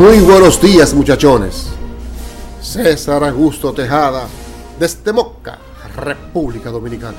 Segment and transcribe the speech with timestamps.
[0.00, 1.66] Muy buenos días muchachones.
[2.62, 4.28] César Augusto Tejada,
[4.78, 5.58] desde Moca,
[5.94, 7.18] República Dominicana.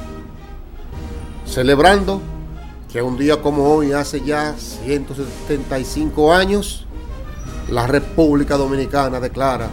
[1.46, 2.20] Celebrando
[2.92, 6.88] que un día como hoy, hace ya 175 años,
[7.70, 9.70] la República Dominicana declara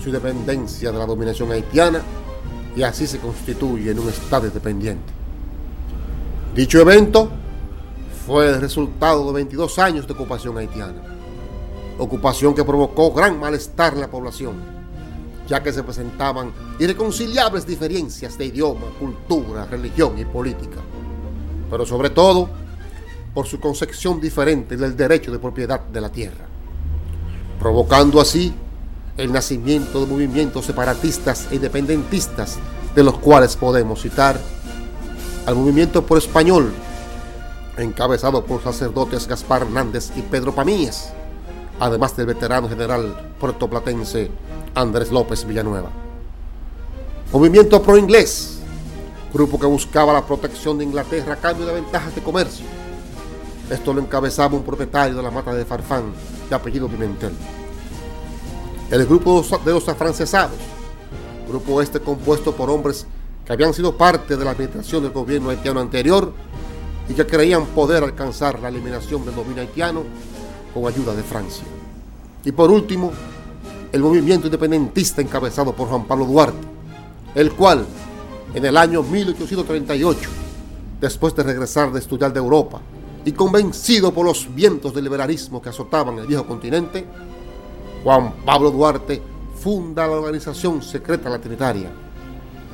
[0.00, 2.00] su independencia de la dominación haitiana
[2.76, 5.12] y así se constituye en un Estado independiente.
[6.54, 7.28] Dicho evento
[8.24, 11.15] fue el resultado de 22 años de ocupación haitiana,
[11.98, 14.54] ocupación que provocó gran malestar en la población,
[15.48, 20.78] ya que se presentaban irreconciliables diferencias de idioma, cultura, religión y política,
[21.70, 22.48] pero sobre todo
[23.32, 26.46] por su concepción diferente del derecho de propiedad de la tierra,
[27.58, 28.54] provocando así
[29.16, 32.58] el nacimiento de movimientos separatistas e independentistas,
[32.94, 34.38] de los cuales podemos citar
[35.46, 36.72] al movimiento por español,
[37.78, 41.10] encabezado por sacerdotes Gaspar Hernández y Pedro Pamíes,
[41.80, 44.30] además del veterano general puertoplatense
[44.74, 45.90] Andrés López Villanueva.
[47.32, 48.60] Movimiento pro-inglés,
[49.32, 52.66] grupo que buscaba la protección de Inglaterra a cambio de ventajas de comercio.
[53.70, 56.12] Esto lo encabezaba un propietario de la mata de Farfán,
[56.48, 57.32] de apellido Pimentel.
[58.90, 60.58] El grupo de los afrancesados,
[61.48, 63.06] grupo este compuesto por hombres
[63.44, 66.32] que habían sido parte de la administración del gobierno haitiano anterior
[67.08, 70.04] y que creían poder alcanzar la eliminación del dominio haitiano
[70.72, 71.64] con ayuda de Francia.
[72.46, 73.12] Y por último,
[73.90, 76.64] el movimiento independentista encabezado por Juan Pablo Duarte,
[77.34, 77.84] el cual
[78.54, 80.30] en el año 1838,
[81.00, 82.80] después de regresar de estudiar de Europa
[83.24, 87.04] y convencido por los vientos del liberalismo que azotaban el viejo continente,
[88.04, 89.20] Juan Pablo Duarte
[89.58, 91.90] funda la organización secreta La Trinitaria,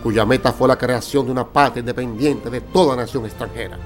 [0.03, 3.79] cuya meta fue la creación de una patria independiente de toda nación extranjera.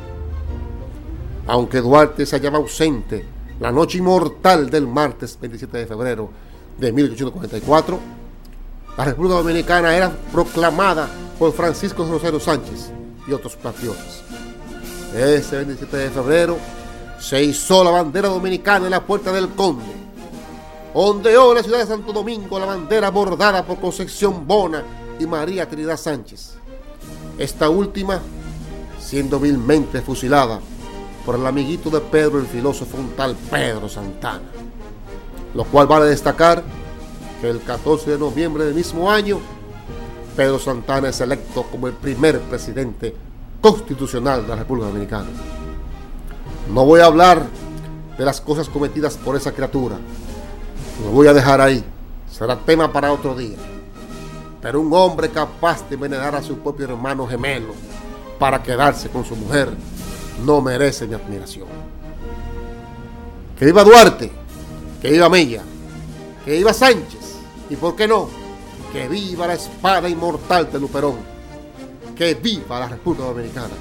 [1.47, 6.31] Aunque Duarte se hallaba ausente la noche inmortal del martes 27 de febrero
[6.79, 7.99] de 1844,
[8.97, 11.09] la República Dominicana era proclamada
[11.39, 12.91] por Francisco Rosario Sánchez
[13.27, 14.23] y otros patriotas.
[15.15, 16.59] Ese 27 de febrero
[17.19, 19.85] se hizo la bandera dominicana en la puerta del Conde.
[20.95, 24.83] Ondeó en la ciudad de Santo Domingo la bandera bordada por Concepción Bona
[25.19, 26.55] y María Trinidad Sánchez.
[27.39, 28.21] Esta última
[28.99, 30.61] siendo vilmente fusilada
[31.27, 34.45] por el amiguito de Pedro, el filósofo un tal Pedro Santana.
[35.55, 36.63] Lo cual vale destacar
[37.41, 39.41] que el 14 de noviembre del mismo año,
[40.37, 43.13] Pedro Santana es electo como el primer presidente
[43.61, 45.27] constitucional de la República Dominicana.
[46.73, 47.45] No voy a hablar
[48.17, 49.97] de las cosas cometidas por esa criatura.
[51.03, 51.85] Lo voy a dejar ahí.
[52.31, 53.59] Será tema para otro día.
[54.63, 57.75] Pero un hombre capaz de envenenar a su propio hermano gemelo
[58.39, 59.71] para quedarse con su mujer
[60.45, 61.69] no merece mi admiración.
[63.59, 64.31] Que viva Duarte,
[65.01, 65.63] que viva Mella,
[66.45, 67.37] que viva Sánchez
[67.71, 68.29] y, ¿por qué no?
[68.93, 71.17] Que viva la espada inmortal de Luperón,
[72.15, 73.75] que viva la República Dominicana.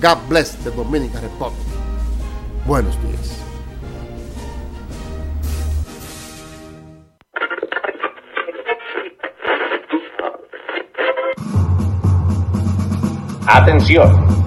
[0.00, 1.66] God bless the Dominican Republic.
[2.66, 3.44] Buenos días.
[13.46, 14.43] Atención,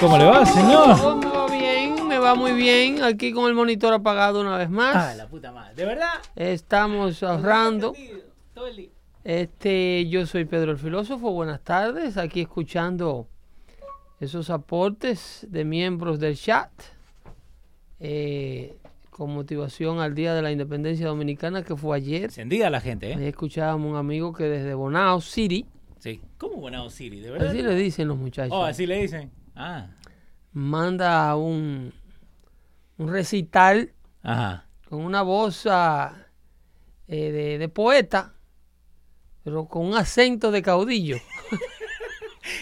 [0.00, 1.16] ¿Cómo le va, señor?
[1.16, 3.02] Me va bien, me va muy bien.
[3.02, 4.94] Aquí con el monitor apagado una vez más.
[4.94, 5.74] Ah, la puta madre.
[5.74, 6.12] ¿De verdad?
[6.34, 7.94] Estamos ahorrando.
[9.24, 11.32] Este, yo soy Pedro el Filósofo.
[11.32, 12.16] Buenas tardes.
[12.16, 13.26] Aquí escuchando
[14.20, 16.70] esos aportes de miembros del chat
[17.98, 18.76] eh,
[19.10, 22.24] con motivación al Día de la Independencia Dominicana que fue ayer.
[22.24, 23.28] Encendida la gente, Ahí ¿eh?
[23.28, 25.64] escuchábamos un amigo que desde Bonao City,
[25.98, 26.20] Sí.
[26.38, 27.18] ¿Cómo Bonao City?
[27.20, 27.48] ¿De verdad?
[27.48, 29.30] así le dicen los muchachos, Oh, así le dicen.
[29.56, 29.86] Ah.
[30.52, 31.92] manda un,
[32.98, 33.92] un recital
[34.22, 34.66] Ajá.
[34.88, 36.14] con una voz ah,
[37.08, 38.34] eh, de, de poeta,
[39.44, 41.16] pero con un acento de caudillo.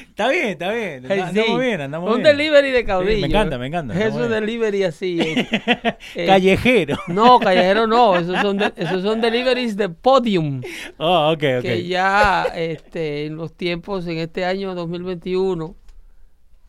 [0.08, 1.04] Está bien, está bien.
[1.10, 2.36] Andamos sí, bien, andamos Un bien.
[2.36, 3.20] delivery de caudillo.
[3.20, 4.30] me encanta, me encanta, bien.
[4.30, 5.20] delivery así.
[5.20, 5.48] eh,
[6.14, 6.96] eh, Callejero.
[7.08, 8.16] No, callejero no.
[8.16, 10.62] Esos son, de- esos son deliveries de podium.
[10.96, 11.62] Oh, ok, ok.
[11.62, 15.76] Que ya este, en los tiempos, en este año 2021,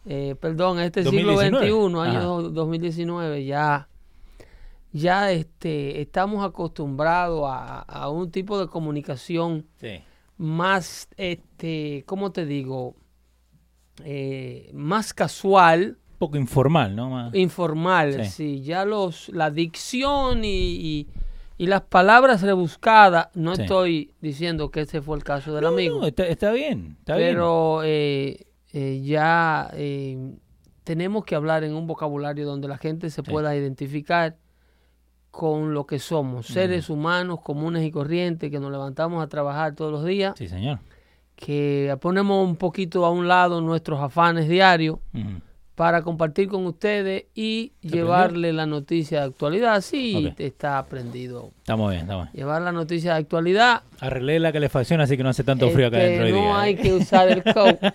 [0.06, 1.68] eh, perdón, este siglo 2019.
[1.68, 2.19] XXI, año Ajá.
[2.22, 3.88] do- 2019, ya,
[4.92, 10.00] ya este, estamos acostumbrados a, a un tipo de comunicación Sí.
[10.38, 12.96] más, este, ¿cómo te digo?
[14.04, 17.10] Eh, más casual, Un poco informal, ¿no?
[17.10, 18.25] Más- informal.
[18.25, 18.30] Sí.
[18.30, 21.08] Sí, ya los, la dicción y, y-
[21.58, 23.62] y las palabras rebuscadas, no Sí.
[23.62, 27.81] estoy diciendo que ese fue el caso del amigo, No, está, está bien, está pero
[27.86, 28.46] eh,
[28.77, 30.36] eh, ya eh,
[30.83, 33.31] tenemos que hablar en un vocabulario donde la gente se Sí.
[33.31, 34.36] pueda identificar
[35.31, 39.92] con lo que somos, seres humanos comunes y corrientes que nos levantamos a trabajar todos
[39.92, 40.33] los días.
[40.38, 40.80] Sí, señor.
[41.38, 45.00] que ponemos un poquito a un lado nuestros afanes diarios.
[45.75, 49.81] Para compartir con ustedes y llevarle la noticia de actualidad.
[49.81, 51.51] Sí, está aprendido.
[51.57, 52.36] Estamos bien, estamos bien.
[52.38, 53.81] Llevar la noticia de actualidad.
[54.00, 56.60] Arreglé la calefacción, así que no hace tanto frío acá Este, dentro no día.
[56.62, 56.77] hay ¿eh?
[56.77, 57.77] que usar el coat.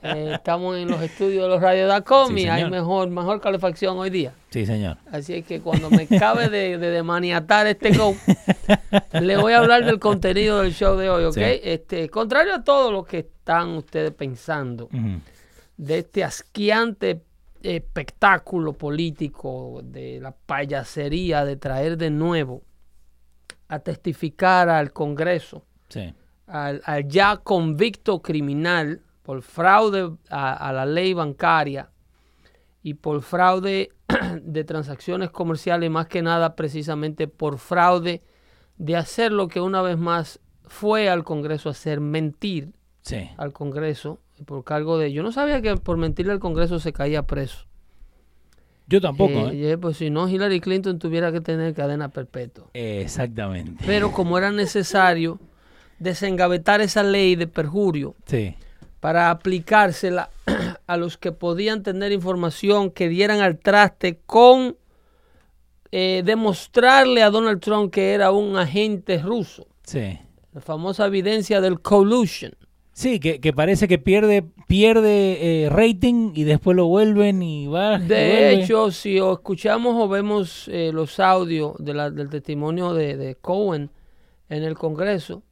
[0.00, 2.70] Eh, estamos en los estudios de los radios.com Sí, y hay señor.
[2.70, 4.32] mejor, mejor calefacción hoy día.
[4.48, 4.96] Sí, señor.
[5.12, 8.16] Así es que cuando me cabe de, de, de maniatar este coat,
[9.20, 11.34] le voy a hablar del contenido del show de hoy, ¿ok?
[11.34, 11.42] Sí.
[11.62, 14.88] Este, contrario a todo lo que están ustedes pensando.
[15.78, 17.22] De este asqueante
[17.62, 22.62] espectáculo político, de la payasería de traer de nuevo
[23.68, 26.12] a testificar al Congreso, Sí.
[26.46, 31.90] al, al ya convicto criminal por fraude a, a la ley bancaria
[32.82, 33.90] y por fraude
[34.42, 38.22] de transacciones comerciales, más que nada precisamente por fraude
[38.76, 42.72] de hacer lo que una vez más fue al Congreso a hacer, mentir
[43.02, 43.28] Sí.
[43.36, 45.12] al Congreso por cargo de...
[45.12, 47.66] Yo no sabía que por mentirle al Congreso se caía preso.
[48.86, 49.70] Yo tampoco, Eh, ¿eh?
[49.72, 52.66] eh, pues si no, Hillary Clinton tuviera que tener cadena perpetua.
[52.74, 53.84] Exactamente.
[53.86, 55.38] Pero como era necesario
[55.98, 58.54] desengavetar esa ley de perjurio Sí.
[59.00, 60.30] para aplicársela
[60.86, 64.76] a los que podían tener información que dieran al traste con
[65.90, 69.66] eh, demostrarle a Donald Trump que era un agente ruso.
[69.84, 70.18] Sí.
[70.52, 72.52] La famosa evidencia del collusion.
[72.98, 77.96] Sí, que, que parece que pierde pierde eh, rating y después lo vuelven y va.
[78.00, 78.54] De vuelve.
[78.64, 83.36] hecho, si o escuchamos o vemos eh, los audios de la- del testimonio de, de
[83.36, 83.88] Cohen
[84.48, 85.44] en el Congreso,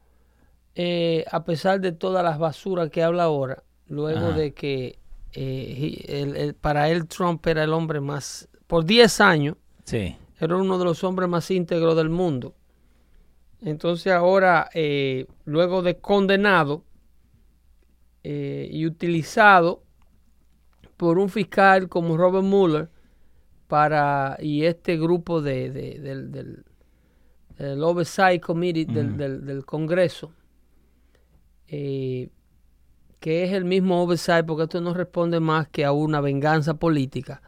[0.75, 4.37] eh, a pesar de todas las basuras que habla ahora, luego Ajá.
[4.37, 4.99] de que
[5.33, 9.55] eh, he- el- el- para él Trump era el hombre más, por 10 años,
[9.85, 10.17] Sí.
[10.41, 12.55] era uno de los hombres más íntegros del mundo.
[13.63, 16.83] Entonces ahora, eh, luego de condenado
[18.29, 19.83] eh, y utilizado
[20.97, 22.89] por un fiscal como Robert Mueller
[23.69, 26.65] para y este grupo de, de- del, del-
[27.59, 30.33] del Oversight Committee del, del- del Congreso,
[31.69, 32.29] eh,
[33.21, 37.43] que es el mismo Oversight, porque esto no responde más que a una venganza política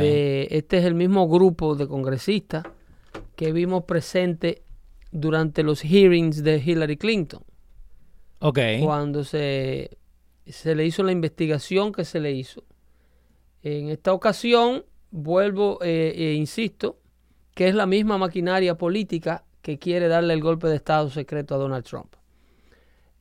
[0.00, 2.64] de- este es el mismo grupo de congresistas
[3.36, 4.62] que vimos presente
[5.12, 7.42] durante los hearings de Hillary Clinton,
[8.46, 8.58] Ok.
[8.82, 9.96] cuando se,
[10.46, 12.62] se le hizo la investigación que se le hizo.
[13.62, 16.98] En esta ocasión, vuelvo e insisto,
[17.54, 21.58] que es la misma maquinaria política que quiere darle el golpe de Estado secreto a
[21.58, 22.14] Donald Trump.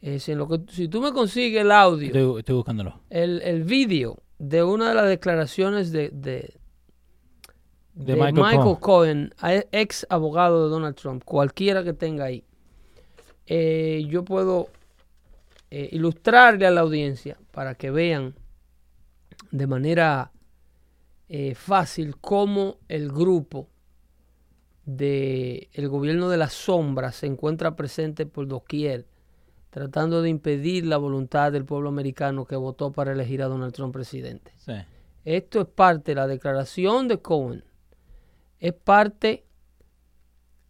[0.02, 3.00] Eh, si, en lo que- si tú me consigues el audio, Estoy, estoy buscándolo.
[3.10, 6.54] el, el vídeo de una de las declaraciones de, de,
[7.94, 9.34] De de Michael Michael, Cohen.
[9.40, 12.44] A- ex abogado de Donald Trump, cualquiera que tenga ahí,
[13.46, 14.68] eh, yo puedo
[15.76, 18.36] eh, ilustrarle a la audiencia para que vean
[19.50, 20.32] de manera
[21.30, 23.72] eh, fácil cómo el grupo
[24.86, 29.08] de el gobierno de las sombras se encuentra presente por doquier
[29.72, 33.94] tratando de impedir la voluntad del pueblo americano que votó para elegir a Donald Trump
[33.94, 34.52] presidente.
[34.58, 34.74] Sí.
[35.26, 37.64] Esto es parte de la declaración de Cohen.
[38.60, 39.48] Es parte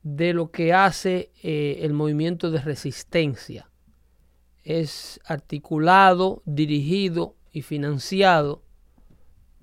[0.02, 3.70] de lo que hace eh, el movimiento de resistencia.
[4.64, 8.64] Es articulado, dirigido y financiado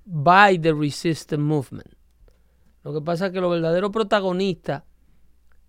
[0.05, 1.87] by the resistance movement.
[2.83, 4.83] Lo que pasa es que los verdaderos protagonistas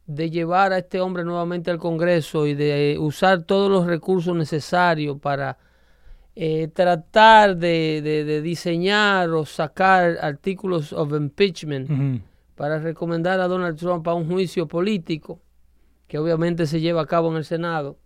[0.06, 5.18] de llevar a este hombre nuevamente al Congreso y de usar todos los recursos necesarios
[5.20, 5.58] para
[6.34, 11.88] eh, tratar de, de- de diseñar o sacar artículos of impeachment
[12.56, 15.40] para recomendar a Donald Trump a un juicio político
[16.08, 17.98] que obviamente se lleva a cabo en el Senado.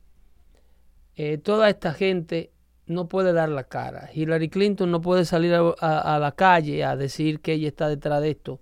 [1.16, 2.50] Eh, toda esta gente
[2.86, 4.10] no puede dar la cara.
[4.14, 7.88] Hillary Clinton no puede salir a, a- a la calle a decir que ella está
[7.88, 8.60] detrás de esto.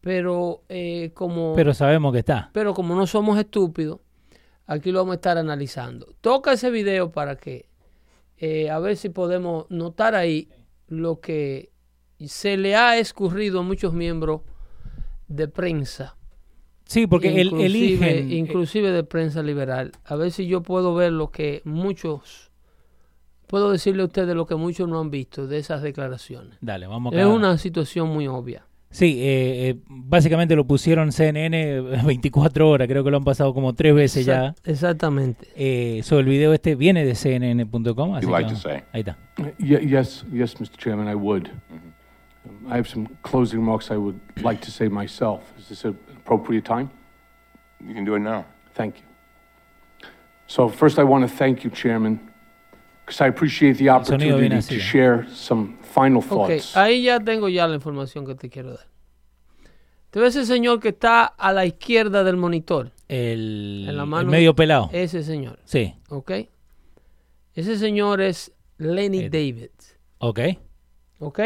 [0.00, 2.50] Pero eh, como Pero sabemos que está.
[2.54, 4.00] pero como no somos estúpidos,
[4.66, 6.14] aquí lo vamos a estar analizando.
[6.22, 7.68] Toca ese video para que
[8.38, 10.48] eh, a ver si podemos notar ahí
[10.88, 11.70] lo que
[12.24, 14.40] se le ha escurrido a muchos miembros
[15.28, 16.16] de prensa.
[16.90, 18.30] Sí, porque el, inclusive, eligen.
[18.32, 19.92] eh, inclusive de prensa liberal.
[20.04, 22.50] A ver si yo puedo ver lo que muchos,
[23.46, 26.58] puedo decirle a ustedes lo que muchos no han visto de esas declaraciones.
[26.60, 27.28] Dale, vamos Es acá.
[27.28, 28.64] una situación muy obvia.
[28.92, 33.72] Sí, eh, eh, básicamente lo pusieron CNN 24 horas, creo que lo han pasado como
[33.72, 34.46] tres veces ya.
[34.48, 35.46] Exact- Exactamente.
[35.54, 38.14] Eh, so, el video este viene de CNN.com.
[38.16, 38.80] así que like say?
[38.92, 39.16] Ahí está.
[39.58, 40.76] Ye- Yes, yes, Mr.
[40.76, 41.46] Chairman, I would.
[41.70, 45.42] Um, I have some closing remarks I would like to say myself.
[45.56, 46.90] Is this an appropriate time?
[47.86, 48.44] You can do it now.
[48.74, 49.04] Thank you.
[50.46, 52.18] So first, I want to thank you, Chairman,
[53.04, 54.78] because I appreciate the opportunity to ¿eh?
[54.78, 56.76] share some final thoughts.
[56.76, 58.86] ahí ya tengo ya la información que te quiero dar.
[60.10, 62.90] Te ves ese señor que está a la izquierda del monitor.
[63.08, 64.90] El, En la el mano- medio pelado.
[64.92, 66.32] Ese señor, Sí, ¿ok?
[67.54, 69.30] Ese señor es Lenny Eh.
[69.30, 69.70] David,
[70.18, 70.40] ok.
[71.20, 71.40] ¿ok?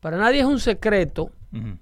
[0.00, 1.78] Para nadie es un secreto, Ujú.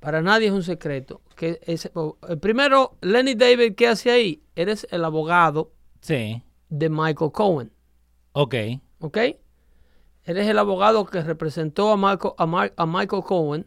[0.00, 1.20] Para nadie es un secreto.
[1.36, 1.92] que ese-
[2.40, 4.42] primero, Lenny David, ¿qué hace ahí?
[4.56, 7.70] Eres el abogado Sí, de Michael Cohen,
[8.32, 8.54] ok.
[8.98, 9.18] ¿ok?
[10.24, 12.34] Eres el abogado que representó a Michael,
[12.76, 13.66] a Michael Cohen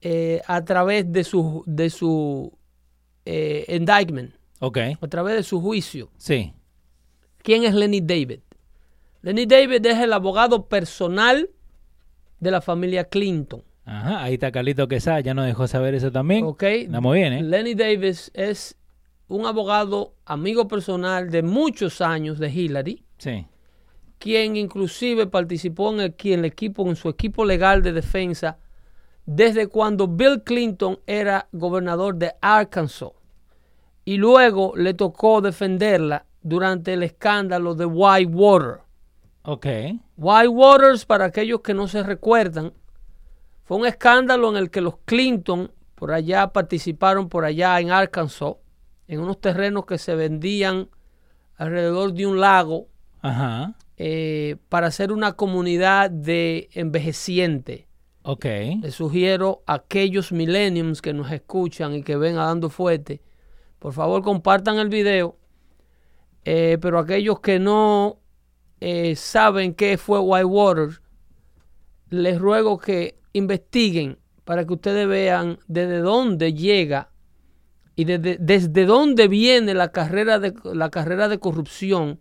[0.00, 2.56] eh, a través de su, de su
[3.26, 6.10] eh, indictment, Ok, a través de su juicio.
[6.16, 6.54] sí.
[7.42, 8.40] ¿Quién es Lenny David?
[9.20, 11.50] Lenny David es el abogado personal
[12.40, 13.62] de la familia Clinton.
[13.84, 16.44] Ajá, ahí está Carlito Quesada, ya nos dejó saber eso también.
[16.44, 16.62] ¿ok?
[16.62, 17.42] Estamos bien, ¿eh?
[17.42, 18.76] Lenny Davis es
[19.28, 23.46] un abogado amigo personal de muchos años de Hillary, Sí,
[24.18, 28.58] quien inclusive participó en el, en el equipo, en su equipo legal de defensa
[29.26, 33.10] desde cuando Bill Clinton era gobernador de Arkansas.
[34.04, 38.80] Y luego le tocó defenderla durante el escándalo de Whitewater.
[39.42, 39.66] ok.
[40.16, 42.72] White Waters, para aquellos que no se recuerdan,
[43.72, 48.56] fue un escándalo en el que los Clinton por allá participaron por allá en Arkansas,
[49.08, 50.90] en unos terrenos que se vendían
[51.56, 52.88] alrededor de un lago
[53.22, 57.86] Ajá, eh, para hacer una comunidad de envejecientes.
[58.24, 58.44] ok.
[58.82, 63.22] Les sugiero a aquellos millenniums que nos escuchan y que ven a Dando Fuerte,
[63.78, 65.38] por favor compartan el video,
[66.44, 68.18] Eh, pero aquellos que no
[68.80, 71.01] eh, saben qué fue Whitewater,
[72.12, 77.10] les ruego que investiguen para que ustedes vean desde dónde llega
[77.96, 82.20] y desde, desde dónde viene la carrera, de, la carrera de corrupción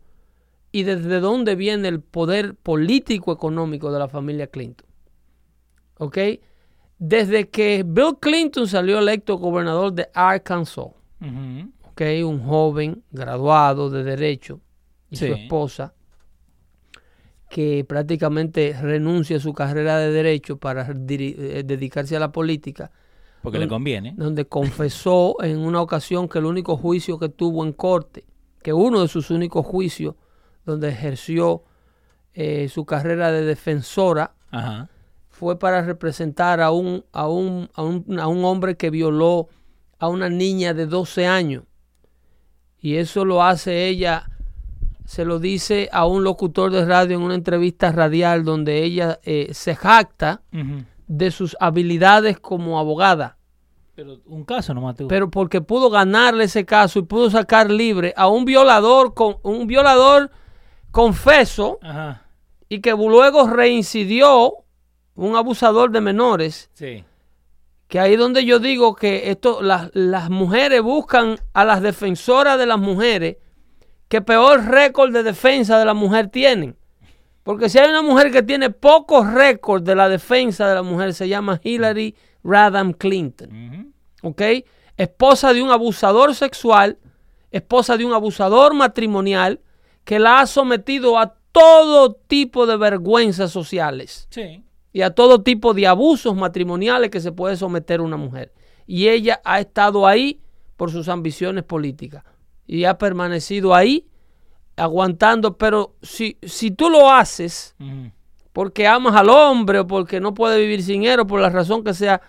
[0.72, 4.88] y desde dónde viene el poder político económico de la familia Clinton.
[5.98, 6.18] ¿Ok?
[6.98, 10.88] Desde que Bill Clinton salió electo gobernador de Arkansas.
[11.20, 12.02] ¿ok?
[12.26, 14.62] Un joven graduado de Derecho
[15.10, 15.94] y su esposa,
[17.52, 22.92] que prácticamente renuncia a su carrera de Derecho para eh, dedicarse a la política,
[23.44, 24.14] Porque le conviene.
[24.16, 28.24] donde confesó en una ocasión que el único juicio que tuvo en corte,
[28.64, 30.16] que uno de sus únicos juicios
[30.66, 31.64] donde ejerció
[32.34, 34.88] eh, su carrera de defensora, Ajá,
[35.28, 39.50] fue para representar a un, a un, a un, a un hombre que violó
[40.00, 41.64] a una niña de 12 años.
[42.80, 44.31] Y eso lo hace ella,
[45.06, 49.50] se lo dice a un locutor de radio en una entrevista radial donde ella eh,
[49.52, 50.42] se jacta
[51.08, 53.38] de sus habilidades como abogada.
[53.96, 55.10] Pero un caso nomás tuvo.
[55.10, 59.68] Pero porque pudo ganarle ese caso y pudo sacar libre a un violador, con, un
[59.68, 60.32] violador
[60.92, 62.26] confeso Ajá,
[62.70, 64.54] y que luego reincidió,
[65.16, 67.04] un abusador de menores, sí.
[67.90, 72.66] que ahí donde yo digo que esto, las, las mujeres buscan a las defensoras de
[72.66, 73.38] las mujeres
[74.12, 76.76] que peor récord de defensa de la mujer tienen.
[77.44, 81.14] Porque si hay una mujer que tiene pocos récords de la defensa de la mujer,
[81.14, 82.14] se llama Hillary
[82.44, 83.94] Rodham Clinton.
[84.22, 84.42] ¿Ok?
[84.98, 86.98] Esposa de un abusador sexual,
[87.52, 89.62] esposa de un abusador matrimonial
[90.04, 94.62] que la ha sometido a todo tipo de vergüenzas sociales Sí.
[94.92, 98.52] y a todo tipo de abusos matrimoniales que se puede someter una mujer.
[98.86, 100.42] Y ella ha estado ahí
[100.76, 102.26] por sus ambiciones políticas
[102.68, 104.08] y ha permanecido ahí
[104.76, 107.76] aguantando, pero si, si tú lo haces
[108.54, 111.84] porque amas al hombre o porque no puede vivir sin él o por la razón
[111.84, 112.22] que sea,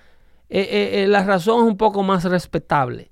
[0.49, 3.11] eh, eh, eh, la razón es un poco más respetable.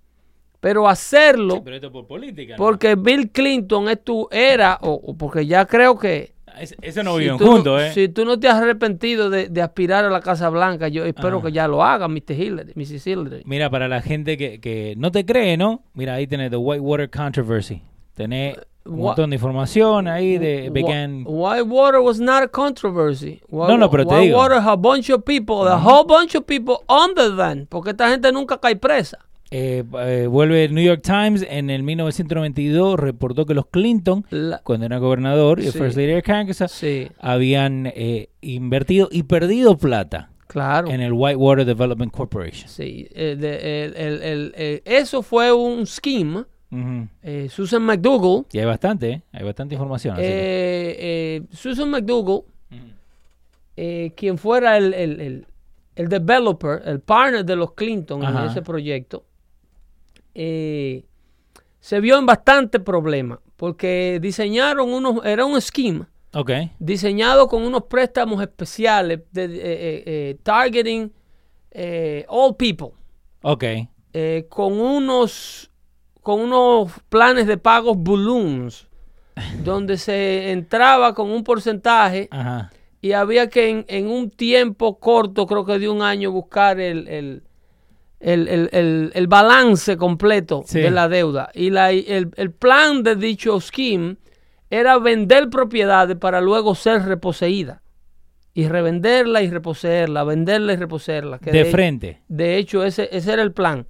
[0.61, 2.53] Pero hacerlo, Pero esto por política.
[2.53, 2.59] ¿no?
[2.59, 6.35] porque Bill Clinton es tu, era, o, o porque ya creo que...
[6.61, 7.91] Es- Eso no si viven no- juntos, ¿eh?
[7.95, 11.39] Si tú no te has arrepentido de, de aspirar a la Casa Blanca, yo espero
[11.39, 11.47] Ajá.
[11.47, 12.33] que ya lo haga, Mr.
[12.33, 13.07] Hillary, Mrs.
[13.07, 13.43] Hillary.
[13.47, 15.83] Mira, para la gente que, que no te cree, ¿no?
[15.95, 17.83] Mira, ahí tenés The Whitewater Controversy.
[18.15, 21.25] Tenés un Wha- montón de información ahí de began...
[21.27, 23.41] Whitewater was not a controversy.
[23.51, 24.39] Wh- No, no, pero te digo.
[24.39, 28.31] Whitewater, a bunch of people, a whole bunch of people under them, porque esta gente
[28.33, 29.19] nunca cae presa.
[29.53, 34.59] Eh, eh, vuelve el New York Times en el 1992 reportó que los Clinton, La-
[34.63, 35.79] cuando era gobernador y Sí.
[35.79, 40.89] First Lady de Kansas, sí, habían eh, invertido y perdido plata claro.
[40.89, 42.69] en el Whitewater Development Corporation.
[42.69, 46.45] Sí, de- el- el- el- el- eso fue un scheme.
[47.25, 49.23] Eh, Susan McDougall, Y hay bastante, ¿eh?
[49.33, 50.15] hay bastante información.
[50.15, 52.43] así que- Susan McDougall,
[54.15, 55.47] quien fuera el, el- el-
[55.97, 58.45] el developer, el partner de los Clinton Ajá.
[58.45, 59.25] en ese proyecto,
[60.35, 61.05] eh,
[61.81, 65.57] se vio en bastante problema porque diseñaron unos, era un
[66.33, 71.13] Ok, diseñado con unos préstamos especiales de, eh, eh, eh, targeting
[71.73, 72.91] eh, all people.
[73.43, 73.65] ok.
[74.49, 75.71] con unos
[76.23, 78.87] con unos planes de pagos balloons
[79.65, 82.71] donde se entraba con un porcentaje Ajá.
[83.01, 87.09] y había que en, en un tiempo corto, creo que de un año, buscar el,
[87.09, 87.43] el,
[88.21, 90.81] el- el- el- el balance completo Sí.
[90.81, 91.51] de la deuda.
[91.55, 94.17] Y la- el, el plan de dicho scheme
[94.71, 97.83] era vender propiedades para luego ser reposeída.
[98.53, 101.39] Y revenderla y reposeerla, venderla y reposeerla.
[101.39, 102.21] que De de- frente.
[102.29, 103.87] de hecho, ese, ese era el plan.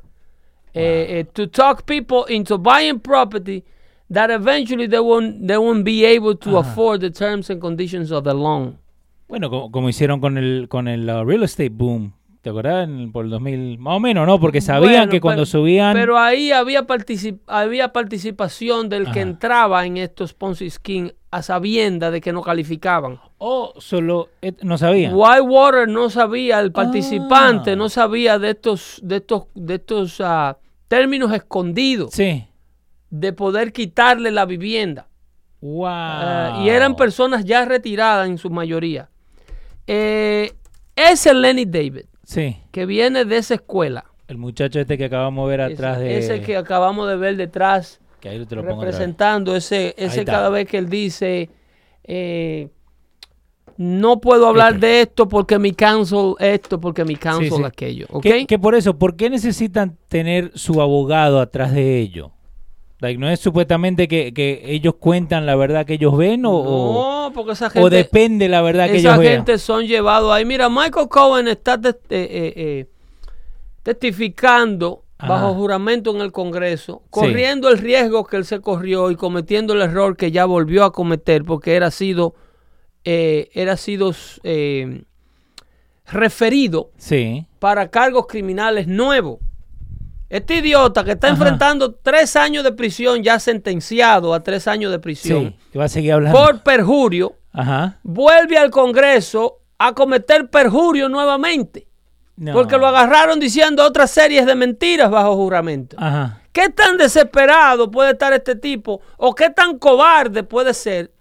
[0.73, 3.65] Eh, eh, to talk people into buying property
[4.13, 8.23] that eventually they won't, they won't be able to afford the terms and conditions of
[8.25, 8.79] the loan.
[9.29, 12.13] Bueno, como, como hicieron con el con el uh, real estate boom.
[12.43, 12.89] ¿Te acordás?
[12.89, 14.41] En- por el 2000, más o menos, ¿no?
[14.41, 15.93] Porque sabían Bueno, que cuando pero- subían...
[15.95, 22.11] Pero ahí había, particip- había participación del que entraba en estos Ponzi Scheme a sabienda
[22.11, 23.21] de que no calificaban.
[23.39, 25.13] O solo eh, no sabían.
[25.15, 27.77] Whitewater no sabía, el participante Ah.
[27.77, 30.57] no sabía de estos, de estos, de estos ah,
[30.89, 32.47] términos escondidos Sí.
[33.11, 35.09] de poder quitarle la vivienda.
[35.61, 35.87] Wow.
[35.87, 39.11] Ah, y eran personas ya retiradas en su mayoría.
[39.87, 40.53] Eh,
[40.97, 42.59] ese Lenny David, Sí.
[42.71, 46.19] que viene de esa escuela, El muchacho este que acabamos de ver atrás ese, de...
[46.19, 50.49] ese que acabamos de ver detrás, que ahí te lo pongo representando ese, ese cada
[50.49, 51.51] vez que él dice,
[52.05, 52.69] eh,
[53.77, 54.87] no puedo hablar Este.
[54.87, 57.65] de esto porque mi counsel esto, porque mi counsel sí.
[57.65, 58.07] aquello.
[58.11, 58.23] ¿ok?
[58.23, 62.31] Que, que por eso, ¿por qué necesitan tener su abogado atrás de ello?
[63.01, 67.25] Like, ¿No es supuestamente que, que ellos cuentan la verdad que ellos ven o, o-
[67.29, 67.97] no, porque esa o gente...
[67.97, 69.33] depende la verdad que Esa ellos vean?
[69.37, 70.45] gente son llevados ahí.
[70.45, 72.87] Mira, Michael Cohen está eh, eh, eh,
[73.83, 75.33] testificando Ajá.
[75.33, 79.81] bajo juramento en el Congreso, corriendo el riesgo que él se corrió y cometiendo el
[79.81, 82.35] error que ya volvió a cometer porque era sido,
[83.05, 84.13] era sido
[86.07, 87.47] referido Sí.
[87.59, 89.39] para cargos criminales nuevos.
[90.31, 91.37] Este idiota que está Ajá.
[91.37, 95.79] enfrentando tres años de prisión, ya sentenciado a tres años de prisión, Sí.
[95.79, 96.39] Va a seguir hablando.
[96.39, 97.99] por perjurio, Ajá.
[98.05, 101.89] vuelve al Congreso a cometer perjurio nuevamente.
[102.37, 102.53] No.
[102.55, 105.97] Porque lo agarraron diciendo otras series de mentiras bajo juramento.
[105.99, 106.41] Ajá.
[106.53, 109.01] ¿Qué tan desesperado puede estar este tipo?
[109.19, 111.13] ¿O qué tan cobarde puede ser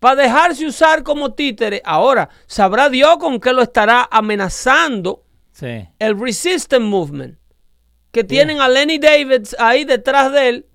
[0.00, 1.80] para dejarse usar como títere?
[1.84, 5.86] Ahora, sabrá Dios con qué lo estará amenazando Sí.
[5.98, 7.37] el Resistance Movement.
[8.18, 10.66] Que tienen a Lenny Davis ahí detrás de él,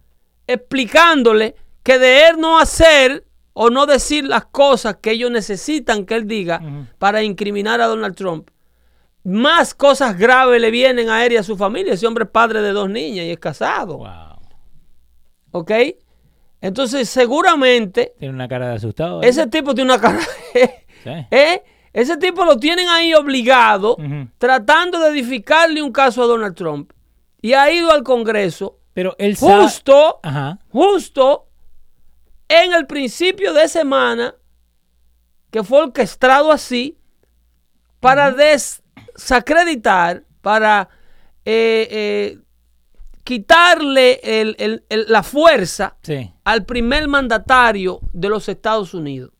[0.47, 6.15] explicándole que de él no hacer o no decir las cosas que ellos necesitan que
[6.15, 6.61] él diga
[6.99, 8.49] para incriminar a Donald Trump.
[9.25, 11.95] Más cosas graves le vienen a él y a su familia.
[11.95, 13.97] Ese hombre es padre de dos niñas y es casado.
[13.97, 14.39] Wow.
[15.51, 15.71] ¿Ok?
[16.61, 19.21] Entonces, seguramente, Tiene una cara de asustado.
[19.21, 19.27] ¿eh?
[19.27, 20.19] ese tipo tiene una cara.
[21.03, 21.09] Sí.
[21.29, 21.61] ¿Eh?
[21.91, 23.97] Ese tipo lo tienen ahí obligado,
[24.37, 26.93] tratando de edificarle un caso a Donald Trump.
[27.43, 30.59] Y ha ido al Congreso Pero él justo, Ajá.
[30.69, 31.47] justo
[32.47, 34.35] en el principio de semana,
[35.51, 36.97] que fue orquestado así,
[37.99, 40.89] para desacreditar, para
[41.45, 42.39] eh, eh,
[43.25, 46.31] quitarle el- el- el- la fuerza Sí.
[46.45, 49.31] al primer mandatario de los Estados Unidos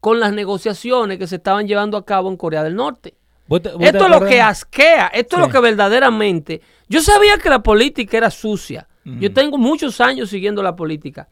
[0.00, 3.14] con las negociaciones que se estaban llevando a cabo en Corea del Norte.
[3.48, 6.60] ¿Vos te- vos te Esto es lo que asquea, esto es lo que verdaderamente...
[6.88, 8.88] Yo sabía que la política era sucia.
[9.04, 11.28] Yo tengo muchos años siguiendo la política.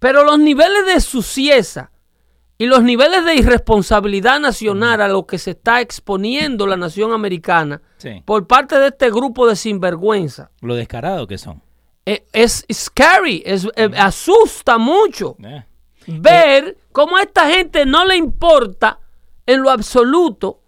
[0.00, 1.92] Pero los niveles de sucieza
[2.56, 7.80] y los niveles de irresponsabilidad nacional a lo que se está exponiendo la nación americana
[7.98, 8.22] Sí.
[8.24, 11.62] por parte de este grupo de sinvergüenza Lo descarado que son.
[12.04, 15.64] eh, es scary, es, eh, asusta mucho Eh.
[16.08, 18.98] ver cómo a esta gente no le importa
[19.46, 20.60] en lo absoluto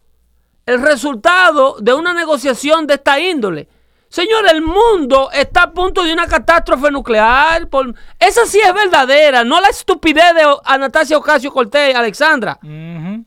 [0.64, 3.66] el resultado de una negociación de esta índole.
[4.10, 7.68] Señor, el mundo está a punto de una catástrofe nuclear.
[7.68, 7.94] Por...
[8.18, 12.58] Esa sí es verdadera, no la estupidez de Anastasia Ocasio Cortés, Alexandra.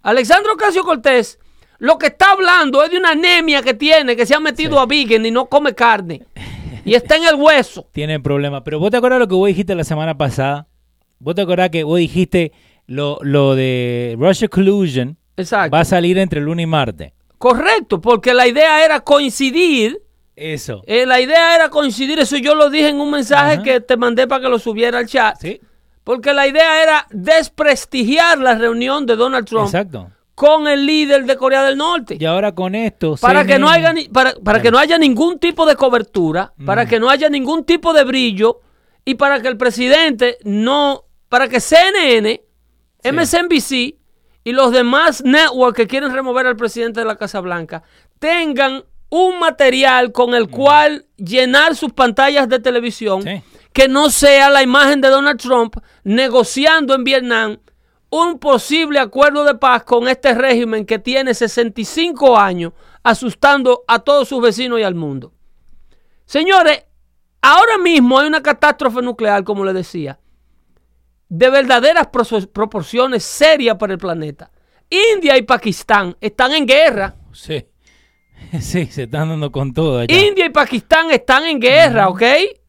[0.04, 1.39] Alexandra Ocasio Cortés
[1.84, 4.86] lo que está hablando es de una anemia que tiene, que se ha metido a
[4.86, 6.26] vegan y no come carne.
[6.86, 7.89] Y está en el hueso.
[7.91, 8.62] Tiene problemas.
[8.63, 10.67] Pero vos te acordás lo que vos dijiste la semana pasada.
[11.19, 12.54] Vos te acordás que vos dijiste
[12.88, 15.76] lo, lo de Russia Collusion Exacto.
[15.76, 17.12] va a salir entre lunes y martes.
[17.38, 20.02] Correcto, porque la idea era coincidir.
[20.36, 20.82] Eso.
[20.88, 23.63] eh, la idea era coincidir, eso yo lo dije en un mensaje Ajá.
[23.63, 25.38] que te mandé para que lo subiera al chat.
[25.39, 25.62] Sí.
[26.04, 30.10] Porque la idea era desprestigiar la reunión de Donald Trump Exacto.
[30.36, 32.17] con el líder de Corea del Norte.
[32.19, 33.15] Y ahora con esto.
[33.22, 36.86] para que no haya ni- para, para que no haya ningún tipo de cobertura, para
[36.88, 38.60] que no haya ningún tipo de brillo
[39.06, 42.41] y para que el presidente no, para que CNN,
[43.04, 43.96] MSNBC
[44.46, 47.84] y los demás networks que quieren remover al presidente de la Casa Blanca
[48.19, 48.84] tengan
[49.15, 53.43] un material con el cual llenar sus pantallas de televisión Sí.
[53.71, 57.60] que no sea la imagen de Donald Trump negociando en Vietnam
[58.10, 62.73] un posible acuerdo de paz con este régimen que tiene 65 años
[63.04, 65.32] asustando a todos sus vecinos y al mundo.
[66.26, 66.84] Señores,
[67.41, 70.19] ahora mismo hay una catástrofe nuclear, como les decía,
[71.30, 74.49] de verdaderas pro- proporciones serias para el planeta.
[74.89, 77.15] India y Pakistán están en guerra.
[77.32, 77.63] Sí.
[78.62, 80.16] Sí, se están dando con todo allá.
[80.16, 82.22] India y Pakistán están en guerra, ¿ok?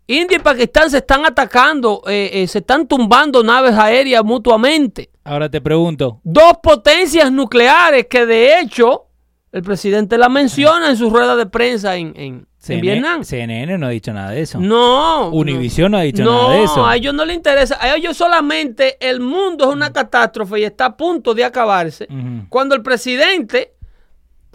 [0.06, 5.10] India y Pakistán se están atacando, eh, eh, se están tumbando naves aéreas mutuamente.
[5.24, 6.20] Ahora te pregunto.
[6.22, 9.06] Dos potencias nucleares que de hecho
[9.52, 13.24] el presidente la menciona en su rueda de prensa en, en- Vietnam.
[13.24, 14.58] CNN no ha dicho nada de eso.
[14.58, 15.28] No.
[15.28, 16.86] Univision no ha dicho no, nada de eso.
[16.86, 17.76] a ellos no les interesa.
[17.78, 22.08] A ellos solamente el mundo es una catástrofe y está a punto de acabarse.
[22.48, 23.73] Cuando el presidente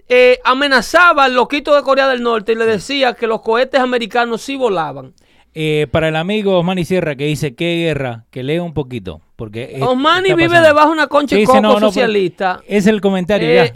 [0.10, 4.42] eh, amenazaba al loquito de Corea del Norte y le decía que los cohetes americanos
[4.42, 5.14] sí volaban.
[5.54, 8.26] Eh, para el amigo Osmani Sierra que dice, ¿qué guerra?
[8.30, 9.22] Que lea un poquito.
[9.36, 12.62] Porque es- Osmani está vive debajo de una concha sí, coco no, socialista.
[12.68, 13.72] Es el comentario, Eh, ya, eh,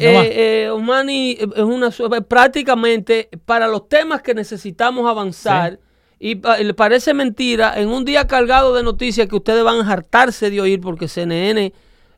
[0.65, 1.89] eh, Osmani es una
[2.28, 5.80] prácticamente para los temas que necesitamos avanzar
[6.19, 9.91] y y le parece mentira en un día cargado de noticias que ustedes van a
[9.91, 11.74] hartarse de oír porque CNN eh,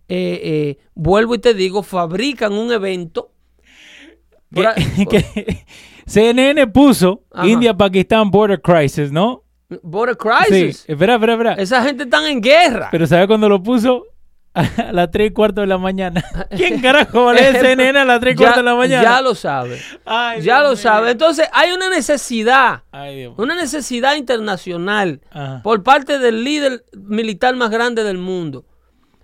[0.08, 3.32] eh, vuelvo y te digo fabrican un evento
[4.56, 5.66] que, que
[6.06, 7.48] CNN puso Ajá.
[7.48, 9.44] India-Pakistán Border Crisis, ¿no?
[9.82, 11.54] Border Sí, Crisis espera, espera, espera.
[11.56, 14.06] esa gente está en guerra Pero ¿sabes cuándo lo puso?
[14.54, 16.24] A las 3 y cuarto de la mañana.
[16.56, 19.04] ¿Quién carajo va a leer CNN a las 3 y cuarto de la mañana?
[19.04, 24.16] ya lo sabe Ay, ya Dios lo sabe entonces hay una necesidad Ay, una necesidad
[24.16, 25.62] internacional Ajá.
[25.64, 28.66] por parte del líder militar más grande del mundo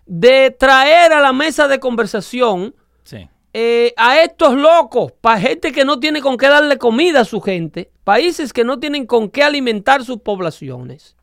[0.06, 3.30] de traer a la mesa de conversación Sí.
[3.54, 7.42] Eh, a estos locos, para gente que no tiene con qué darle comida a su
[7.42, 11.16] gente, países que no tienen con qué alimentar sus poblaciones,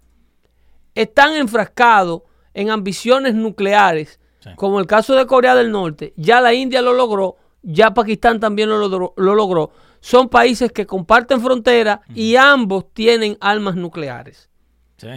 [0.95, 2.23] están enfrascados
[2.55, 4.51] en ambiciones nucleares, Sí.
[4.57, 8.69] como el caso de Corea del Norte, ya la India lo logró, ya Pakistán también
[8.69, 9.71] lo logró, lo logró.
[10.01, 14.49] son países que comparten frontera y ambos tienen armas nucleares
[14.97, 15.09] Sí.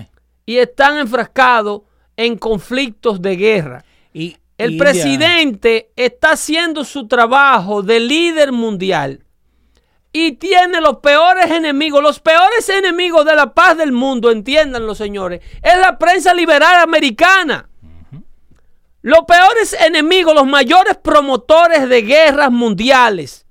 [0.48, 1.82] y están enfrascados
[2.18, 3.86] en conflictos de guerra.
[4.12, 9.26] Y, El presidente está haciendo su trabajo de líder mundial
[10.14, 15.42] y tiene los peores enemigos, los peores enemigos de la paz del mundo, entiéndanlo señores,
[15.62, 17.70] es la prensa liberal americana.
[19.04, 23.48] Los peores enemigos, los mayores promotores de guerras mundiales.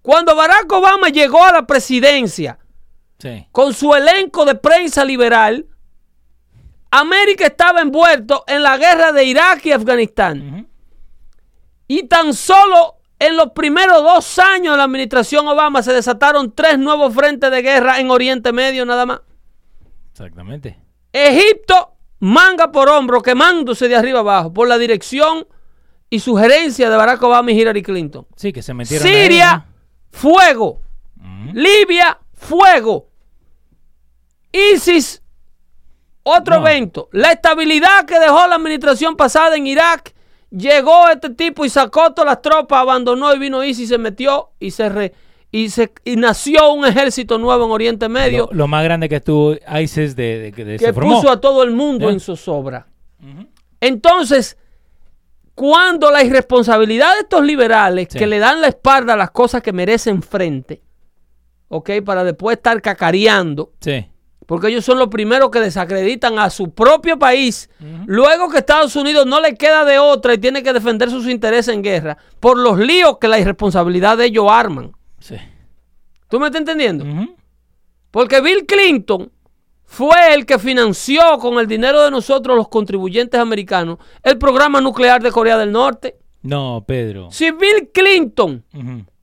[0.00, 2.58] Cuando Barack Obama llegó a la presidencia,
[3.18, 3.46] Sí.
[3.50, 5.66] con su elenco de prensa liberal,
[6.90, 10.68] América estaba envuelto en la guerra de Irak y Afganistán.
[11.86, 16.78] Y tan solo en los primeros dos años de la administración Obama se desataron tres
[16.78, 19.20] nuevos frentes de guerra en Oriente Medio nada más.
[20.12, 20.78] Exactamente.
[21.12, 25.46] Egipto, manga por hombro, quemándose de arriba abajo por la dirección
[26.10, 28.26] y sugerencia de Barack Obama y Hillary Clinton.
[28.36, 29.06] Sí, que se metieron.
[29.06, 29.66] ahí, Siria,
[30.10, 30.80] fuego.
[31.16, 31.48] ¿no?
[31.50, 31.58] Ujú.
[31.58, 33.08] Libia, fuego.
[34.52, 35.22] ISIS,
[36.36, 36.66] otro No.
[36.66, 37.08] evento.
[37.12, 40.14] La estabilidad que dejó la administración pasada en Irak,
[40.50, 44.70] llegó este tipo y sacó todas las tropas, abandonó y vino ISIS, se metió y
[44.70, 45.12] se re-
[45.50, 49.16] y se y nació un ejército nuevo en Oriente Medio Lo, lo más grande que
[49.16, 51.16] estuvo ISIS de, de que de- que se formó.
[51.16, 52.86] puso a todo el mundo en zozobra.
[53.80, 54.56] Entonces,
[55.54, 58.18] cuando la irresponsabilidad de estos liberales Sí.
[58.18, 60.82] que le dan la espalda a las cosas que merecen frente,
[61.68, 61.90] ¿ok?
[62.04, 64.06] Para después estar cacareando, Sí.
[64.48, 67.68] Porque ellos son los primeros que desacreditan a su propio país.
[68.06, 71.74] Luego que Estados Unidos no le queda de otra y tiene que defender sus intereses
[71.74, 74.92] en guerra por los líos que la irresponsabilidad de ellos arman.
[75.20, 75.36] Sí.
[76.30, 77.04] ¿Tú me estás entendiendo?
[78.10, 79.30] Porque Bill Clinton
[79.84, 85.22] fue el que financió con el dinero de nosotros, los contribuyentes americanos, el programa nuclear
[85.22, 86.16] de Corea del Norte.
[86.40, 87.30] No, Pedro.
[87.30, 88.64] Si Bill Clinton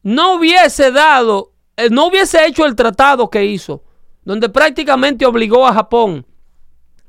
[0.03, 3.81] no hubiese dado, eh, no hubiese hecho el tratado que hizo,
[4.25, 6.25] donde prácticamente obligó a Japón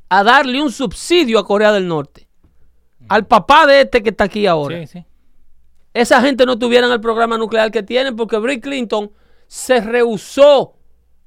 [0.09, 2.29] a darle un subsidio a Corea del Norte,
[3.09, 5.05] al papá de este que está aquí ahora, Sí, sí.
[5.95, 9.11] esa gente no tuvieran el programa nuclear que tienen porque Bill Clinton
[9.49, 10.75] se rehusó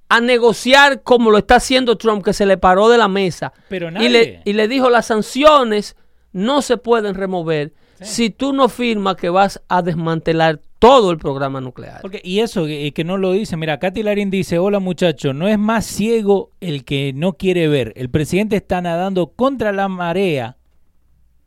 [0.09, 3.53] a negociar como lo está haciendo Trump, que se le paró de la mesa.
[3.67, 4.09] Pero y nadie.
[4.09, 5.95] le, y le dijo las sanciones
[6.31, 11.61] no se pueden remover si tú no firmas que vas a desmantelar todo el programa
[11.61, 12.01] nuclear.
[12.01, 13.57] Porque, y eso, que, que no lo dice.
[13.57, 17.93] Mira, Katy Larín dice: Hola muchacho, no es más ciego el que no quiere ver.
[17.95, 20.57] El presidente está nadando contra la marea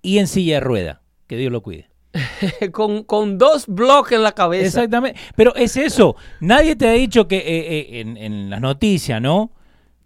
[0.03, 1.03] y en silla de rueda.
[1.27, 1.89] Que Dios lo cuide.
[2.73, 4.67] con, con dos bloques en la cabeza.
[4.67, 5.19] Exactamente.
[5.35, 6.15] Pero es eso.
[6.41, 9.53] Nadie te ha dicho que eh, eh, en, en las noticias, ¿no?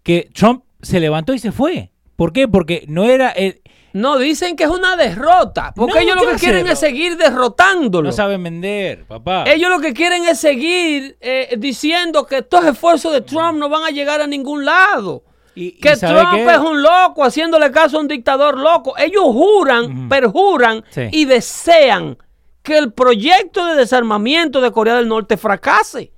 [0.03, 1.91] Que Trump se levantó y se fue.
[2.15, 2.47] ¿Por qué?
[2.47, 3.33] Porque no era.
[3.35, 3.61] eh,
[3.93, 5.73] No, dicen que es una derrota.
[5.75, 8.07] Porque No, ellos lo ¿qué que quieren es seguir derrotándolo.
[8.09, 9.45] no saben vender, papá.
[9.47, 13.83] Ellos lo que quieren es seguir eh, diciendo que estos esfuerzos de Trump no van
[13.83, 15.23] a llegar a ningún lado.
[15.55, 16.51] Y- Que ¿sabe Trump qué?
[16.53, 18.95] es un loco haciéndole caso a un dictador loco.
[18.97, 21.07] Ellos juran, perjuran Sí.
[21.11, 22.17] y desean
[22.61, 26.11] que el proyecto de desarmamiento de Corea del Norte fracase.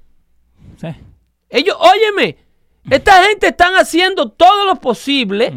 [0.81, 0.87] Sí.
[1.49, 2.37] Ellos, óyeme,
[2.89, 5.53] esta gente están haciendo todo lo posible.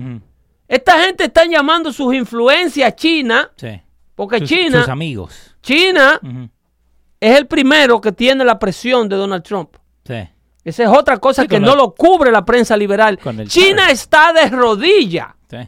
[0.75, 3.81] Esta gente están llamando sus influencias China, Sí.
[4.15, 5.55] porque Sus- China, Sus amigos.
[5.61, 6.19] China
[7.21, 9.77] es el primero que tiene la presión de Donald Trump.
[10.05, 10.29] Sí.
[10.65, 13.19] Esa es otra cosa Sí, que no lo cubre la prensa liberal.
[13.49, 15.37] China está de rodilla.
[15.51, 15.59] Sí.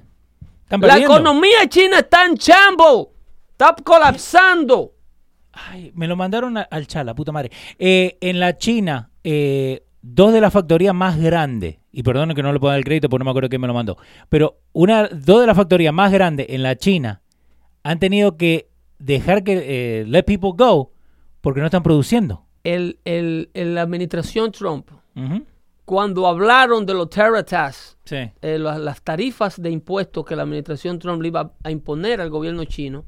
[0.80, 3.12] La economía china está en chambo.
[3.52, 4.92] Está colapsando.
[5.52, 7.50] Ay, me lo mandaron a- al chat, la puta madre.
[7.78, 12.52] Eh, en la China, eh, dos de las factorías más grandes, y perdón que no
[12.52, 13.96] le puedo dar el crédito porque no me acuerdo quién me lo mandó,
[14.28, 17.22] pero una, dos de las factorías más grandes en la China
[17.82, 20.92] han tenido que dejar que eh, let people go
[21.40, 22.44] porque no están produciendo.
[22.64, 24.88] El, el- el- la administración Trump,
[25.84, 28.16] cuando hablaron de los tax, Sí.
[28.42, 32.30] eh, las, las tarifas de impuestos que la administración Trump le iba a imponer al
[32.30, 33.04] gobierno chino,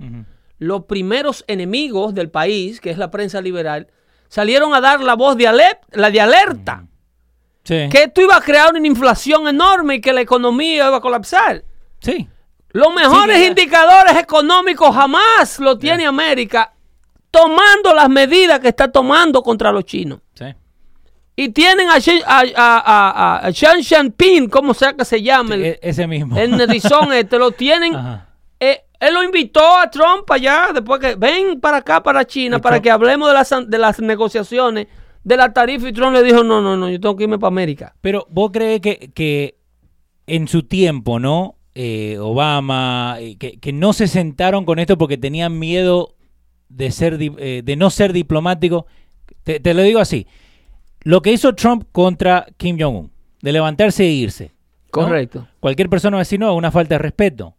[0.59, 3.89] los primeros enemigos del país, que es la prensa liberal,
[4.29, 6.85] salieron a dar la voz de, alep- la de alerta.
[7.65, 7.89] Sí.
[7.91, 11.65] Que esto iba a crear una inflación enorme y que la economía iba a colapsar.
[12.01, 12.29] Sí.
[12.71, 16.73] Los mejores Sí, indicadores económicos jamás lo tiene América
[17.31, 20.21] tomando las medidas que está tomando contra los chinos.
[20.35, 20.45] Sí.
[21.39, 22.81] Y tienen a, a, a,
[23.41, 26.37] a, a Xi Jinping, como sea que se llame, E- ese mismo.
[26.39, 27.95] el nedizón este, lo tienen.
[27.95, 28.26] Ajá.
[29.07, 32.77] Él lo invitó a Trump allá, después que ven para acá, para China, Y para
[32.77, 34.87] Trump- que hablemos de las, de las negociaciones,
[35.25, 35.89] de la tarifa.
[35.89, 37.95] Y Trump le dijo, no, no, no, yo tengo que irme para América.
[38.01, 39.57] Pero vos crees que, que
[40.27, 41.57] en su tiempo, ¿no?
[41.75, 46.15] Eh, Obama, eh, que, que no se sentaron con esto porque tenían miedo
[46.69, 48.87] de, ser, eh, de no ser diplomático.
[49.43, 50.27] Te, te lo digo así.
[51.03, 54.53] Lo que hizo Trump contra Kim Jong-un, de levantarse e irse.
[54.87, 55.03] ¿no?
[55.03, 55.47] Correcto.
[55.61, 57.55] Cualquier persona va a decir, no, es una falta de respeto.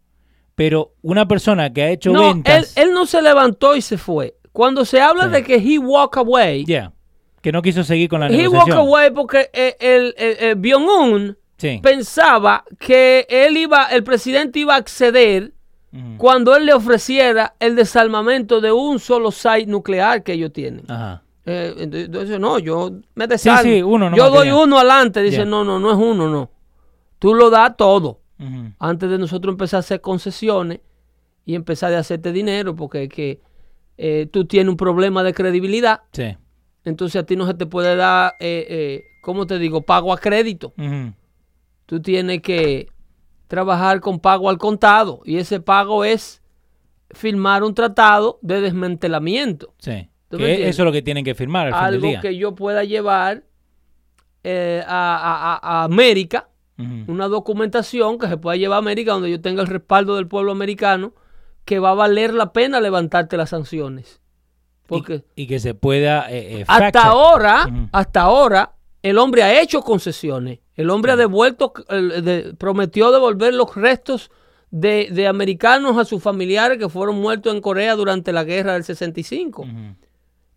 [0.58, 2.76] Pero una persona que ha hecho No, él, ventas...
[2.76, 4.36] él no se levantó y se fue.
[4.52, 5.30] Cuando se habla Sí.
[5.30, 6.92] de que he walk away, Yeah,
[7.40, 8.78] que no quiso seguir con la he walk negociación.
[8.78, 11.80] away porque eh, el, el, el Byung-un Sí.
[11.82, 15.52] pensaba que él iba, el presidente iba a acceder
[16.18, 20.84] cuando él le ofreciera el desarmamento de un solo site nuclear que ellos tienen.
[20.90, 21.22] Ajá.
[21.46, 23.62] Eh, entonces, no, yo me desarmo.
[23.62, 25.22] sí, uno nomás Yo doy uno adelante.
[25.22, 26.50] Dice, no, no, no es uno, no.
[27.18, 28.20] Tú lo das todo.
[28.78, 30.80] Antes de nosotros empezar a hacer concesiones
[31.44, 33.40] y empezar a hacerte dinero, porque es que
[33.96, 36.02] eh, tú tienes un problema de credibilidad.
[36.12, 36.36] Sí.
[36.84, 39.82] Entonces a ti no se te puede dar, eh, eh, ¿cómo te digo?
[39.82, 40.72] Pago a crédito.
[41.86, 42.88] Tú tienes que
[43.48, 45.20] trabajar con pago al contado.
[45.24, 46.42] Y ese pago es
[47.10, 49.74] firmar un tratado de desmantelamiento.
[49.78, 50.08] Sí.
[50.68, 52.20] Eso es lo que tienen que firmar al fin del algo día.
[52.20, 53.44] que yo pueda llevar
[54.44, 55.88] eh, a, a- a- a
[57.08, 60.52] Una documentación que se pueda llevar a América donde yo tenga el respaldo del pueblo
[60.52, 61.12] americano
[61.64, 64.20] que va a valer la pena levantarte las sanciones.
[64.86, 69.60] Porque y, y que se pueda eh, eh, hasta ahora, hasta ahora, el hombre ha
[69.60, 70.60] hecho concesiones.
[70.76, 74.30] El hombre ha devuelto, el- de- prometió devolver los restos
[74.70, 78.84] de, de americanos a sus familiares que fueron muertos en Corea durante la guerra del
[78.84, 79.62] 65.
[79.62, 79.70] Ujú.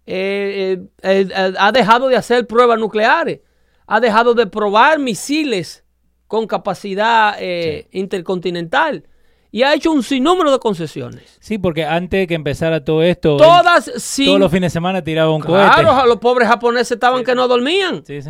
[0.05, 3.39] Eh, eh, eh, eh, ha dejado de hacer pruebas nucleares,
[3.87, 5.83] ha dejado de probar misiles
[6.31, 9.03] con capacidad eh, intercontinental.
[9.51, 11.35] Y ha hecho un sinnúmero de concesiones.
[11.41, 14.27] Sí, porque antes de que empezara todo esto, él Todas sin...
[14.27, 16.07] todos los fines de semana tiraba un Claro, cohete.
[16.07, 18.05] los pobres japoneses estaban que no dormían.
[18.05, 18.29] Sí, sí.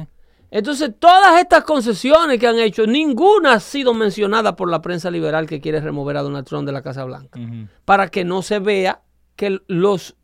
[0.49, 5.45] Entonces, todas estas concesiones que han hecho, ninguna ha sido mencionada por la prensa liberal
[5.45, 7.39] que quiere remover a Donald Trump de la Casa Blanca.
[7.85, 9.03] Para que no se vea
[9.35, 10.15] que, los,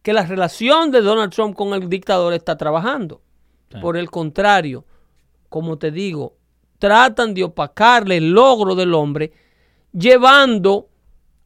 [0.00, 3.20] que la relación de Donald Trump con el dictador está trabajando.
[3.82, 4.86] Por el contrario,
[5.50, 6.39] como te digo,
[6.80, 9.32] tratan de opacarle el logro del hombre,
[9.92, 10.88] llevando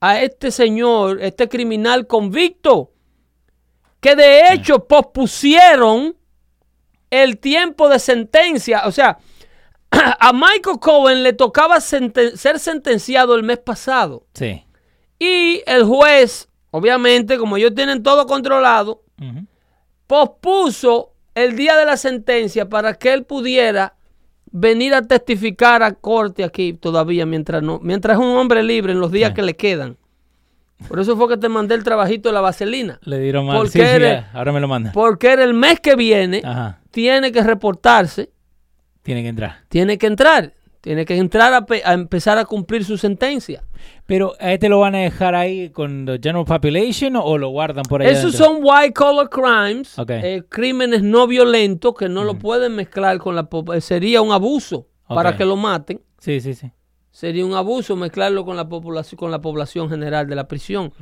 [0.00, 2.92] a este señor, este criminal convicto,
[4.00, 6.16] que de hecho pospusieron
[7.10, 8.82] el tiempo de sentencia.
[8.86, 9.18] O sea,
[9.90, 14.26] a Michael Cohen le tocaba senten- ser sentenciado el mes pasado.
[14.34, 14.64] Sí.
[15.18, 19.02] Y el juez, obviamente, como ellos tienen todo controlado,
[20.06, 23.96] pospuso el día de la sentencia para que él pudiera
[24.56, 29.00] venir a testificar a corte aquí todavía mientras no, mientras es un hombre libre en
[29.00, 29.34] los días Sí.
[29.34, 29.96] que le quedan.
[30.86, 32.98] Por eso fue que te mandé el trabajito de la vaselina.
[33.02, 33.56] Le dieron mal.
[33.56, 33.84] ¿Por Sí, sí,
[34.32, 34.92] ahora me lo manda.
[34.92, 36.78] Porque era el mes que viene, Ajá.
[36.92, 38.30] tiene que reportarse,
[39.02, 39.56] Tiene que entrar.
[39.68, 40.52] tiene que entrar,
[40.84, 43.64] tiene que entrar a, a empezar a cumplir su sentencia.
[44.04, 47.84] Pero a este lo van a dejar ahí con the general population o lo guardan
[47.84, 48.08] por ahí.
[48.08, 48.44] Esos adentro?
[48.46, 50.10] son white collar crimes, Ok.
[50.10, 53.48] eh, crímenes no violentos que no lo pueden mezclar con la...
[53.74, 56.02] eh, Sería un abuso para que lo maten.
[56.18, 56.70] Sí, sí, sí.
[57.10, 60.92] Sería un abuso mezclarlo con la población, con la población general de la prisión.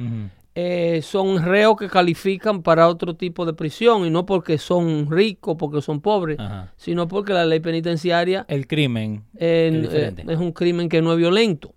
[0.54, 5.56] Eh, son reos que califican para otro tipo de prisión y no porque son ricos,
[5.58, 6.72] porque son pobres, Ajá.
[6.76, 9.24] sino porque la ley penitenciaria El crimen.
[9.36, 11.72] eh, es eh, es un crimen que no es violento.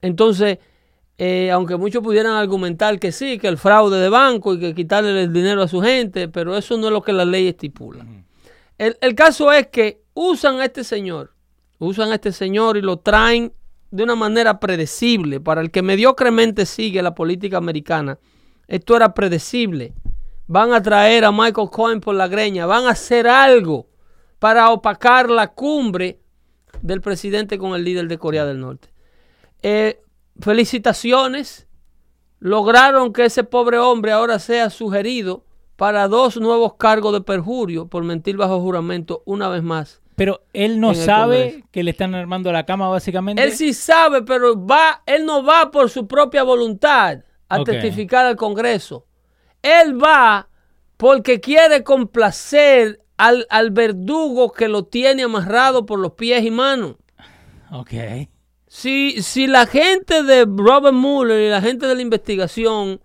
[0.00, 0.58] Entonces,
[1.18, 5.20] eh, aunque muchos pudieran argumentar que sí, que el fraude de banco y que quitarle
[5.24, 8.06] el dinero a su gente, pero eso no es lo que la ley estipula.
[8.78, 11.32] el, el caso es que usan a este señor,
[11.80, 13.52] usan a este señor y lo traen
[13.90, 15.40] de una manera predecible.
[15.40, 18.18] Para el que mediocremente sigue la política americana,
[18.66, 19.94] esto era predecible.
[20.46, 23.86] Van a traer a Michael Cohen por la greña, van a hacer algo
[24.38, 26.20] para opacar la cumbre
[26.82, 28.88] del presidente con el líder de Corea del Norte.
[29.62, 30.00] Eh,
[30.40, 31.66] felicitaciones.
[32.40, 38.04] Lograron que ese pobre hombre ahora sea sugerido para dos nuevos cargos de perjurio por
[38.04, 40.00] mentir bajo juramento una vez más.
[40.18, 43.42] Pero él no sabe que le están armando la cama, básicamente.
[43.42, 48.34] Él sí sabe, pero va, él no va por su propia voluntad a testificar al
[48.36, 49.06] Congreso.
[49.62, 50.48] Él va
[50.96, 56.96] porque quiere complacer al, al verdugo que lo tiene amarrado por los pies y manos.
[57.70, 57.92] Ok.
[58.66, 63.00] Si, si la gente de Robert Mueller y la gente de la investigación,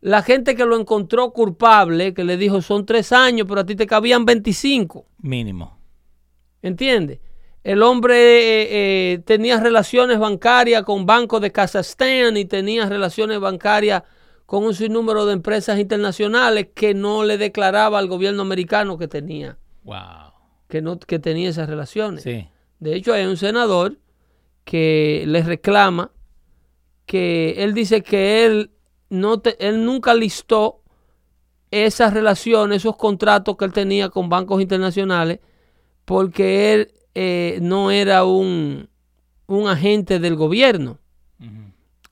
[0.00, 3.74] la gente que lo encontró culpable, que le dijo son tres años, pero a ti
[3.74, 5.78] te cabían 25, Mínimo.
[6.64, 7.20] ¿Entiendes?
[7.62, 8.68] El hombre eh,
[9.12, 14.02] eh, tenía relaciones bancarias con bancos de Kazajstán y tenía relaciones bancarias
[14.46, 19.56] con un sinnúmero de empresas internacionales que no le declaraba al gobierno americano que tenía,
[19.84, 20.32] Wow.
[20.68, 22.22] que, no, que tenía esas relaciones.
[22.24, 22.46] Sí.
[22.80, 23.96] De hecho, hay un senador
[24.64, 26.10] que le reclama
[27.06, 28.70] que él dice que él,
[29.08, 30.82] no te- él nunca listó
[31.70, 35.40] esas relaciones, esos contratos que él tenía con bancos internacionales,
[36.04, 38.88] porque él eh, no era un,
[39.46, 40.98] un agente del gobierno.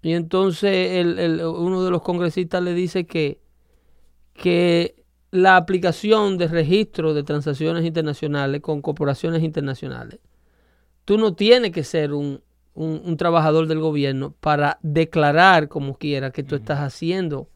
[0.04, 3.38] Y entonces el- el- uno de los congresistas le dice que,
[4.34, 4.96] que
[5.30, 10.18] la aplicación de registro de transacciones internacionales con corporaciones internacionales,
[11.04, 12.40] tú no tienes que ser un,
[12.74, 17.48] un- un trabajador del gobierno para declarar como quiera que tú estás haciendo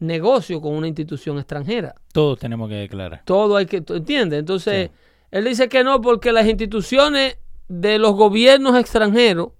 [0.00, 1.94] negocio con una institución extranjera.
[2.12, 3.22] Todos tenemos que declarar.
[3.24, 4.38] Todo hay que, ¿tú ¿entiendes?
[4.40, 4.90] Entonces,
[5.30, 7.38] él dice que no porque las instituciones
[7.68, 9.50] de los gobiernos extranjeros,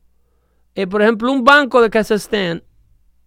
[0.75, 2.63] eh, por ejemplo, un banco de Kazajstán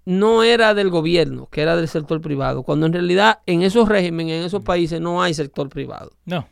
[0.06, 4.40] no era del gobierno, que era del sector privado, cuando en realidad en esos regímenes,
[4.40, 6.12] en esos países no hay sector privado.
[6.26, 6.48] No.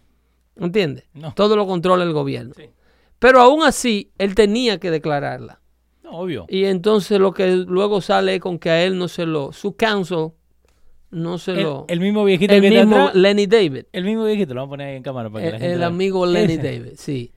[0.55, 1.05] ¿Entiendes?
[1.13, 1.33] No.
[1.33, 2.53] Todo lo controla el gobierno.
[2.55, 2.69] Sí.
[3.17, 5.61] Pero aún así, él tenía que declararla.
[6.03, 6.45] No, obvio.
[6.47, 9.75] Y entonces lo que luego sale es con que a él no se lo, su
[9.75, 10.31] counsel
[11.11, 11.85] no se El, lo...
[11.87, 13.83] el mismo viejito el que está mismo atrás, Lenny David.
[13.91, 15.73] El mismo viejito, lo vamos a poner ahí en cámara para que El, la gente
[15.73, 15.87] el vea.
[15.87, 16.57] amigo Lenny.
[16.57, 17.31] David, sí.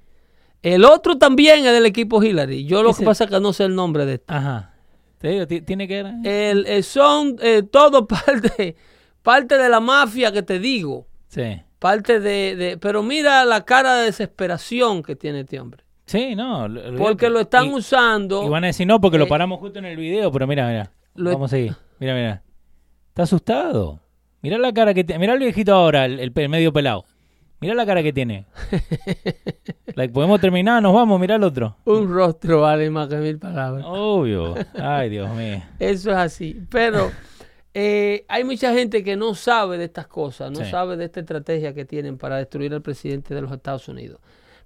[0.62, 2.64] El otro también es del equipo Hillary.
[2.66, 4.32] Yo lo que pasa es que no sé el nombre de este.
[4.32, 4.74] Ajá.
[5.18, 6.14] Te digo, ti- tiene que ver.
[6.24, 8.76] El, eh, son eh, todo parte,
[9.22, 11.06] parte de la mafia que te digo.
[11.28, 11.60] Sí.
[11.78, 15.82] Parte de, de- Pero mira la cara de desesperación que tiene este hombre.
[16.06, 16.68] Sí, no.
[16.68, 16.96] lo-.
[16.96, 18.44] Porque lo están Y- usando.
[18.44, 20.68] Y van a decir no, porque lo Eh, paramos justo en el video, pero mira,
[20.68, 20.92] mira.
[21.16, 21.74] Lo- Vamos a seguir.
[21.98, 22.42] Mira, mira.
[23.12, 24.00] Está asustado.
[24.40, 25.18] Mira la cara que tiene.
[25.18, 27.04] Mira el viejito ahora, el, medio pelado.
[27.60, 28.46] Mira la cara que tiene.
[29.96, 31.76] like, podemos terminar, nos vamos, mira el otro.
[31.84, 33.84] Un rostro vale más que mil palabras.
[33.86, 34.54] Obvio.
[34.74, 35.62] Ay, Dios mío.
[35.78, 36.58] Eso es así.
[36.70, 37.10] Pero
[37.74, 40.70] eh, hay mucha gente que no sabe de estas cosas, no Sí.
[40.70, 44.20] sabe de esta estrategia que tienen para destruir al presidente de los Estados Unidos.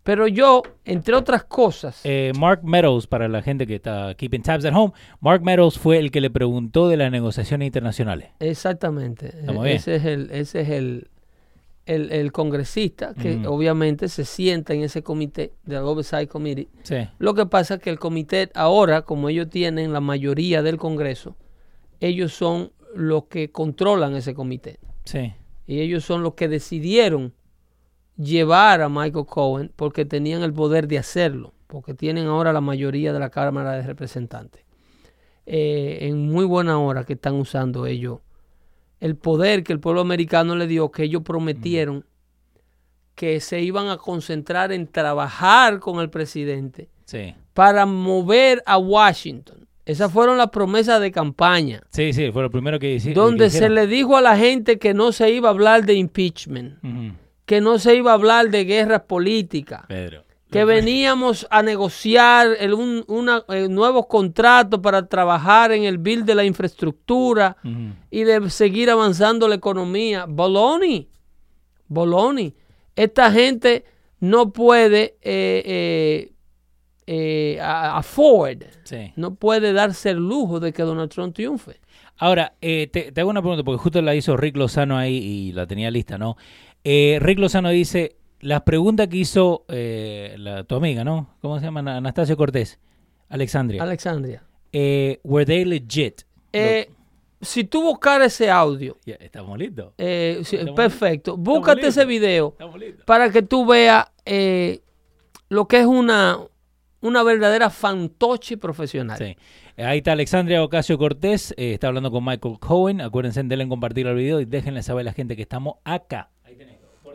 [0.06, 4.64] Pero yo, entre otras cosas, Eh, Mark Meadows, para la gente que está keeping tabs
[4.64, 8.28] at home, Mark Meadows fue el que le preguntó de las negociaciones internacionales.
[8.38, 9.66] exactamente, bien.
[9.66, 11.08] ese es el, ese es el,
[11.86, 16.68] el, el congresista que obviamente se sienta en ese comité del Oversight Committee.
[16.84, 17.08] Sí.
[17.18, 21.36] Lo que pasa es que el comité ahora, como ellos tienen la mayoría del Congreso,
[21.98, 24.78] ellos son los que controlan ese comité.
[25.04, 25.32] Sí.
[25.66, 27.32] Y ellos son los que decidieron
[28.16, 33.12] llevar a Michael Cohen porque tenían el poder de hacerlo, porque tienen ahora la mayoría
[33.12, 34.64] de la Cámara de Representantes.
[35.46, 38.18] Eh, en muy buena hora que están usando ellos
[38.98, 42.04] el poder que el pueblo americano le dio, que ellos prometieron
[43.14, 47.34] que se iban a concentrar en trabajar con el presidente Sí.
[47.54, 49.68] para mover a Washington.
[49.84, 53.50] Esas fueron las promesas de campaña Sí, sí, fue lo primero que hice- donde que
[53.50, 53.74] se hicieron.
[53.76, 56.78] le dijo a la gente que no se iba a hablar de impeachment.
[57.46, 60.24] Que no se iba a hablar de guerras políticas, Pedro.
[60.50, 66.24] que veníamos a negociar el, un, una- eh, nuevos contratos para trabajar en el bill
[66.26, 67.56] de la infraestructura
[68.10, 70.26] y de seguir avanzando la economía.
[70.28, 71.08] Boloni,
[71.88, 72.54] Boloni.
[72.94, 73.84] Esta gente
[74.20, 76.32] no puede eh, eh,
[77.06, 79.12] eh, afford, Sí.
[79.16, 81.80] no puede darse el lujo de que Donald Trump triunfe.
[82.18, 85.52] Ahora, eh, te, te hago una pregunta, porque justo la hizo Rick Lozano ahí y
[85.52, 86.36] la tenía lista, ¿no?
[86.88, 91.34] Eh, Rick Lozano dice, las preguntas que hizo eh, la, tu amiga, ¿no?
[91.42, 91.80] ¿Cómo se llama?
[91.80, 92.78] Ana- Anastasio Cortés,
[93.28, 93.82] Alexandria.
[93.82, 94.44] Alexandria.
[94.72, 96.22] eh, ¿Were they legit?
[96.52, 96.88] Eh,
[97.40, 99.94] si tú buscaras ese audio, Ya, estamos listos.
[99.98, 101.96] eh, sí, Estamos perfecto, búscate listos.
[101.96, 102.54] ese video
[103.04, 104.80] para que tú veas eh,
[105.48, 106.38] lo que es una,
[107.00, 109.18] una verdadera fantoche profesional.
[109.18, 109.36] Sí.
[109.76, 113.00] Ahí está Alexandria Ocasio Cortés, eh, está hablando con Michael Cohen.
[113.00, 116.30] Acuérdense, denle en compartir el video y déjenle saber a la gente que estamos acá.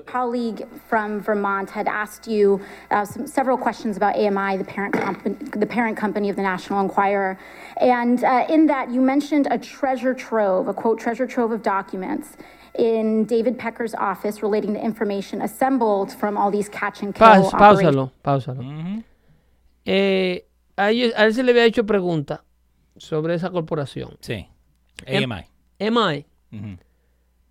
[0.02, 2.60] Colleague from Vermont had asked you
[2.92, 6.80] uh, some, several questions about AMI, the parent, company, the parent company of the National
[6.82, 7.38] Enquirer.
[7.78, 12.38] And uh, in that, you mentioned a treasure trove, a quote, treasure trove of documents
[12.78, 17.54] in David Pecker's office relating to information assembled from all these catch and kill Pás-
[17.54, 17.96] operations.
[17.96, 19.04] Páusalo, páusalo.
[19.86, 20.42] Eh,
[20.78, 22.44] a, ellos- a él se le había hecho pregunta
[22.98, 24.18] sobre esa corporación.
[24.22, 24.48] Sí.
[25.06, 25.46] Em- AMI.
[25.80, 26.78] MI Ujú.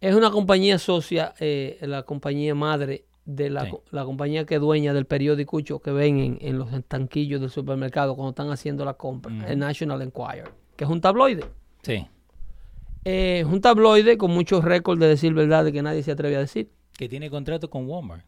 [0.00, 3.70] Es una compañía socia, eh, la compañía madre de la, Sí.
[3.70, 7.50] co- la compañía que es dueña del periódico que ven en, en los estanquillos del
[7.50, 11.44] supermercado cuando están haciendo la compra, el National Enquirer, que es un tabloide.
[11.82, 12.06] Sí.
[13.04, 16.40] Eh, un tabloide con muchos récords de decir verdad de que nadie se atreve a
[16.40, 16.70] decir.
[16.96, 18.24] Que tiene contrato con Walmart.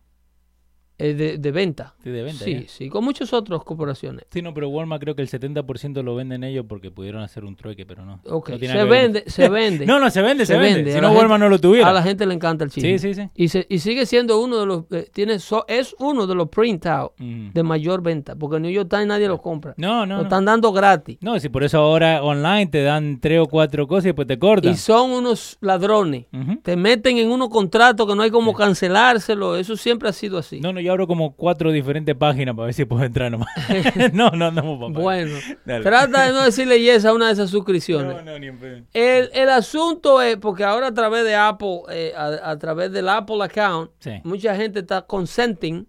[1.03, 1.95] Eh, de, de venta.
[2.03, 4.25] Sí, de venta, Sí, sí, con muchas otras corporaciones.
[4.31, 7.57] Sí, no, pero Walmart creo que el 70% lo venden ellos porque pudieron hacer un
[7.57, 8.21] trueque, pero no.
[8.29, 9.87] Ok, no tiene se vende, se vende.
[9.87, 10.93] No, no, se vende, se, vende.
[10.93, 11.89] Si no, Walmart gente- no lo tuviera.
[11.89, 12.99] A la gente le encanta el chisme.
[12.99, 13.29] Sí, sí, sí.
[13.35, 16.49] Y, se- y sigue siendo uno de los, eh, tiene so- es uno de los
[16.49, 17.51] print out Ujú.
[17.53, 19.75] de mayor venta, porque en New York Times nadie lo compra.
[19.77, 20.23] No, no, Lo no.
[20.23, 21.19] están dando gratis.
[21.21, 24.39] No, si por eso ahora online te dan tres o cuatro cosas y después te
[24.39, 24.73] cortan.
[24.73, 26.27] Y son unos ladrones.
[26.63, 29.57] Te meten en unos contratos que no hay como cancelárselo.
[29.57, 30.61] Eso siempre ha sido así.
[30.61, 33.49] No, no, yo abro como cuatro diferentes páginas para ver si puedo entrar nomás.
[34.13, 35.01] no, no andamos papá.
[35.01, 35.83] bueno, Dale.
[35.83, 38.17] trata de no decirle yes a una de esas suscripciones.
[38.17, 38.77] No, no, ni en pedo.
[38.93, 43.09] El, el asunto es, porque ahora a través de Apple, eh, a, a través del
[43.09, 44.13] Apple account, Sí.
[44.25, 45.87] mucha gente está consenting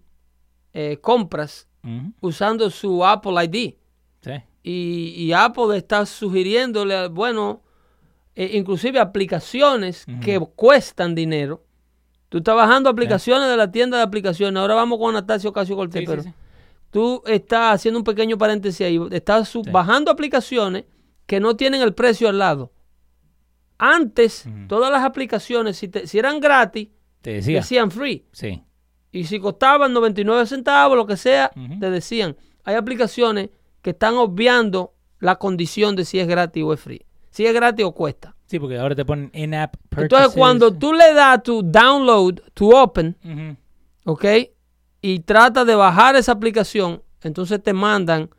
[0.72, 1.68] eh, compras
[2.20, 3.74] usando su Apple ID.
[4.22, 4.32] Sí.
[4.62, 7.62] Y, y Apple está sugiriéndole, bueno,
[8.34, 11.62] eh, inclusive aplicaciones que cuestan dinero.
[12.34, 14.60] Tú estás bajando aplicaciones de la tienda de aplicaciones.
[14.60, 16.32] Ahora vamos con Anastasio Ocasio Cortés, Sí, pero sí.
[16.90, 18.98] tú estás haciendo un pequeño paréntesis ahí.
[19.12, 20.84] Estás bajando aplicaciones
[21.26, 22.72] que no tienen el precio al lado.
[23.78, 26.88] Antes, todas las aplicaciones, si, te- si eran gratis,
[27.22, 27.56] Te decía.
[27.60, 28.24] decían free.
[28.32, 28.62] Sí.
[29.12, 32.36] Y si costaban 99 centavos, lo que sea, te decían.
[32.64, 37.04] Hay aplicaciones que están obviando la condición de si es gratis o es free.
[37.30, 38.33] Si es gratis o cuesta.
[38.46, 40.02] Sí, porque ahora te ponen in-app purchases.
[40.12, 43.16] Entonces, cuando tú le das tu download, tu open.
[44.04, 44.24] ¿ok?
[45.00, 48.30] Y trata de bajar esa aplicación, entonces te mandan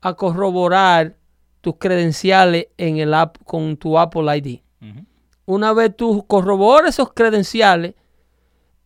[0.00, 1.16] a corroborar
[1.60, 4.60] tus credenciales en el app con tu Apple ID.
[5.46, 7.94] Una vez tú corroboras esos credenciales,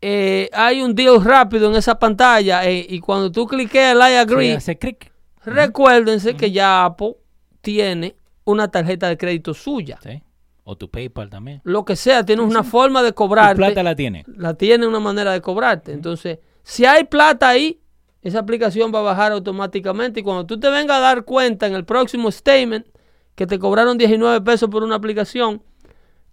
[0.03, 4.01] eh, hay un deal rápido en esa pantalla eh, y cuando tú cliques el I
[4.11, 5.13] Sí, agree, hace clic.
[5.45, 7.17] recuérdense que ya Apple
[7.61, 8.15] tiene
[8.45, 9.99] una tarjeta de crédito suya.
[10.03, 10.23] Sí.
[10.71, 11.61] O tu PayPal también.
[11.65, 13.57] lo que sea, tienes una forma de cobrarte.
[13.57, 14.25] plata la tiene.
[14.37, 15.93] la tiene una manera de cobrarte.
[15.93, 17.81] Entonces, si hay plata ahí,
[18.23, 21.75] esa aplicación va a bajar automáticamente y cuando tú te vengas a dar cuenta en
[21.75, 22.87] el próximo statement
[23.35, 25.61] que te cobraron 19 pesos por una aplicación,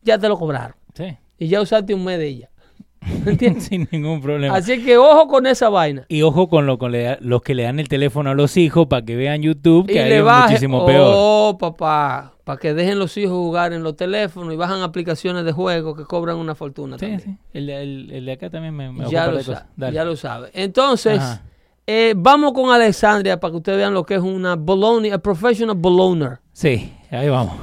[0.04, 1.18] ya te lo cobraron Sí.
[1.40, 2.50] y ya usaste un mes de ella.
[3.26, 3.64] ¿Entiendes?
[3.70, 4.56] Sin ningún problema.
[4.56, 6.06] Así que ojo con esa vaina.
[6.10, 8.88] Y ojo con lo, con le- los que le dan el teléfono a los hijos
[8.88, 10.48] para que vean YouTube, Y que ahí le es baje.
[10.50, 11.12] muchísimo peor.
[11.16, 15.52] Oh, papá, para que dejen los hijos jugar en los teléfonos y bajan aplicaciones de
[15.52, 16.96] juego que cobran una fortuna.
[16.98, 17.20] Sí, también.
[17.22, 17.38] sí.
[17.54, 19.66] El, de- el- el de acá también me, me ya, ocupa lo cosas.
[19.94, 20.50] Ya lo sabe.
[20.54, 21.22] Entonces,
[21.86, 25.76] eh, vamos con Alexandria para que ustedes vean lo que es una baloney, a professional
[25.78, 26.40] balloner.
[26.54, 27.54] Sí, ahí vamos.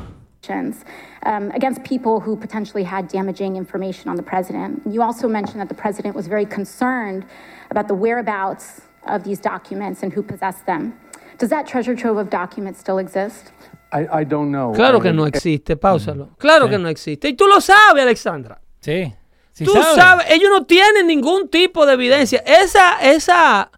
[1.25, 4.83] Um, against people who potentially had damaging information on the president.
[4.91, 7.25] You also mentioned that the president was very concerned
[7.71, 10.93] about the whereabouts of these documents and who possessed them.
[11.39, 13.53] Does that treasure trove of documents still exist?
[13.93, 14.73] I, I don't know.
[14.75, 16.37] Claro I que mean, no existe, páusalo.
[16.39, 16.71] Claro Sí.
[16.71, 17.29] que no existe.
[17.29, 18.61] Y tú lo sabes, Alexandra.
[18.81, 19.13] Sí.
[19.53, 19.95] Sí tú sabe.
[19.95, 22.43] sabes, ellos no tienen ningún tipo de evidencia.
[22.45, 23.71] Esa, esa,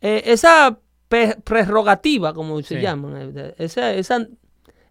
[0.00, 0.76] eh, esa
[1.44, 2.80] prerrogativa, como se Sí.
[2.80, 4.26] llama, eh, esa, esa,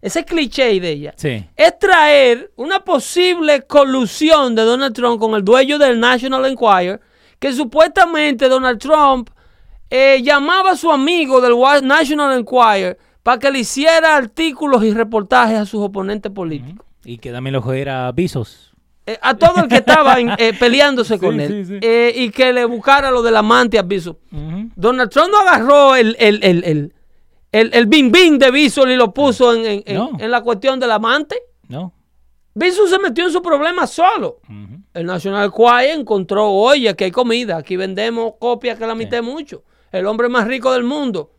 [0.04, 1.44] ese cliché de ella, Sí.
[1.56, 7.00] es traer una posible colusión de Donald Trump con el dueño del National Enquirer,
[7.38, 9.30] que supuestamente Donald Trump
[9.90, 11.54] eh, llamaba a su amigo del
[11.86, 16.84] National Enquirer para que le hiciera artículos y reportajes a sus oponentes políticos.
[17.04, 18.72] Y que también lo jodiera Visos.
[19.06, 21.78] Eh, a todo el que estaba eh, peleándose con Sí, él sí, sí.
[21.82, 24.18] eh, y que le buscara lo del amante a Bishop.
[24.32, 24.70] Ujú.
[24.76, 26.93] Donald Trump no agarró el, el, el,
[27.60, 30.10] el, el, bing bing de Bishop y lo puso en, en- en- No.
[30.18, 31.36] en la cuestión del amante.
[31.68, 31.92] ¿No?
[32.54, 34.38] Bishop se metió en su problema solo.
[34.48, 34.80] Ujú.
[34.94, 39.62] El National Enquirer encontró, oye, aquí hay comida, aquí vendemos copias que la mitad mucho.
[39.90, 41.30] El hombre más rico del mundo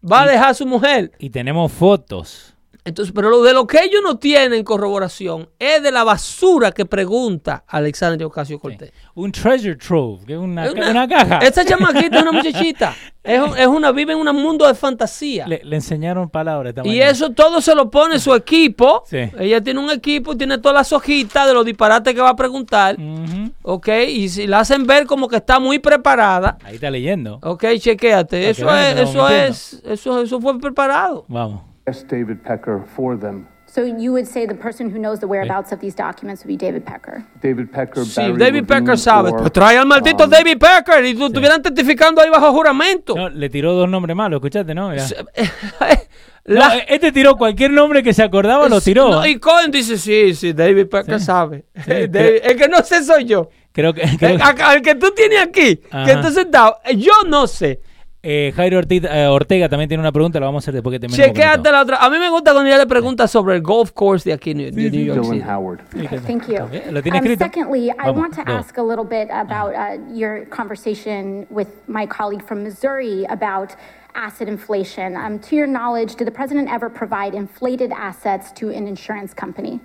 [0.00, 1.12] va a dejar a su mujer.
[1.18, 2.54] Y tenemos fotos.
[2.90, 6.84] Entonces, pero lo de lo que ellos no tienen corroboración es de la basura que
[6.86, 8.92] pregunta Alexandria Ocasio Cortés.
[9.14, 11.38] Un treasure trove, que es una, Es ca- una caja.
[11.38, 12.94] Esta chamaquita es una muchachita.
[13.22, 15.46] Es, un- es una, vive en un mundo de fantasía.
[15.46, 16.74] Le, le enseñaron palabras.
[16.84, 19.02] y eso todo se lo pone su equipo.
[19.06, 19.18] Sí.
[19.38, 22.96] Ella tiene un equipo, tiene todas las hojitas de los disparates que va a preguntar.
[22.98, 23.50] Ujú.
[23.62, 26.58] Ok, y si la hacen ver como que está muy preparada.
[26.64, 27.38] Ahí está leyendo.
[27.42, 28.50] Ok, chequéate.
[28.50, 31.24] Eso es, eso es, eso, eso fue preparado.
[31.28, 31.62] Vamos.
[31.86, 33.46] Ask David Pecker for them.
[33.66, 36.56] So you would say the person who knows the whereabouts of these documents would be
[36.56, 37.24] David Pecker.
[37.40, 39.30] David Pecker, Sí, Barry David Pecker Levine, sabe.
[39.30, 43.14] or, Pues trae al maldito um, David Pecker y tú estuvieran testificando ahí bajo juramento.
[43.14, 44.90] No, le tiró dos nombres malos, escuchaste, ¿no?
[44.90, 45.04] Mira.
[46.44, 49.08] La- No, este tiró cualquier nombre que se acordaba, lo tiró.
[49.10, 51.26] No, y Cohen dice, sí, sí, David Pecker Sí.
[51.26, 51.64] sabe.
[51.86, 53.50] pero- David- el que no sé soy yo.
[53.72, 56.10] Creo que, creo El, que- que tú tienes aquí, que Ajá.
[56.10, 57.80] está sentado, eh, yo no sé.
[58.22, 61.00] Eh, Jairo Ortiz- eh, Ortega también tiene una pregunta, la vamos a hacer después que
[61.00, 61.26] terminemos.
[61.26, 61.72] con Chequéate esto.
[61.72, 61.96] la otra.
[62.04, 64.58] A mí me gusta cuando ella le pregunta sobre el golf course de aquí en
[64.58, 65.50] New, de New York Dylan City.
[65.50, 65.80] Howard.
[66.26, 66.66] Thank you.
[66.70, 67.44] bien, lo tiene Um, escrito.
[67.44, 68.52] secondly, I want to go.
[68.52, 73.74] ask a little bit about uh, your conversation with my colleague from Missouri about
[74.14, 75.16] asset inflation.
[75.16, 79.80] Um, to your knowledge, did the president ever provide inflated assets to an insurance company?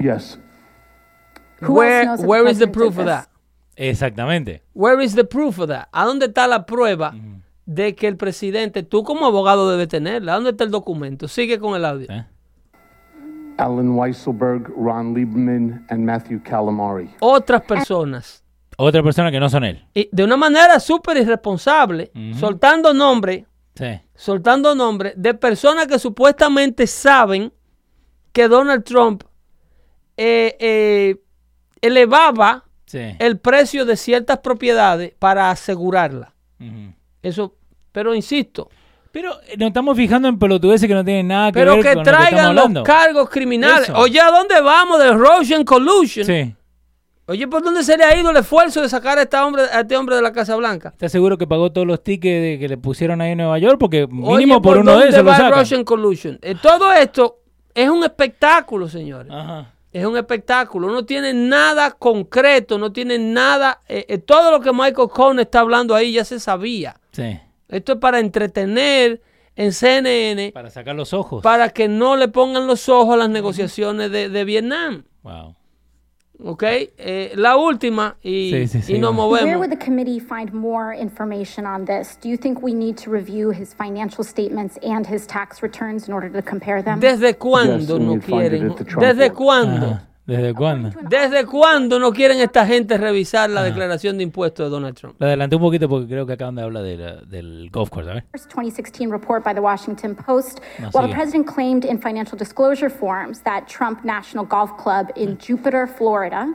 [0.00, 0.38] Yes.
[1.60, 3.06] Who Where, else knows that the where is the proof of this?
[3.06, 3.28] that?
[3.80, 4.62] Exactamente.
[4.74, 5.86] Where is the proof of that?
[5.92, 7.14] ¿A dónde está la prueba
[7.64, 10.32] de que el presidente, tú como abogado debes tenerla?
[10.32, 11.28] ¿A dónde está el documento?
[11.28, 12.06] Sigue con el audio.
[12.10, 12.26] ¿eh?
[13.58, 17.08] Alan Weisselberg, Ron Liebman, and Matthew Calamari.
[17.20, 18.44] Otras personas.
[18.76, 19.84] Otra persona que no son él.
[19.94, 24.00] Y de una manera súper irresponsable, soltando nombre, Sí.
[24.14, 27.52] soltando nombre de personas que supuestamente saben
[28.32, 29.22] que Donald Trump
[30.16, 31.16] eh, eh,
[31.80, 33.14] elevaba Sí.
[33.18, 36.32] el precio de ciertas propiedades para asegurarla.
[37.22, 37.54] Eso,
[37.92, 38.68] pero insisto,
[39.12, 41.88] Pero eh, nos estamos fijando en pelotudeces que no tienen nada que pero ver que
[41.94, 43.88] con lo que estamos traigan los cargos criminales.
[43.88, 43.98] Eso.
[43.98, 46.26] Oye, ¿a dónde vamos de Russian Collusion?
[46.26, 46.54] Sí.
[47.26, 49.80] Oye, ¿por dónde se le ha ido el esfuerzo de sacar a este hombre, a
[49.80, 50.88] este hombre de la Casa Blanca?
[50.90, 53.76] ¿Estás seguro que pagó todos los tickets de- que le pusieron ahí en Nueva York?
[53.78, 55.52] Porque mínimo Oye, por, uno de esos lo sacan.
[55.58, 56.38] Russian Collusion?
[56.40, 57.40] Eh, todo esto
[57.74, 59.30] es un espectáculo, señores.
[59.30, 59.74] Ajá.
[60.00, 60.88] Es un espectáculo.
[60.88, 63.80] No tiene nada concreto, no tiene nada.
[63.88, 67.00] eh, eh, todo lo que Michael Cohen está hablando ahí ya se sabía.
[67.12, 67.38] Sí.
[67.68, 69.20] Esto es para entretener
[69.56, 71.42] en CNN Para sacar los ojos.
[71.42, 75.04] para que no le pongan los ojos a las negociaciones de, de Vietnam.
[75.22, 75.56] Wow.
[76.44, 76.62] ¿Ok?
[76.62, 79.32] Eh, la última y, Sí, sí, sí, y nos vamos.
[79.32, 79.58] Where movemos.
[79.60, 82.16] would the committee find more information on this?
[82.22, 86.14] Do you think we need to review his financial statements and his tax returns in
[86.14, 87.00] order to compare them?
[87.00, 88.74] ¿Desde cuándo Yes, no quieren?
[89.00, 90.00] ¿Desde cuándo?
[90.28, 90.90] ¿Desde cuándo?
[91.08, 95.16] ¿Desde cuándo no quieren esta gente revisar la declaración de impuestos de Donald Trump?
[95.18, 98.10] Lo adelanté un poquito porque creo que acaban de hablar de la- del golf course,
[98.10, 98.24] a ver.
[98.54, 103.40] 2016 report by the Washington Post, No, while the president claimed in financial disclosure forms
[103.44, 106.46] that Trump National Golf Club in Jupiter, Florida,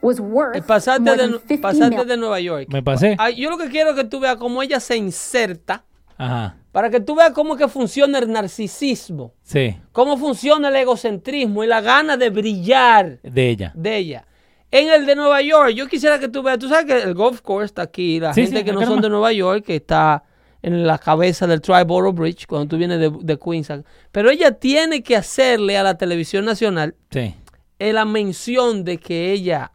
[0.00, 2.08] was worth Eh, Pasaste, more de, than 50 pasaste million.
[2.08, 2.66] de Nueva York.
[2.72, 3.14] Me pasé.
[3.20, 5.84] Ay, yo lo que quiero es que tú veas cómo ella se inserta
[6.18, 6.56] Ajá.
[6.72, 11.66] Para que tú veas cómo que funciona el narcisismo, Sí, cómo funciona el egocentrismo y
[11.66, 13.72] la gana de brillar de ella.
[13.74, 14.26] de ella.
[14.70, 17.42] En el de Nueva York, yo quisiera que tú veas, tú sabes que el golf
[17.42, 20.24] course está aquí, la Sí, gente sí, que no son de Nueva York, que está
[20.62, 23.70] en la cabeza del Triborough Bridge, cuando tú vienes de, de Queens.
[24.12, 27.34] Pero ella tiene que hacerle a la televisión nacional Sí.
[27.80, 29.71] eh, la mención de que ella,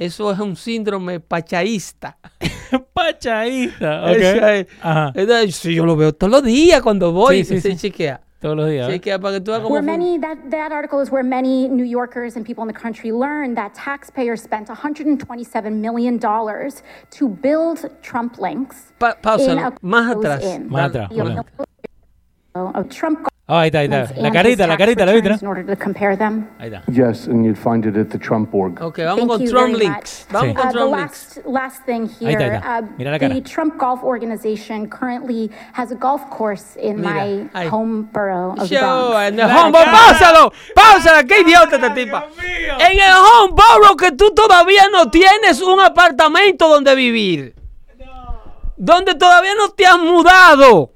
[0.00, 2.16] eso es un síndrome pachaísta.
[2.94, 4.04] Pachaísta.
[4.10, 5.14] Ok.
[5.14, 7.76] Es- sí, yo lo veo todos los días cuando voy, Sí, sí, se sí.
[7.76, 8.20] chequea.
[8.40, 8.88] Todos los días.
[8.88, 12.36] Chequea para que tú Where fun- many that, that article is where many New Yorkers
[12.36, 18.38] and people in the country learned that taxpayers spent 127 million dollars to build Trump
[18.38, 18.94] links.
[18.98, 19.16] Pa-
[19.82, 20.42] más atrás.
[20.68, 21.10] Más atrás,
[22.88, 24.14] Trump Ah, ahí está, ahí está.
[24.14, 25.28] La and carita, la carita, ¿la viste?
[25.30, 25.36] no?
[25.42, 26.46] In order to compare them.
[26.58, 26.82] Ahí está.
[26.92, 28.80] Yes, and you'd find it at the Trump org.
[28.80, 30.26] Ok, vamos Thank con Trump Links.
[30.30, 30.54] Vamos Sí.
[30.54, 31.36] con Uh, the Trump Links.
[31.36, 32.80] last, last thing Ahí está, ahí here, está.
[32.80, 33.34] uh, Mira la cara.
[33.34, 37.68] the Trump Golf Organization currently has a golf course in Mira, my ahí.
[37.68, 39.26] home borough of the Show Bronx.
[39.28, 40.52] and the home borough.
[40.74, 41.26] ¡Páusalo!
[41.26, 42.26] ¡Qué idiota esta tipa!
[42.78, 47.54] En el home borough que tú todavía no tienes un apartamento donde vivir.
[48.76, 50.92] Donde todavía no te has mudado.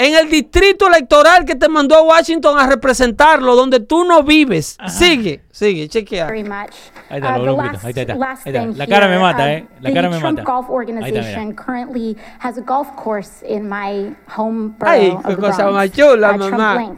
[0.00, 4.78] En el distrito electoral que te mandó a Washington a representarlo, donde tú no vives.
[4.86, 6.28] Sigue, sigue, chequea.
[6.28, 6.42] Ahí
[7.18, 8.66] está, Uh, lo last, ahí está, ahí está, last ahí está.
[8.68, 9.66] thing La cara me mata, uh, eh.
[9.80, 10.44] La the cara me Trump mata.
[10.48, 15.74] Golf Organization currently has a golf course in my home borough Ay, qué cosa Bronx,
[15.74, 16.96] más chula, uh, mamá.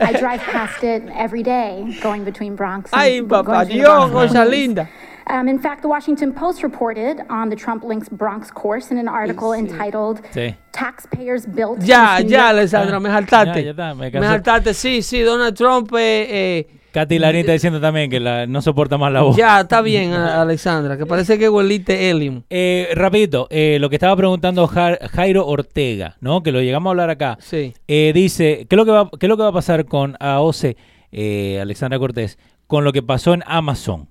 [0.00, 4.44] I drive past it every day, going between Bronx and Ay, going papá Dios, cosa
[4.44, 4.88] linda.
[5.28, 9.08] Um, in fact, the Washington Post reported on the Trump Links Bronx course in an
[9.08, 10.54] article entitled Sí.
[10.72, 13.54] "Taxpayers Built." Ya, ya, York Alessandra, Ah, me saltaste.
[13.60, 17.52] ya, ya está, me me saltaste, sí, sí, Donald Trump, eh, eh, Katy Larín está
[17.52, 19.36] diciendo también que la, no soporta más la voz.
[19.36, 22.42] ya, está bien, Alexandra, que parece que hueliste helium.
[22.50, 26.42] Eh, rapidito, eh, lo que estaba preguntando Ja- Jairo Ortega, ¿no?
[26.42, 27.36] Que lo llegamos a hablar acá.
[27.40, 27.72] Sí.
[27.88, 30.16] Eh, dice, ¿qué es, lo que va, ¿qué es lo que va a pasar con
[30.20, 30.76] AOC,
[31.12, 34.08] eh, Alexandra Cortés, con lo que pasó en Amazon?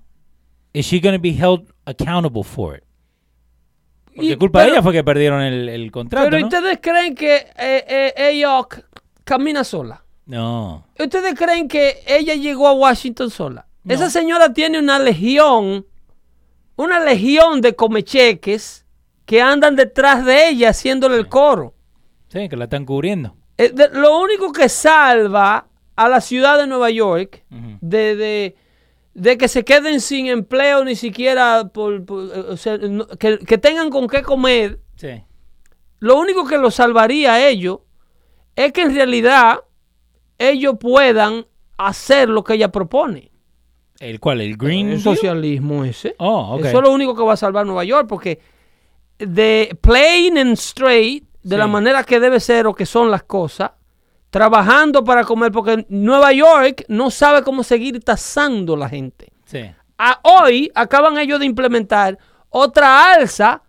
[0.74, 2.84] ¿Is she going to be held accountable for it?
[4.14, 6.46] Porque Y- culpa pero- de ella fue que perdieron el, el contrato, Pero ¿no?
[6.46, 8.60] ustedes creen que eh, eh, ella
[9.24, 10.04] camina sola.
[10.26, 10.86] No.
[10.98, 13.66] ¿Ustedes creen que ella llegó a Washington sola?
[13.86, 15.86] Esa señora tiene una legión,
[16.76, 18.86] una legión de comecheques
[19.26, 21.74] que andan detrás de ella haciéndole el coro.
[22.28, 23.36] Sí, que la están cubriendo.
[23.58, 25.66] Eh, de- lo único que salva
[25.96, 27.44] a la ciudad de Nueva York
[27.80, 28.56] de, de-
[29.14, 33.38] de que se queden sin empleo ni siquiera por, por- eh, o sea, no- que,
[33.38, 35.22] que tengan con qué comer, Sí.
[36.00, 37.78] lo único que lo salvaría a ellos
[38.56, 39.60] es que en realidad
[40.38, 41.46] ellos puedan
[41.78, 43.30] hacer lo que ella propone.
[44.00, 44.40] ¿El cuál?
[44.40, 44.88] ¿El Green?
[44.90, 46.14] El socialismo ese.
[46.18, 46.58] Oh.
[46.60, 48.40] Eso es lo único que va a salvar Nueva York, porque
[49.18, 51.58] de plain and straight, de Sí.
[51.58, 53.70] la manera que debe ser o que son las cosas,
[54.34, 59.32] trabajando para comer, porque Nueva York no sabe cómo seguir tasando la gente.
[59.44, 59.60] Sí.
[59.96, 62.18] A- hoy acaban ellos de implementar
[62.48, 63.62] otra alza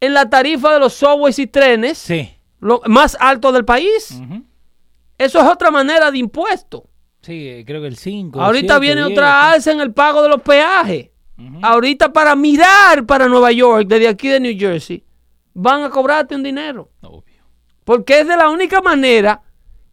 [0.00, 2.32] en la tarifa de los subways y trenes, Sí.
[2.60, 4.20] lo más alto del país.
[5.18, 6.84] Eso es otra manera de impuesto.
[7.20, 8.40] Sí, creo que el 5.
[8.40, 11.08] Ahorita viene otra alza en el pago de los peajes.
[11.62, 15.02] Ahorita para mirar para Nueva York, desde aquí de New Jersey,
[15.52, 16.90] van a cobrarte un dinero.
[17.00, 17.42] Obvio.
[17.82, 19.42] Porque es de la única manera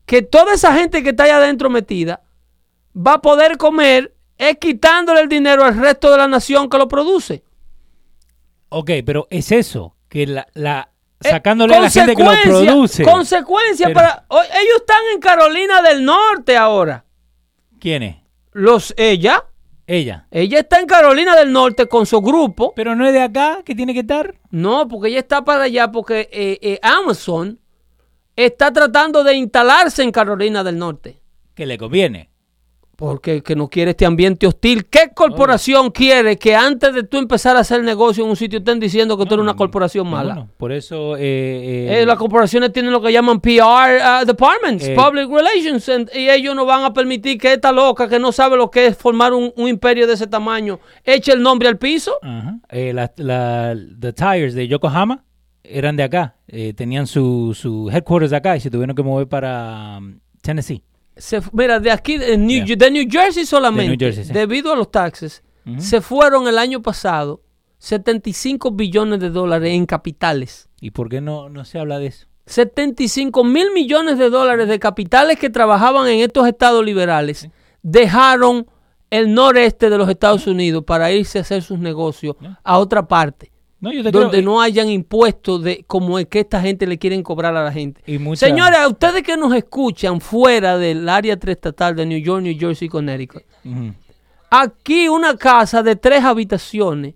[0.10, 2.24] que toda esa gente que está allá adentro metida
[2.98, 6.88] va a poder comer es quitándole el dinero al resto de la nación que lo
[6.88, 7.44] produce.
[8.70, 10.90] Ok, pero es eso, que la, la
[11.24, 13.04] Eh, sacándole a la gente que lo produce.
[13.04, 14.26] Consecuencia Pero- para...
[14.30, 17.06] o- ellos están en Carolina del Norte ahora.
[17.80, 18.16] ¿Quién es?
[18.54, 19.46] Los, ella,
[19.86, 20.26] Ella.
[20.32, 22.74] ella está en Carolina del Norte con su grupo.
[22.76, 24.34] Pero no es de acá que tiene que estar.
[24.50, 27.60] No, porque ella está para allá porque eh, eh, Amazon
[28.46, 31.22] está tratando de instalarse en Carolina del Norte.
[31.56, 32.30] Que le conviene.
[32.96, 34.86] Porque que no quiere este ambiente hostil.
[34.88, 38.78] ¿Qué corporación quiere que antes de tú empezar a hacer negocio en un sitio estén
[38.78, 40.48] diciendo que tú eres una corporación mala?
[40.58, 41.16] Por eso.
[41.16, 45.88] eh, eh, Eh, las corporaciones tienen lo que llaman PR uh, departments, Eh, public relations,
[45.88, 48.88] and- y ellos no van a permitir que esta loca que no sabe lo que
[48.88, 52.16] es formar un, un imperio de ese tamaño eche el nombre al piso.
[52.70, 55.24] la- the Tires de Yokohama
[55.64, 56.36] eran de acá.
[56.48, 60.84] eh, tenían su, su headquarters acá y se tuvieron que mover para um, Tennessee.
[61.18, 62.76] se mira, de aquí, de New, Yeah.
[62.78, 64.34] de New Jersey solamente, Jersey, sí.
[64.34, 65.44] debido a los taxes,
[65.78, 67.42] se fueron el año pasado
[67.78, 70.68] 75 billones de dólares en capitales.
[70.82, 72.26] ¿Y por qué no, no se habla de eso?
[72.48, 77.48] 75 mil millones de dólares de capitales que trabajaban en estos estados liberales
[77.84, 78.66] dejaron
[79.12, 83.52] el noreste de los Estados Unidos para irse a hacer sus negocios a otra parte,
[83.82, 86.98] No, yo te donde creo- no hayan impuestos de como el que esta gente le
[86.98, 88.02] quieren cobrar a la gente.
[88.06, 92.44] Y mucha- Señores, a ustedes que nos escuchan fuera del área triestatal de New York,
[92.44, 93.44] New Jersey y Connecticut,
[94.50, 97.16] aquí una casa de tres habitaciones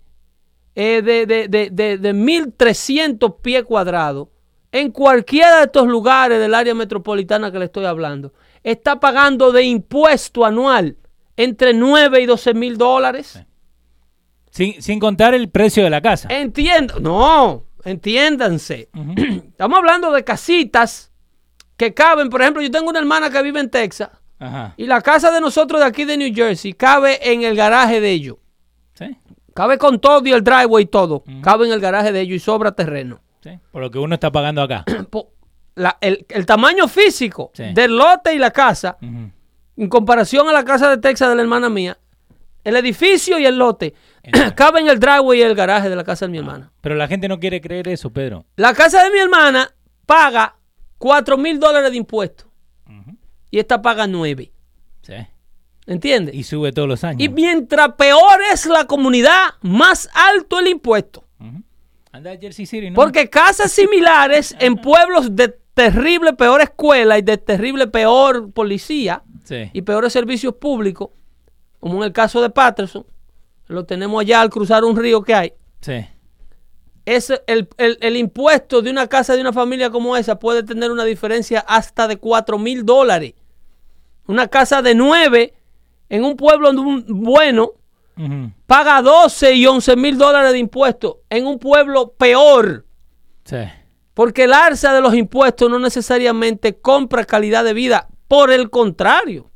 [0.75, 4.29] eh, de, de, de, de, de 1.300 pies cuadrados
[4.71, 8.33] en cualquiera de estos lugares del área metropolitana que le estoy hablando,
[8.63, 10.97] está pagando de impuesto anual
[11.37, 13.43] entre 9 y 12 mil dólares.
[14.53, 16.27] Sin, sin contar el precio de la casa.
[16.31, 18.89] Entiendo, no, entiéndanse.
[19.47, 21.11] Estamos hablando de casitas
[21.75, 24.75] que caben, por ejemplo, yo tengo una hermana que vive en Texas Ajá.
[24.77, 28.11] y la casa de nosotros de aquí de New Jersey cabe en el garaje de
[28.11, 28.37] ellos.
[28.93, 29.17] Sí,
[29.55, 31.23] Cabe con todo y el driveway y todo.
[31.41, 33.21] Cabe en el garaje de ellos y sobra terreno.
[33.43, 33.51] sí.
[33.71, 34.85] Por lo que uno está pagando acá.
[35.75, 37.63] La- el, el tamaño físico Sí.
[37.73, 41.67] del lote y la casa, en comparación a la casa de Texas de la hermana
[41.69, 41.97] mía,
[42.63, 43.95] el edificio y el lote
[44.55, 46.71] cabe en el driveway y el garaje de la casa de mi hermana.
[46.81, 48.45] Pero la gente no quiere creer eso, Pedro.
[48.55, 49.69] La casa de mi hermana
[50.05, 50.55] paga
[50.97, 52.47] 4 mil dólares de impuestos
[53.51, 54.51] y esta paga 9.
[55.01, 55.13] Sí.
[55.85, 56.33] ¿Entiendes?
[56.33, 57.21] Y sube todos los años.
[57.21, 61.27] Y mientras peor es la comunidad, más alto el impuesto.
[62.11, 62.95] Anda a Jersey City, ¿no?
[62.95, 69.69] Porque casas similares en pueblos de terrible peor escuela y de terrible peor policía Sí.
[69.73, 71.09] y peores servicios públicos,
[71.79, 73.05] como en el caso de Patterson,
[73.67, 75.53] lo tenemos allá al cruzar un río que hay.
[75.81, 76.05] Sí.
[77.05, 80.91] Es el, el- el impuesto de una casa de una familia como esa puede tener
[80.91, 83.33] una diferencia hasta de 4 mil dólares.
[84.27, 85.53] Una casa de 9
[86.09, 86.71] en un pueblo
[87.07, 87.71] bueno
[88.67, 91.15] paga 12 y 11 mil dólares de impuestos.
[91.29, 92.85] En un pueblo peor.
[93.43, 93.57] Sí.
[94.13, 99.49] Porque el alza de los impuestos no necesariamente compra calidad de vida, por el contrario.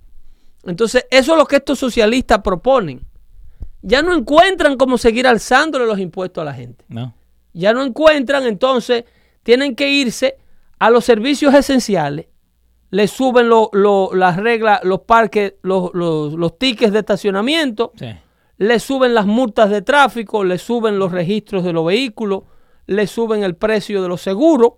[0.65, 3.05] Entonces, eso es lo que estos socialistas proponen.
[3.81, 6.83] Ya no encuentran cómo seguir alzándole los impuestos a la gente.
[6.87, 7.13] No.
[7.53, 9.05] Ya no encuentran, entonces
[9.43, 10.37] tienen que irse
[10.79, 12.27] a los servicios esenciales.
[12.89, 18.07] Le suben lo- lo- las reglas, los parques, los, los- los tickets de estacionamiento Sí.
[18.57, 22.43] le suben las multas de tráfico, le suben los registros de los vehículos,
[22.85, 24.73] le suben el precio de los seguros,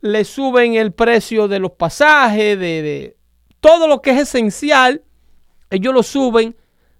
[0.00, 3.16] le suben el precio de los pasajes, de, de
[3.60, 5.02] todo lo que es esencial,
[5.70, 6.56] ellos lo suben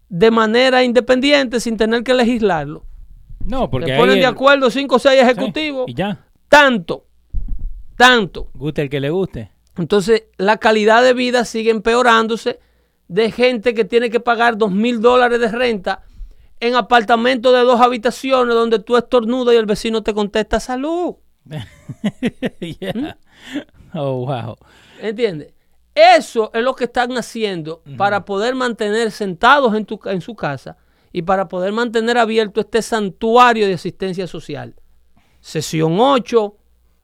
[0.08, 2.84] de manera independiente sin tener que legislarlo.
[3.44, 6.26] No, porque ahí ponen de el- acuerdo cinco o seis Sí, ejecutivos, Y ya.
[6.48, 7.06] tanto,
[7.96, 8.50] tanto.
[8.54, 9.50] Guste el que le guste.
[9.76, 12.58] Entonces, la calidad de vida sigue empeorándose
[13.06, 16.02] de gente que tiene que pagar dos mil dólares de renta
[16.60, 21.14] en apartamentos de dos habitaciones donde tú estornudas y el vecino te contesta salud.
[22.60, 22.92] Yeah.
[22.92, 23.96] ¿Mm?
[23.96, 24.56] Oh, wow.
[25.00, 25.54] ¿Entiendes?
[25.98, 30.76] Eso es lo que están haciendo para poder mantener sentados en, tu, en su casa
[31.12, 34.76] y para poder mantener abierto este santuario de asistencia social.
[35.40, 36.56] Sesión 8,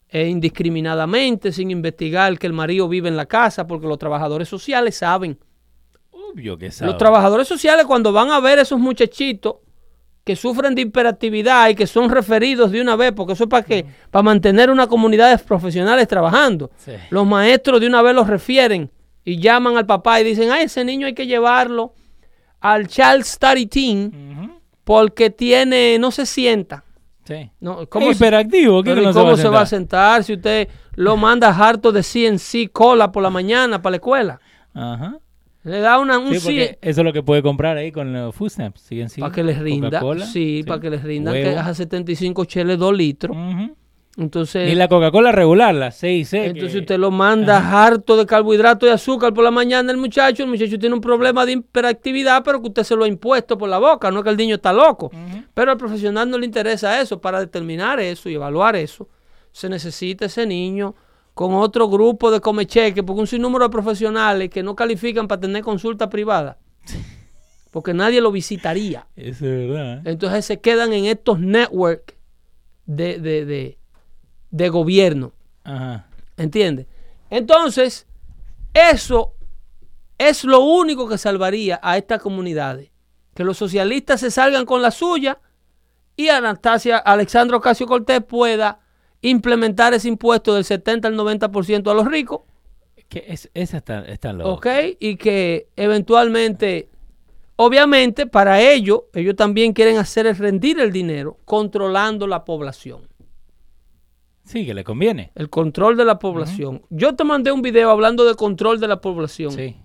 [0.08, 4.96] e indiscriminadamente, sin investigar que el marido vive en la casa, porque los trabajadores sociales
[4.96, 5.40] saben.
[6.12, 6.92] Obvio que sabe.
[6.92, 9.56] Los trabajadores sociales cuando van a ver esos muchachitos
[10.24, 13.62] que sufren de hiperactividad y que son referidos de una vez, porque eso es para
[13.62, 16.70] que para mantener una comunidad de profesionales trabajando.
[16.78, 16.92] Sí.
[17.10, 18.90] Los maestros de una vez los refieren
[19.24, 21.94] y llaman al papá y dicen, ay, ese niño hay que llevarlo
[22.60, 24.10] al Child Study Team
[24.82, 26.84] porque tiene, no se sienta.
[27.24, 27.50] Sí.
[27.60, 28.82] No, ¿Cómo se- hiperactivo.
[28.82, 31.48] ¿Qué pero que ¿y no ¿Cómo se se va a sentar si usted lo manda
[31.48, 34.40] harto de CNC cola por la mañana para la escuela?
[34.74, 35.18] Ajá.
[35.64, 38.34] Le da una, un Sí, porque eso es lo que puede comprar ahí con los
[38.34, 38.82] food stamps.
[38.82, 40.00] Siguen para que les rinda.
[40.26, 41.60] Sí, para que les rinda que huevo.
[41.60, 43.36] a 75 cheles 2 litros.
[44.16, 48.86] Entonces, Y la Coca-Cola regular, la 6 c entonces usted lo manda harto de carbohidrato
[48.86, 50.44] y azúcar por la mañana el muchacho.
[50.44, 53.68] El muchacho tiene un problema de hiperactividad, pero que usted se lo ha impuesto por
[53.68, 54.10] la boca.
[54.10, 55.10] No es que el niño está loco.
[55.54, 57.20] Pero al profesional no le interesa eso.
[57.20, 59.08] Para determinar eso y evaluar eso,
[59.50, 60.94] se necesita ese niño
[61.34, 65.62] con otro grupo de comecheque, porque un sinnúmero de profesionales que no califican para tener
[65.62, 66.58] consulta privada,
[67.72, 69.06] porque nadie lo visitaría.
[69.16, 69.98] Eso es verdad.
[69.98, 70.12] ¿eh?
[70.12, 72.14] Entonces se quedan en estos networks
[72.86, 73.78] de, de, de,
[74.50, 75.32] de gobierno.
[75.64, 76.06] Ajá.
[76.36, 76.86] ¿Entiendes?
[77.30, 78.06] Entonces,
[78.72, 79.34] eso
[80.18, 82.90] es lo único que salvaría a estas comunidades.
[83.34, 85.40] Que los socialistas se salgan con la suya
[86.16, 88.78] y Anastasia Alexandra Ocasio Cortés pueda
[89.28, 92.40] implementar ese impuesto del 70 al 90% a los ricos
[93.08, 94.50] Que es, esa está, está loco.
[94.52, 94.66] ¿ok?
[95.00, 96.88] Y que eventualmente,
[97.56, 103.08] obviamente, para ellos, ellos también quieren hacer es rendir el dinero controlando la población.
[104.44, 105.32] Sí, que le conviene.
[105.34, 106.82] El control de la población.
[106.90, 109.52] Yo te mandé un video hablando de control de la población.
[109.52, 109.76] Sí.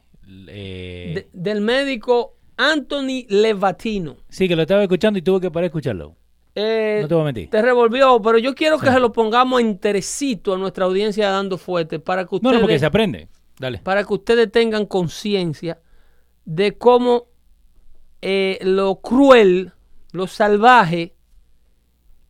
[0.48, 4.18] Eh, de- del médico Anthony Levatino.
[4.28, 6.16] sí, que lo estaba escuchando y tuve que parar a escucharlo.
[6.56, 7.50] Eh, No te voy a mentir.
[7.50, 12.00] Te revolvió, pero yo quiero que se lo pongamos enterecito a nuestra audiencia dando fuerte
[12.00, 13.28] para que ustedes, no, porque se aprende.
[13.60, 13.80] Dale.
[13.80, 15.80] para que ustedes tengan conciencia
[16.46, 17.28] de cómo
[18.22, 19.74] eh, lo cruel,
[20.12, 21.14] lo salvaje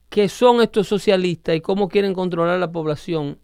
[0.09, 3.37] que son estos socialistas y cómo quieren controlar la población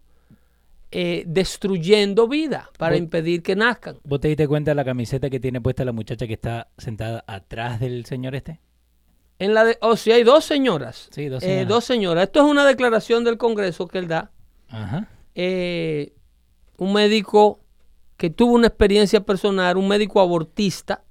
[0.90, 3.98] eh, destruyendo vida para impedir que nazcan.
[4.04, 7.24] ¿Vos te diste cuenta de la camiseta que tiene puesta la muchacha que está sentada
[7.26, 8.60] atrás del señor este?
[9.38, 11.08] En la de, o si hay dos señoras.
[11.10, 11.68] Sí, dos Eh, señoras.
[11.68, 12.24] dos señoras.
[12.24, 14.30] Esto es una declaración del Congreso que él da.
[14.68, 15.08] Ajá.
[15.34, 16.12] eh,
[16.78, 17.60] un médico
[18.16, 21.04] que tuvo una experiencia personal, un médico abortista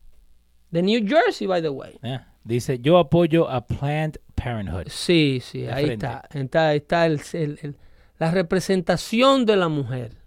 [0.71, 1.99] de New Jersey, by the way.
[2.43, 4.87] Dice, yo apoyo a Planned Parenthood.
[4.87, 6.05] Sí, sí, De ahí frente.
[6.07, 6.27] está.
[6.33, 7.77] Está, está el- el- el-
[8.19, 10.17] la representación de la mujer.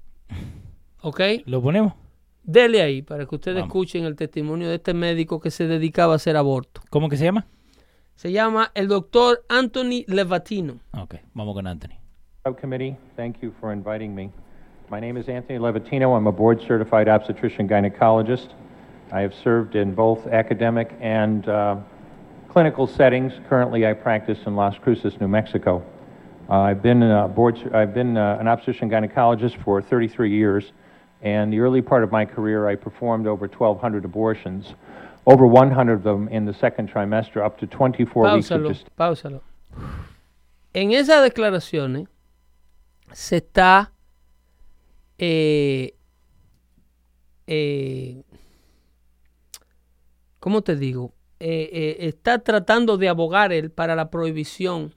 [1.00, 1.20] ¿Ok?
[1.46, 1.94] ¿Lo ponemos?
[2.42, 3.68] Dele ahí para que ustedes Vamos.
[3.68, 6.80] escuchen el testimonio de este médico que se dedicaba a hacer aborto.
[6.90, 7.46] ¿Cómo que se llama?
[8.18, 10.80] Se llama el doctor Anthony Levatino.
[11.00, 11.94] Ok, vamos con Anthony.
[12.44, 14.32] Subcommittee, thank you for inviting me.
[14.90, 16.16] My name is Anthony Levatino.
[16.16, 18.48] I'm a board certified obstetrician gynecologist.
[19.12, 21.76] I have served in both academic and uh,
[22.48, 23.32] clinical settings.
[23.48, 25.80] Currently, I practice in Las Cruces, New Mexico.
[26.50, 30.72] Uh, I've been a board, I've been uh, an obstetrician gynecologist for 33 years,
[31.22, 34.74] and the early part of my career, I performed over 1,200 abortions,
[35.28, 39.42] over 100 of them in the second trimester, up to 24 weeks of Páusalo, páusalo.
[40.72, 42.08] En esas declaraciones
[43.12, 43.92] se está
[45.18, 45.94] eh,
[47.46, 48.22] eh,
[50.38, 51.12] ¿cómo te digo?
[51.40, 54.94] Eh, eh, está tratando de abogar él para la prohibición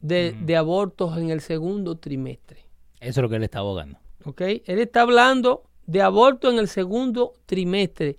[0.00, 2.64] de, de abortos en el segundo trimestre.
[3.00, 3.98] Eso es lo que él está abogando.
[4.24, 4.40] ¿ok?
[4.40, 8.18] Él está hablando de aborto en el segundo trimestre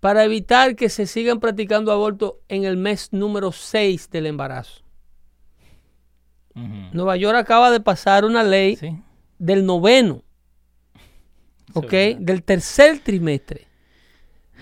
[0.00, 4.82] para evitar que se sigan practicando abortos en el mes número 6 del embarazo.
[6.92, 8.90] Nueva York acaba de pasar una ley Sí.
[9.38, 10.22] del noveno,
[11.74, 11.92] ¿ok?
[12.18, 13.66] Del tercer trimestre.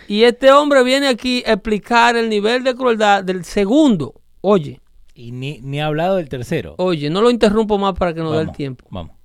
[0.06, 4.20] Y este hombre viene aquí a explicar el nivel de crueldad del segundo.
[4.42, 4.80] Oye,
[5.14, 6.74] Y ni, ni ha hablado del tercero.
[6.78, 8.86] oye, no lo interrumpo más para que nos dé el tiempo.
[8.90, 9.16] Vamos.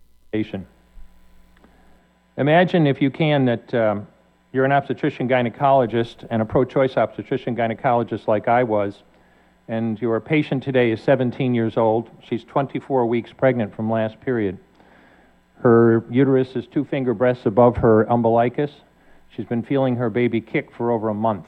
[2.38, 4.06] Imagine, if you can, that um,
[4.54, 9.02] you're an obstetrician gynecologist and a pro choice obstetrician gynecologist like I was,
[9.68, 12.12] and your patient today is 17 years old.
[12.24, 14.60] She's 24 weeks pregnant from last period.
[15.62, 18.72] Her uterus is two finger breaths above her umbilicus.
[19.36, 21.48] She's been feeling her baby kick for over a month.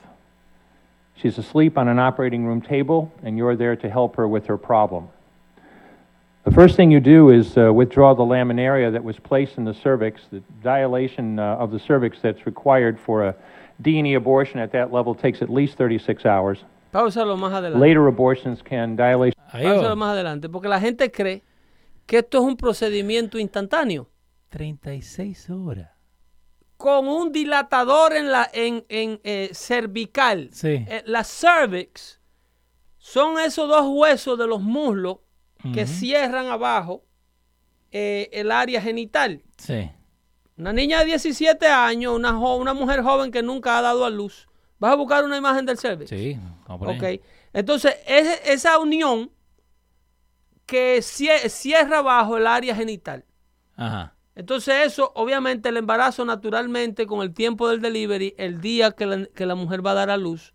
[1.15, 4.57] She's asleep on an operating room table, and you're there to help her with her
[4.57, 5.09] problem.
[6.45, 9.73] The first thing you do is uh, withdraw the laminaria that was placed in the
[9.73, 13.35] cervix, the dilation uh, of the cervix that's required for a
[13.81, 16.63] D&E abortion at that level takes at least 36 hours.
[16.93, 17.79] Páusalo más adelante.
[17.79, 19.95] Later abortions can Páusalo va.
[19.95, 21.41] más adelante, porque la gente cree
[22.05, 24.07] que esto es un procedimiento instantáneo.
[24.49, 25.89] 36 horas.
[26.77, 30.49] Con un dilatador en la en, en, eh, cervical.
[30.51, 30.85] Sí.
[30.87, 32.21] Eh, la cervix
[32.99, 35.24] son esos dos huesos de los muslos
[35.73, 37.03] que cierran abajo
[37.91, 39.41] eh, el área genital.
[39.57, 39.89] Sí.
[40.57, 44.47] Una niña de 17 años, una, una mujer joven que nunca ha dado a luz.
[44.79, 46.09] ¿Vas a buscar una imagen del cervix?
[46.09, 46.37] Sí.
[46.67, 47.03] Ok.
[47.53, 49.31] Entonces, esa unión
[50.65, 53.25] que cie- cierra abajo el área genital.
[53.75, 54.15] Ajá.
[54.35, 59.25] Entonces eso, obviamente, el embarazo naturalmente con el tiempo del delivery, el día que la,
[59.27, 60.53] que la mujer va a dar a luz,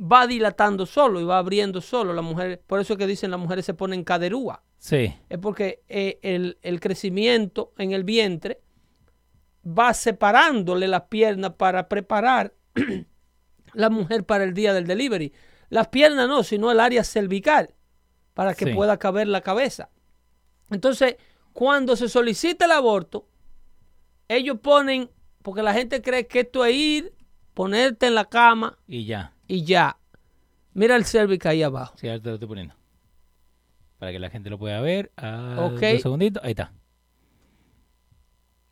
[0.00, 2.12] va dilatando solo y va abriendo solo.
[2.12, 4.62] La mujer, por eso es que dicen las mujeres se ponen caderúa.
[4.78, 5.14] Sí.
[5.28, 8.60] Es porque eh, el, el crecimiento en el vientre
[9.66, 12.54] va separándole las piernas para preparar
[13.72, 15.32] la mujer para el día del delivery.
[15.70, 17.74] Las piernas no, sino el área cervical
[18.34, 18.72] para que Sí.
[18.74, 19.90] pueda caber la cabeza.
[20.70, 21.16] Entonces,
[21.52, 23.28] cuando se solicita el aborto,
[24.28, 25.10] ellos ponen,
[25.42, 27.14] porque la gente cree que esto es ir,
[27.54, 29.33] ponerte en la cama Y ya.
[29.46, 29.96] Y ya.
[30.72, 31.94] Mira el cervix ahí abajo.
[31.96, 32.74] Sí, ahora te lo estoy poniendo.
[33.98, 35.12] Para que la gente lo pueda ver.
[35.16, 35.80] Ah, Ok.
[35.80, 36.42] Dos segunditos.
[36.44, 36.72] Ahí está.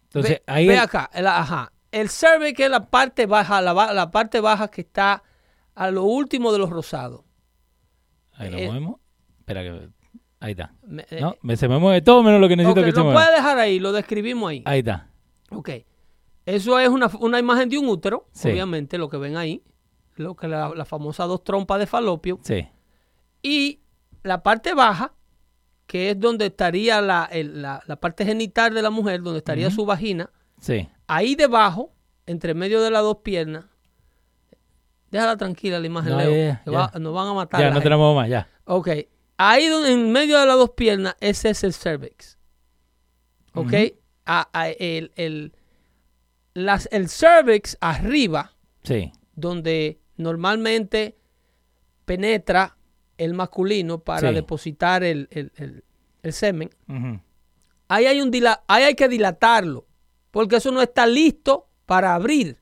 [0.04, 0.66] Entonces, ve, ahí.
[0.66, 1.72] ve el- acá, el, ajá.
[1.90, 5.22] El cervix es la parte baja, la, la parte baja que está
[5.74, 7.22] a lo último de los rosados.
[8.32, 8.96] Ahí lo eh, movemos.
[9.38, 9.88] Espera que.
[10.40, 10.74] Ahí está.
[10.82, 12.98] Me- eh, No, me- se me mueve todo menos lo que necesito ok, que se
[12.98, 13.20] lo mueva.
[13.20, 14.62] puedes dejar ahí, lo describimos ahí.
[14.66, 15.08] Ahí está.
[15.50, 15.70] Ok.
[16.44, 18.50] Eso es una, una imagen de un útero, Sí.
[18.50, 19.62] obviamente, lo que ven ahí.
[20.16, 22.38] Lo que la, la famosa dos trompas de falopio.
[22.42, 22.68] Sí.
[23.42, 23.80] Y
[24.22, 25.14] la parte baja,
[25.86, 29.70] que es donde estaría la, el- la- la parte genital de la mujer, donde estaría
[29.70, 30.30] su vagina.
[30.60, 30.88] Sí.
[31.06, 31.92] Ahí debajo,
[32.26, 33.64] entre medio de las dos piernas.
[35.10, 36.58] Déjala tranquila la imagen, No, Leo.
[36.72, 37.60] va- nos van a matar.
[37.60, 37.84] Ya, no gente.
[37.84, 38.48] tenemos más, ya.
[38.64, 38.88] Ok.
[39.36, 42.38] Ahí donde, en medio de las dos piernas, ese es el cervix.
[43.54, 43.72] Ok.
[44.24, 45.52] A- a- el, el,
[46.54, 48.52] las- el cervix arriba,
[48.84, 49.12] Sí.
[49.34, 51.16] donde normalmente
[52.04, 52.76] penetra
[53.18, 54.34] el masculino para Sí.
[54.34, 55.84] depositar el, el- el-
[56.22, 56.70] el semen,
[57.88, 59.86] ahí hay, un dila- ahí hay que dilatarlo,
[60.30, 62.58] porque eso no está listo para abrir.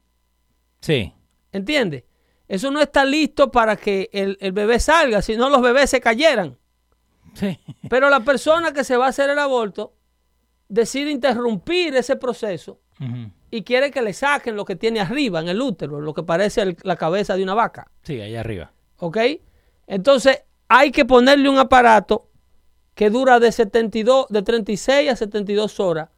[0.81, 1.13] Sí.
[1.53, 2.05] ¿Entiendes?
[2.49, 6.01] Eso no está listo para que el, el bebé salga, si no los bebés se
[6.01, 6.59] cayeran.
[7.35, 7.61] Sí.
[7.89, 9.95] Pero la persona que se va a hacer el aborto
[10.69, 12.81] decide interrumpir ese proceso.
[13.51, 16.63] Y quiere que le saquen lo que tiene arriba en el útero, lo que parece
[16.63, 17.91] el- la cabeza de una vaca.
[18.03, 18.73] Sí, ahí arriba.
[18.99, 19.19] ¿Ok?
[19.87, 22.29] Entonces hay que ponerle un aparato
[22.95, 26.11] que dura de 72, de 36 a 72 horas,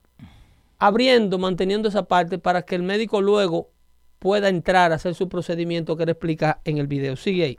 [0.79, 3.71] abriendo, manteniendo esa parte para que el médico luego
[4.19, 7.17] pueda entrar a hacer su procedimiento que le explica en el video.
[7.17, 7.57] Sigue ahí.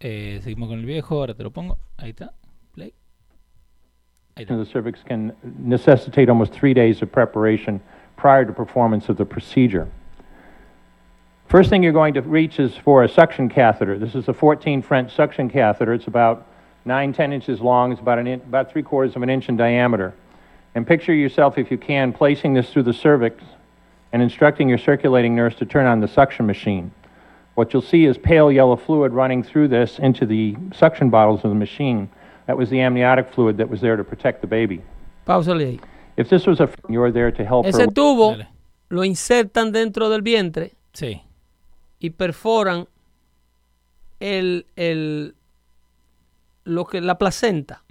[0.00, 1.78] Eh, seguimos con el viejo, ahora te lo pongo.
[1.96, 2.32] Ahí está.
[2.72, 2.94] Play.
[4.34, 4.56] Ahí está.
[4.56, 7.80] The cervix can necessitate almost three days of preparation
[8.16, 9.88] prior to performance of the procedure.
[11.48, 13.98] First thing you're going to reach is for a suction catheter.
[13.98, 15.92] This is a 14 French suction catheter.
[15.92, 16.46] It's about
[16.84, 17.92] 9, 10 inches long.
[17.92, 20.14] It's about, an in, about three quarters of an inch in diameter.
[20.74, 23.44] And picture yourself, if you can, placing this through the cervix
[24.12, 26.90] and instructing your circulating nurse to turn on the suction machine.
[27.54, 31.50] What you'll see is pale yellow fluid running through this into the suction bottles of
[31.50, 32.08] the machine.
[32.46, 34.80] That was the amniotic fluid that was there to protect the baby.
[35.26, 35.91] Pausale ahí.
[36.16, 37.92] If this was a, you're there to help Ese her.
[37.92, 38.48] tubo Dale.
[38.90, 41.22] lo insertan dentro del vientre Sí.
[41.98, 42.86] y perforan
[44.20, 45.34] el, el,
[46.64, 47.82] lo que, la placenta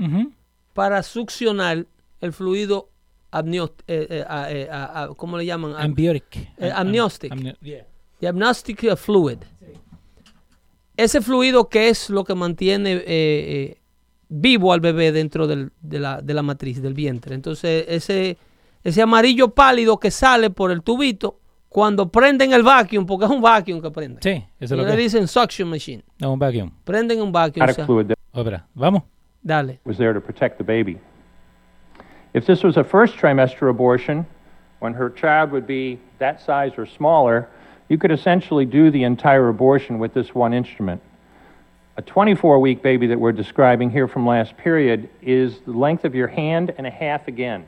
[0.74, 1.86] para succionar
[2.22, 2.90] el fluido
[3.32, 4.68] amniótico, eh,
[5.18, 5.72] ¿cómo le llaman?
[5.72, 7.32] Eh, Am- amniostic.
[7.32, 7.86] amnio- yeah.
[8.20, 9.40] the amnestic fluid.
[10.96, 13.81] Ese fluido que es lo que mantiene eh, eh,
[14.34, 17.36] vivo al bebé dentro del- de, la, de la matriz, del vientre.
[17.36, 18.38] Entonces, ese,
[18.84, 23.42] ese amarillo pálido que sale por el tubito, cuando prenden el vacuum, porque es un
[23.42, 24.22] vacuum que prenden.
[24.24, 26.04] Sí, eso es lo le que dicen suction machine.
[26.20, 26.72] No, un vacuum.
[26.86, 27.64] Prenden un vacuum.
[27.70, 27.86] o sea,
[28.34, 28.66] Ópera.
[28.74, 29.04] Vamos.
[29.44, 29.80] dale.
[29.86, 30.98] was there to protect the baby.
[32.34, 34.26] If this was a first trimester abortion,
[34.80, 37.48] when her child would be that size or smaller,
[37.90, 41.02] you could essentially do the entire abortion with this one instrument.
[41.98, 46.16] A 24 week baby that we're describing here from last period is the length of
[46.16, 47.66] your hand and a half again,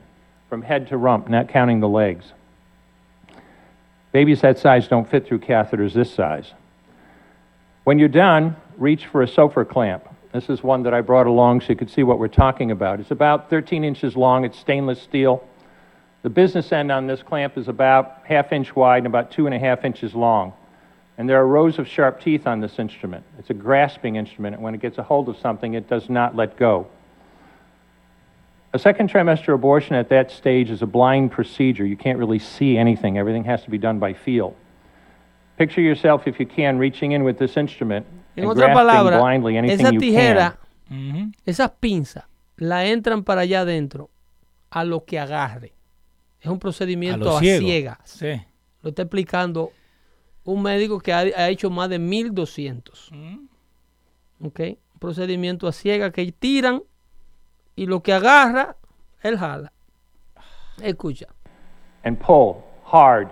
[0.48, 2.32] from head to rump, not counting the legs.
[4.12, 6.52] Babies that size don't fit through catheters this size.
[7.84, 10.08] When you're done, reach for a sofa clamp.
[10.32, 13.00] This is one that I brought along so you could see what we're talking about.
[13.00, 15.46] It's about 13 inches long, it's stainless steel.
[16.22, 19.54] The business end on this clamp is about half inch wide and about two and
[19.54, 20.54] a half inches long.
[21.16, 23.24] And there are rows of sharp teeth on this instrument.
[23.38, 26.34] It's a grasping instrument, and when it gets a hold of something, it does not
[26.34, 26.88] let go.
[28.72, 31.86] A second trimester abortion at that stage is a blind procedure.
[31.86, 34.56] You can't really see anything, everything has to be done by feel.
[35.56, 38.04] Picture yourself, if you can, reaching in with this instrument
[38.36, 40.58] En and grasping palabras, blindly anything esa you tijera,
[40.88, 40.98] can.
[40.98, 41.32] Ujú.
[41.46, 42.24] esas pinzas,
[42.56, 44.10] la entran para allá adentro
[44.72, 45.72] a lo que agarre.
[46.40, 47.60] Es un A procedimiento lo a, ciego.
[47.60, 47.98] ciegas.
[48.04, 48.42] Sí.
[48.82, 49.70] Lo está explicando
[50.44, 53.10] un médico que ha, ha hecho más de 1200.
[53.12, 54.46] Mm.
[54.46, 54.60] ¿Ok?
[54.60, 56.82] Un procedimiento a ciegas que tiran
[57.76, 58.76] y lo que agarra,
[59.22, 59.72] él jala.
[60.82, 61.26] Escucha.
[62.04, 63.30] and pull hard.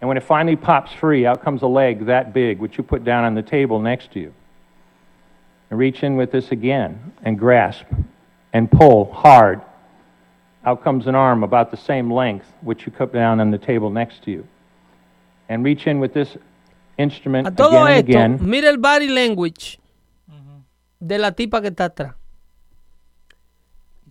[0.00, 3.04] And when it finally pops free, out comes a leg that big, which you put
[3.04, 4.34] down on the table next to you.
[5.70, 7.84] And reach in with this again and grasp
[8.52, 9.62] and pull hard.
[10.64, 13.88] Out comes an arm about the same length, which you put down on the table
[13.88, 14.46] next to you.
[15.50, 16.38] And reach in with this
[16.96, 18.38] instrument A todo again and esto, again.
[18.48, 19.78] mira el body language
[21.00, 22.14] de la tipa que está atrás.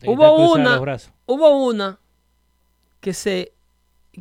[0.06, 1.14] Hubo una, los brazos.
[1.26, 2.00] hubo una
[3.02, 3.52] que se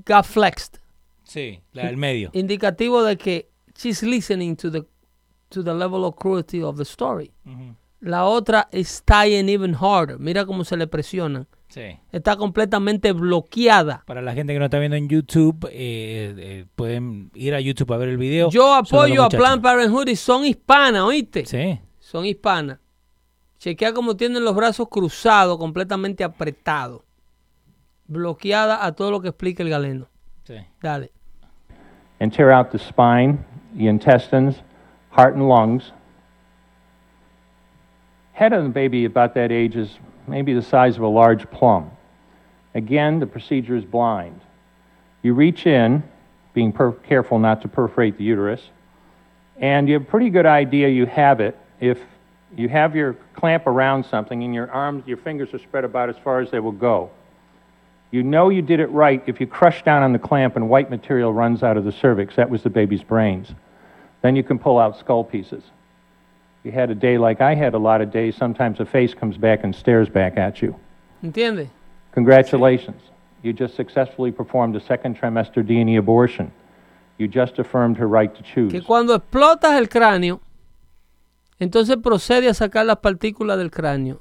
[0.07, 0.81] got flexed,
[1.25, 2.31] Sí, la del medio.
[2.33, 4.85] indicativo de que she's listening to the
[5.51, 7.33] to the level of cruelty of the story.
[8.01, 10.19] La otra is tying even harder.
[10.19, 11.47] Mira cómo se le presionan.
[11.79, 11.99] Sí.
[12.11, 14.03] Está completamente bloqueada.
[14.07, 17.93] Para la gente que no está viendo en YouTube, eh, eh, pueden ir a YouTube
[17.93, 18.51] a ver el video.
[18.51, 19.29] Yo apoyo a.
[19.29, 21.47] Planned Parenthood y son hispanas, ¿oíste?
[21.47, 21.79] Sí.
[22.01, 22.79] Son hispanas.
[23.59, 27.03] Chequea cómo tienen los brazos cruzados, completamente apretados.
[28.07, 30.09] bloqueada a todo lo que explica el galeno.
[30.45, 30.57] Sí.
[30.81, 31.12] Dale.
[32.20, 34.57] and tear out the spine, the intestines,
[35.11, 35.93] heart and lungs.
[38.33, 39.99] Head of the baby about that age is
[40.29, 41.91] maybe the size of a large plum.
[42.74, 44.41] Again, the procedure is blind.
[45.22, 46.03] You reach in,
[46.55, 48.62] being per- careful not to perforate the uterus,
[49.57, 51.99] and you have a pretty good idea you have it if
[52.57, 56.16] you have your clamp around something and your arms, your fingers are spread about as
[56.18, 57.11] far as they will go.
[58.11, 60.89] You know you did it right if you crush down on the clamp and white
[60.89, 62.37] material runs out of the cervix.
[62.37, 63.53] That was the baby's brains.
[64.22, 65.62] Then you can pull out skull pieces.
[66.69, 69.39] You had a day like I had a lot of days, sometimes a face comes
[69.39, 70.77] back and stares back at you.
[71.23, 71.71] ¿Entiendes?
[72.12, 73.01] Congratulations.
[73.43, 76.53] You just successfully performed a second trimester D&E abortion.
[77.16, 78.71] You just affirmed her right to choose.
[78.71, 80.43] Que cuando explotas el cráneo,
[81.59, 84.21] entonces procede a sacar las partículas del cráneo.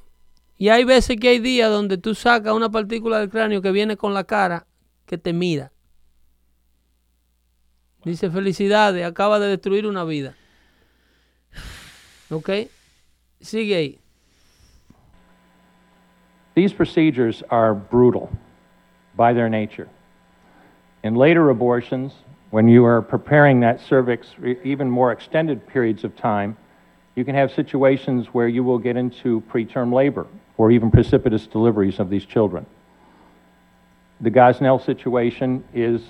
[0.57, 3.97] Y hay veces que hay días donde tú sacas una partícula del cráneo que viene
[3.97, 4.67] con la cara
[5.05, 5.73] que te mira.
[8.05, 10.33] Dice, felicidades, acaba de destruir una vida.
[12.31, 12.69] ¿Ok?
[13.41, 13.97] Sigue ahí.
[16.55, 18.31] These procedures are brutal
[19.15, 19.87] by their nature.
[21.03, 22.13] In later abortions,
[22.49, 26.57] when you are preparing that cervix for even more extended periods of time,
[27.15, 31.99] you can have situations where you will get into preterm labor or even precipitous deliveries
[31.99, 32.65] of these children.
[34.21, 36.01] The Gosnell situation is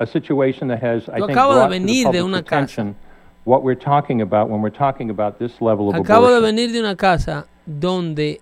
[0.00, 2.94] a situation that has, I Yo think, de brought to the de public's una casa.
[3.44, 6.72] Attention what we're talking about when we're talking about this level of Acabo de venir
[6.72, 8.40] de una casa donde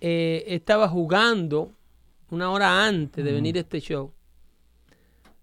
[0.00, 1.72] eh, estaba jugando
[2.30, 4.12] una hora antes de venir a este show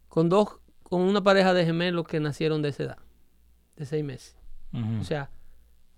[0.09, 2.97] con dos, con una pareja de gemelos que nacieron de esa edad,
[3.75, 4.35] de seis meses.
[4.73, 5.01] Ujú.
[5.01, 5.29] O sea,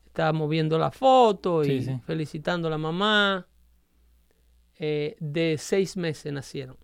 [0.07, 1.99] estábamos viendo la foto y Sí, sí.
[2.05, 3.45] felicitando a la mamá.
[4.81, 6.77] Eh, de seis meses nacieron.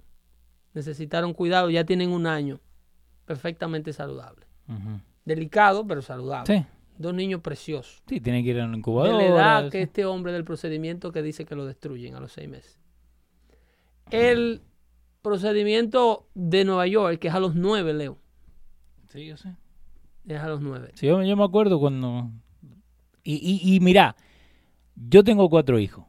[0.74, 2.60] Necesitaron cuidado, ya tienen un año.
[3.26, 4.46] Perfectamente saludable.
[4.68, 5.00] Ujú.
[5.26, 6.60] Delicado, pero saludable.
[6.60, 6.66] Sí.
[6.98, 8.02] Dos niños preciosos.
[8.08, 9.18] Sí, tiene que ir a una De incubadora.
[9.18, 12.48] la edad que este hombre del procedimiento que dice que lo destruyen a los seis
[12.48, 12.80] meses.
[14.12, 14.62] El
[15.22, 18.18] procedimiento de Nueva York, que es a los nueve, Leo.
[19.10, 19.56] Sí, yo sé.
[20.28, 20.92] Es a los nueve.
[20.94, 22.30] Sí, yo, yo me acuerdo cuando...
[23.24, 24.16] Y, y, y mira,
[24.96, 26.06] yo tengo cuatro hijos.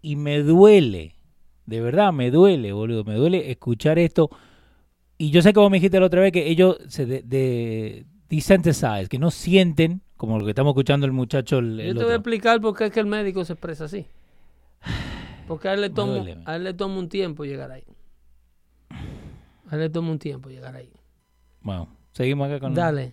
[0.00, 1.16] Y me duele,
[1.66, 4.30] de verdad me duele, boludo, me duele escuchar esto.
[5.22, 8.06] Y yo sé que vos me dijiste la otra vez que ellos se de, de
[8.30, 11.58] desensitize, que no sienten, como lo que estamos escuchando el muchacho.
[11.58, 12.14] El, Yo el te voy a otro.
[12.14, 14.06] explicar por qué es que el médico se expresa así.
[15.46, 17.84] Porque a él le toma, a él le toma un tiempo llegar ahí.
[19.68, 20.90] A él le toma un tiempo llegar ahí.
[21.60, 22.72] Bueno, seguimos acá con...
[22.72, 23.12] Dale.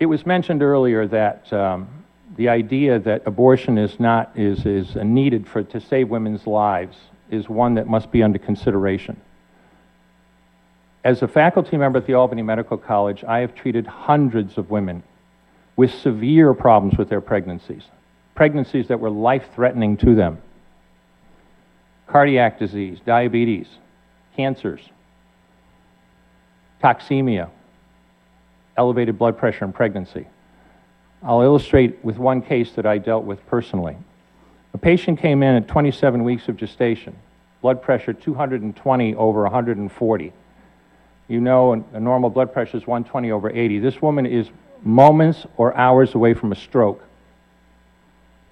[0.00, 1.86] It was mentioned earlier that um,
[2.38, 6.96] the idea that abortion is not is is needed for to save women's lives
[7.30, 9.18] is one that must be under consideration.
[11.04, 15.02] As a faculty member at the Albany Medical College, I have treated hundreds of women
[15.74, 17.82] with severe problems with their pregnancies,
[18.36, 20.38] pregnancies that were life-threatening to them.
[22.06, 23.66] Cardiac disease, diabetes,
[24.36, 24.80] cancers,
[26.82, 27.48] toxemia,
[28.76, 30.26] elevated blood pressure in pregnancy.
[31.22, 33.96] I'll illustrate with one case that I dealt with personally.
[34.74, 37.16] A patient came in at 27 weeks of gestation,
[37.60, 40.32] blood pressure 220 over 140.
[41.32, 43.78] You know, a- normal blood pressure is 120 over 80.
[43.78, 44.50] This woman is
[44.82, 47.02] moments or hours away from a stroke.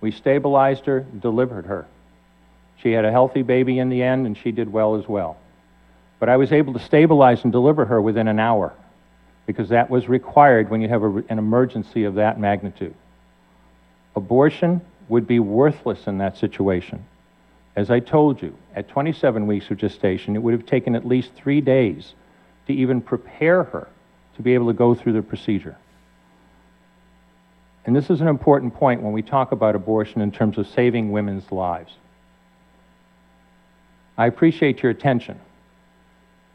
[0.01, 1.87] We stabilized her, delivered her.
[2.79, 5.37] She had a healthy baby in the end, and she did well as well.
[6.21, 8.73] But I was able to stabilize and deliver her within an hour
[9.45, 12.95] because that was required when you have a, an emergency of that magnitude.
[14.17, 14.81] Abortion
[15.11, 17.05] would be worthless in that situation.
[17.77, 21.35] As I told you, at 27 weeks of gestation, it would have taken at least
[21.35, 22.15] three days
[22.67, 23.89] to even prepare her
[24.37, 25.77] to be able to go through the procedure.
[27.85, 31.13] And this is an important point when we talk about abortion in terms of saving
[31.13, 31.93] women's lives.
[34.17, 35.41] I appreciate your attention.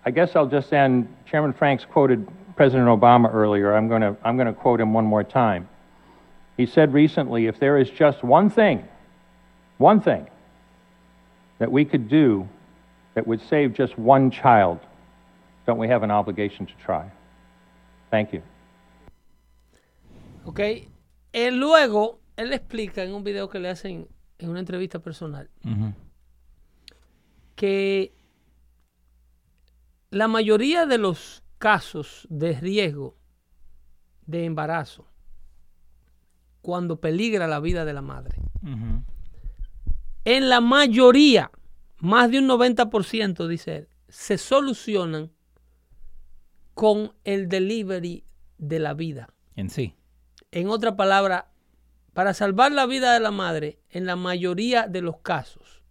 [0.05, 1.13] I guess I'll just end.
[1.25, 3.73] Chairman Franks quoted President Obama earlier.
[3.73, 5.67] I'm going to I'm going to quote him one more time.
[6.57, 8.87] He said recently, if there is just one thing,
[9.77, 10.27] one thing
[11.57, 12.47] that we could do
[13.15, 14.79] that would save just one child,
[15.65, 17.09] don't we have an obligation to try?
[18.11, 18.41] Thank you.
[20.45, 20.59] ¿Ok?
[21.33, 25.93] Él luego, él explica en un video que le hacen en una entrevista personal Ujú.
[27.55, 28.13] que
[30.11, 33.17] la mayoría de los casos de riesgo
[34.25, 35.07] de embarazo,
[36.61, 39.03] cuando peligra la vida de la madre, Ujú.
[40.25, 41.51] en la mayoría,
[41.99, 45.31] más de un 90%, dice él, se solucionan
[46.75, 48.23] con el delivery
[48.59, 49.33] de la vida.
[49.55, 49.95] En sí.
[50.51, 51.49] En otra palabra,
[52.13, 55.81] para salvar la vida de la madre, en la mayoría de los casos,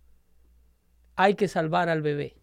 [1.16, 2.36] hay que salvar al bebé.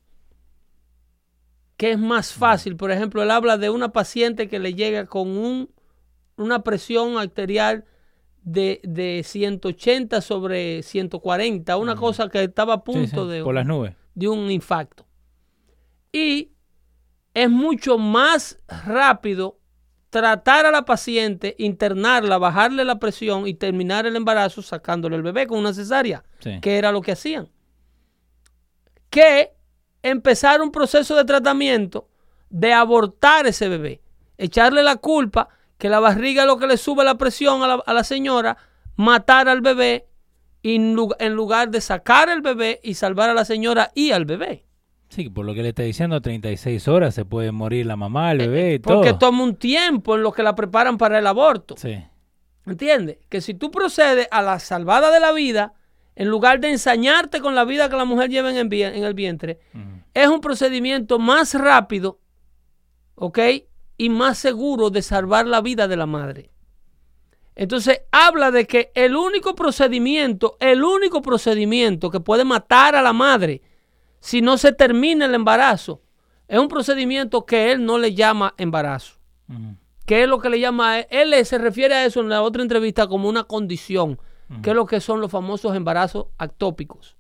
[1.78, 2.76] ¿Qué es más fácil?
[2.76, 5.70] Por ejemplo, él habla de una paciente que le llega con un,
[6.38, 7.86] una presión arterial
[8.44, 13.56] de, de 180 sobre 140, una cosa que estaba a Sí, punto sí, de, por
[13.56, 13.96] las nubes.
[14.14, 15.06] de un infarto.
[16.12, 16.52] Y
[17.34, 19.58] es mucho más rápido
[20.10, 25.48] tratar a la paciente, internarla, bajarle la presión y terminar el embarazo sacándole el bebé
[25.48, 26.60] con una cesárea, Sí.
[26.62, 27.48] que era lo que hacían.
[29.10, 29.54] Que
[30.04, 32.10] empezar un proceso de tratamiento
[32.50, 34.02] de abortar ese bebé,
[34.38, 37.74] echarle la culpa que la barriga es lo que le sube la presión a la,
[37.86, 38.58] a la señora,
[38.98, 40.08] matar al bebé
[40.64, 44.26] en lu- en lugar de sacar el bebé y salvar a la señora y al
[44.26, 44.66] bebé.
[45.12, 48.38] Sí, por lo que le está diciendo, 36 horas se puede morir la mamá, el
[48.40, 49.20] bebé y Porque todo.
[49.20, 51.76] toma un tiempo en lo que la preparan para el aborto.
[51.78, 52.02] Sí.
[52.66, 53.18] ¿Entiendes?
[53.28, 55.74] Que si tú procedes a la salvada de la vida,
[56.16, 59.04] en lugar de ensañarte con la vida que la mujer lleva en el, vie- en
[59.04, 59.60] el vientre,
[60.14, 62.20] es un procedimiento más rápido,
[63.16, 63.40] ¿ok?
[63.98, 66.52] Y más seguro de salvar la vida de la madre.
[67.56, 73.12] Entonces habla de que el único procedimiento, el único procedimiento que puede matar a la
[73.14, 73.62] madre
[74.22, 76.02] si no se termina el embarazo,
[76.48, 79.20] es un procedimiento que él no le llama embarazo.
[80.06, 83.08] Que es lo que le llama, él se refiere a eso en la otra entrevista
[83.08, 84.20] como una condición,
[84.62, 87.18] que es lo que son los famosos embarazos actópicos.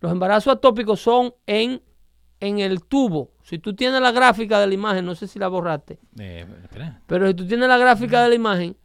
[0.00, 1.82] Los embarazos atópicos son en,
[2.40, 3.32] en el tubo.
[3.42, 6.46] Si tú tienes la gráfica de la imagen, no sé si la borraste, Eh,
[7.06, 8.76] pero si tú tienes la gráfica de la imagen,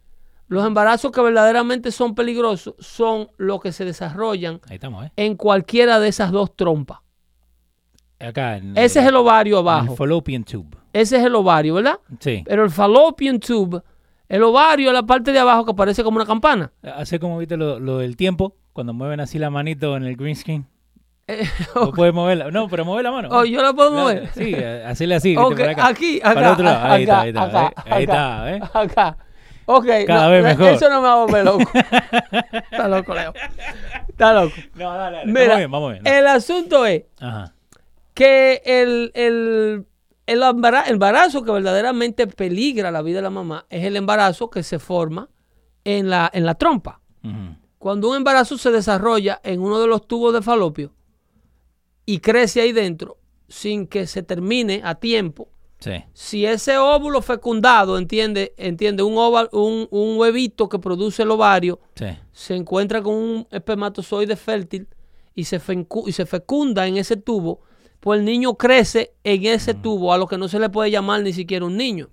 [0.48, 5.12] los embarazos que verdaderamente son peligrosos son los que se desarrollan Ahí estamos, ¿eh?
[5.16, 6.98] en cualquiera de esas dos trompas.
[8.18, 8.56] Acá.
[8.56, 9.92] En, Ese es el ovario abajo.
[9.92, 10.76] El fallopian tube.
[10.92, 11.98] Ese es el ovario, ¿verdad?
[12.20, 12.42] Sí.
[12.46, 13.82] Pero el fallopian tube,
[14.28, 16.72] el ovario es la parte de abajo que parece como una campana.
[16.82, 20.36] Hace como viste lo, lo del tiempo, cuando mueven así la manito en el green
[20.36, 20.66] screen.
[21.28, 21.44] Eh,
[21.74, 22.50] ¿O puedes moverla?
[22.50, 23.28] No, pero mueve la mano.
[23.32, 24.28] Oh, ¿yo la puedo mover?
[24.34, 25.30] Sí, eh, hacerle así.
[25.30, 25.86] viste, Ok, para acá.
[25.88, 26.92] aquí, Para acá, el otro lado.
[26.92, 27.44] Ahí acá, está, ahí está.
[27.44, 27.72] acá, ¿eh?
[27.84, 28.12] Ahí acá.
[28.12, 28.60] está, ¿eh?
[28.84, 29.16] Acá.
[29.66, 29.86] Ok.
[30.06, 30.68] Cada no, vez mejor.
[30.68, 31.70] Eso no me va a volver loco.
[32.70, 33.34] Está loco, Leo.
[34.08, 34.54] Está loco.
[34.76, 35.32] No, dale, dale.
[35.32, 36.06] Mira, vamos bien, vamos bien.
[36.06, 37.52] el asunto es Ajá.
[38.16, 39.86] Que el, el,
[40.26, 44.62] el embara- embarazo que verdaderamente peligra la vida de la mamá es el embarazo que
[44.62, 45.28] se forma
[45.84, 47.00] en la, en la trompa.
[47.78, 50.92] Cuando un embarazo se desarrolla en uno de los tubos de falopio
[52.06, 53.18] y crece ahí dentro
[53.48, 55.48] sin que se termine a tiempo,
[55.78, 55.92] Sí.
[56.14, 61.80] si ese óvulo fecundado, entiende, entiende un, ova- un, un huevito que produce el ovario,
[61.94, 62.06] Sí.
[62.32, 64.88] se encuentra con un espermatozoide fértil
[65.34, 65.60] y se,
[66.06, 67.60] y se fecunda en ese tubo,
[68.06, 71.22] pues el niño crece en ese tubo, a lo que no se le puede llamar
[71.22, 72.08] ni siquiera un niño,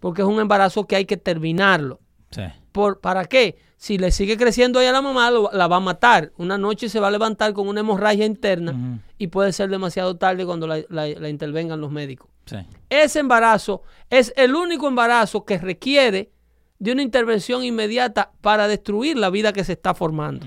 [0.00, 2.00] porque es un embarazo que hay que terminarlo.
[2.30, 2.44] Sí.
[2.72, 3.58] ¿Por, ¿Para qué?
[3.76, 6.32] Si le sigue creciendo ahí a la mamá, lo- la va a matar.
[6.38, 10.46] Una noche se va a levantar con una hemorragia interna y puede ser demasiado tarde
[10.46, 12.30] cuando la, la- la intervengan los médicos.
[12.46, 12.56] Sí.
[12.88, 16.32] Ese embarazo es el único embarazo que requiere
[16.78, 20.46] de una intervención inmediata para destruir la vida que se está formando.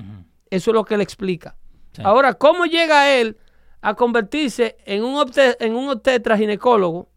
[0.50, 1.56] Eso es lo que él explica.
[1.94, 2.02] Sí.
[2.04, 3.38] Ahora, ¿cómo llega él
[3.82, 7.10] a convertirse en un, obte- en un obstetra ginecólogo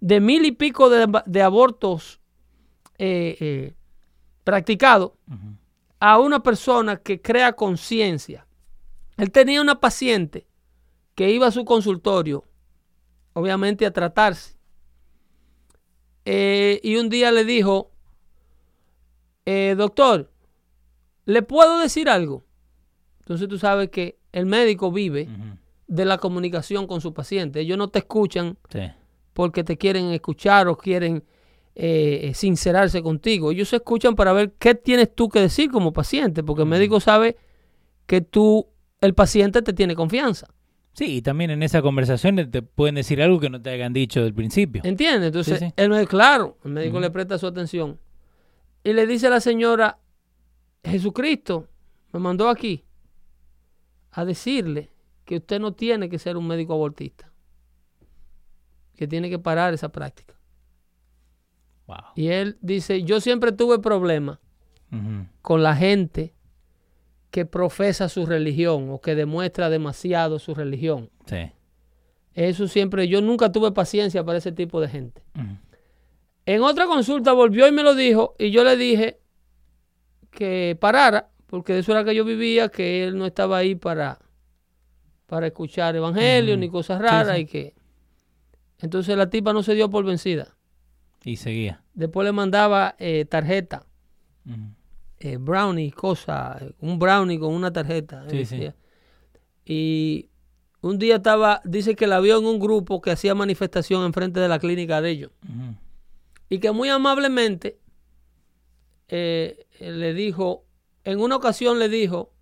[0.00, 2.20] de mil y pico de, de abortos
[2.98, 3.74] eh, eh,
[4.44, 5.12] practicados
[6.00, 8.46] a una persona que crea conciencia?
[9.16, 10.46] Él tenía una paciente
[11.14, 12.44] que iba a su consultorio,
[13.32, 14.56] obviamente a tratarse.
[16.24, 17.90] Eh, y un día le dijo,
[19.76, 20.30] doctor,
[21.24, 22.44] ¿le puedo decir algo?
[23.20, 25.28] Entonces tú sabes que el médico vive.
[25.88, 27.60] De la comunicación con su paciente.
[27.60, 28.80] Ellos no te escuchan Sí.
[29.32, 31.24] porque te quieren escuchar o quieren
[31.74, 33.50] eh, sincerarse contigo.
[33.52, 36.98] Ellos se escuchan para ver qué tienes tú que decir como paciente, porque el médico
[37.00, 37.36] sabe
[38.06, 38.66] que tú,
[39.00, 40.48] el paciente te tiene confianza.
[40.92, 44.24] Sí, y también en esa conversación te pueden decir algo que no te hayan dicho
[44.24, 44.82] del principio.
[44.84, 45.28] ¿Entiendes?
[45.28, 45.72] Entonces, Sí, sí.
[45.76, 48.00] él me claro, el médico le presta su atención.
[48.82, 49.98] Y le dice a la señora,
[50.82, 51.68] Jesucristo
[52.12, 52.84] me mandó aquí
[54.10, 54.90] a decirle
[55.28, 57.30] que usted no tiene que ser un médico abortista,
[58.96, 60.34] que tiene que parar esa práctica.
[61.86, 61.96] Wow.
[62.14, 64.38] Y él dice, yo siempre tuve problemas
[65.42, 66.32] con la gente
[67.30, 71.10] que profesa su religión o que demuestra demasiado su religión.
[71.26, 71.52] Sí.
[72.32, 75.22] Eso siempre, yo nunca tuve paciencia para ese tipo de gente.
[76.46, 79.20] En otra consulta volvió y me lo dijo y yo le dije
[80.30, 84.18] que parara porque de eso era que yo vivía, que él no estaba ahí para,
[85.28, 87.42] para escuchar evangelio ni cosas raras sí.
[87.42, 87.74] y que...
[88.80, 90.56] Entonces la tipa no se dio por vencida.
[91.22, 91.82] Y seguía.
[91.94, 93.84] Después le mandaba eh, tarjeta,
[95.18, 98.24] eh, brownie, cosa, un brownie con una tarjeta.
[98.30, 98.74] Sí, decía.
[99.64, 100.30] Y
[100.80, 104.48] un día estaba, dice que la vio en un grupo que hacía manifestación enfrente de
[104.48, 105.32] la clínica de ellos.
[106.48, 107.78] Y que muy amablemente
[109.08, 110.64] eh, le dijo,
[111.04, 112.32] en una ocasión le dijo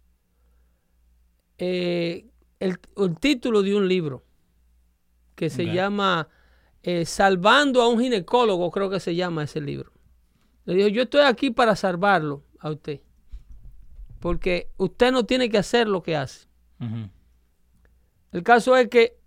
[1.59, 2.27] eh,
[2.61, 4.25] el, el título de un libro
[5.35, 6.29] que se llama
[6.83, 9.93] eh, Salvando a un ginecólogo, creo que se llama ese libro.
[10.65, 13.01] Le dijo, yo estoy aquí para salvarlo a usted.
[14.21, 16.49] Porque usted no tiene que hacer lo que hace.
[18.33, 19.19] El caso es que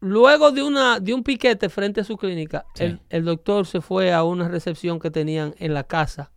[0.00, 2.84] luego de, una, de un piquete frente a su clínica, Sí.
[2.84, 6.32] el, el doctor se fue a una recepción que tenían en la casa,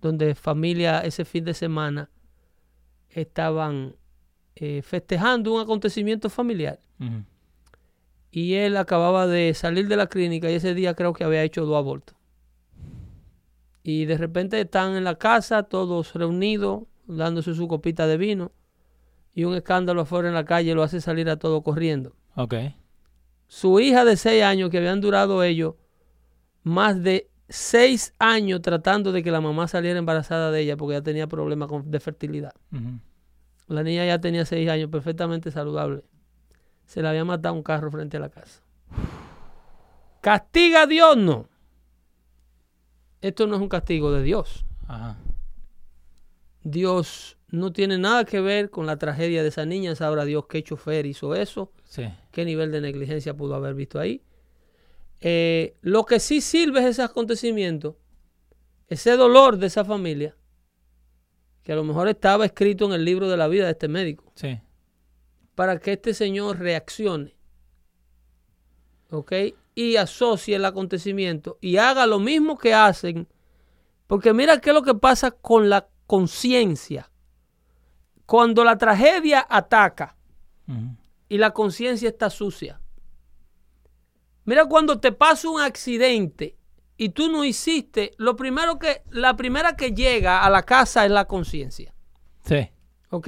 [0.00, 2.10] donde familia ese fin de semana
[3.08, 3.96] estaban
[4.56, 6.80] eh, festejando un acontecimiento familiar.
[8.30, 11.64] Y él acababa de salir de la clínica y ese día creo que había hecho
[11.64, 12.16] dos abortos.
[13.82, 18.52] Y de repente están en la casa, todos reunidos, dándose su copita de vino.
[19.34, 22.14] Y un escándalo afuera en la calle lo hace salir a todo corriendo.
[22.36, 22.54] Ok.
[23.46, 25.74] Su hija de seis años, que habían durado ellos
[26.62, 31.02] más de seis años tratando de que la mamá saliera embarazada de ella porque ya
[31.02, 32.52] tenía problemas de fertilidad.
[33.70, 36.02] La niña ya tenía seis años, perfectamente saludable.
[36.86, 38.62] Se le había matado un carro frente a la casa.
[40.20, 41.16] ¿Castiga a Dios?
[41.16, 41.46] No.
[43.20, 44.64] Esto no es un castigo de Dios.
[44.88, 45.16] Ajá.
[46.64, 49.94] Dios no tiene nada que ver con la tragedia de esa niña.
[49.94, 52.08] Sabrá Dios qué chofer hizo eso, Sí.
[52.32, 54.22] qué nivel de negligencia pudo haber visto ahí.
[55.20, 57.96] Eh, lo que sí sirve es ese acontecimiento,
[58.88, 60.34] ese dolor de esa familia,
[61.70, 64.32] que a lo mejor estaba escrito en el libro de la vida de este médico.
[64.34, 64.60] Sí.
[65.54, 67.36] para que este señor reaccione.
[69.10, 69.32] ¿Ok?
[69.76, 73.28] Y asocie el acontecimiento y haga lo mismo que hacen.
[74.08, 77.08] Porque mira qué es lo que pasa con la conciencia.
[78.26, 80.16] Cuando la tragedia ataca
[81.28, 82.80] y la conciencia está sucia.
[84.44, 86.58] Mira cuando te pasa un accidente
[87.02, 91.10] y tú no hiciste, lo primero que, la primera que llega a la casa es
[91.10, 91.94] la conciencia.
[92.44, 92.68] Sí.
[93.08, 93.26] ¿Ok?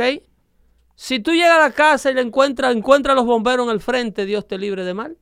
[0.95, 3.81] Si tú llegas a la casa y le encuentras, encuentras a los bomberos en el
[3.81, 5.17] frente, Dios te libre de mal.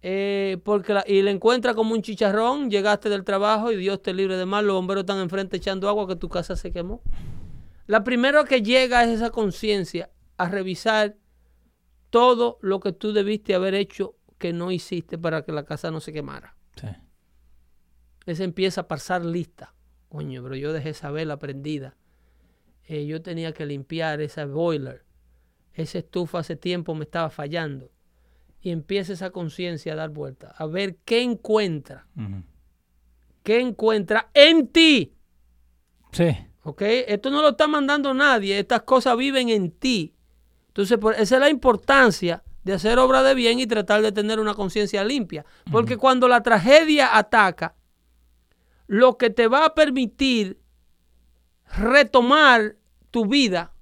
[0.00, 4.14] Eh, porque la- y le encuentras como un chicharrón, llegaste del trabajo y Dios te
[4.14, 7.02] libre de mal, los bomberos están enfrente echando agua que tu casa se quemó.
[7.86, 10.08] La primera que llega es esa conciencia
[10.38, 11.16] a revisar
[12.08, 16.00] todo lo que tú debiste haber hecho que no hiciste para que la casa no
[16.00, 16.55] se quemara.
[16.76, 16.88] Sí.
[18.26, 19.74] Ese empieza a pasar lista.
[20.08, 21.96] Coño, pero yo dejé esa vela prendida.
[22.84, 25.04] Eh, yo tenía que limpiar esa boiler.
[25.74, 27.90] Esa estufa hace tiempo me estaba fallando.
[28.60, 30.54] Y empieza esa conciencia a dar vuelta.
[30.56, 32.06] A ver qué encuentra.
[33.42, 35.14] ¿Qué encuentra en ti?
[36.12, 36.28] Sí.
[36.62, 36.82] ¿Ok?
[36.82, 38.58] Esto no lo está mandando nadie.
[38.58, 40.14] Estas cosas viven en ti.
[40.68, 44.40] Entonces, por- esa es la importancia de hacer obra de bien y tratar de tener
[44.40, 45.46] una conciencia limpia.
[45.70, 47.76] Porque cuando la tragedia ataca,
[48.88, 50.58] lo que te va a permitir
[51.78, 52.74] retomar
[53.12, 53.72] tu vida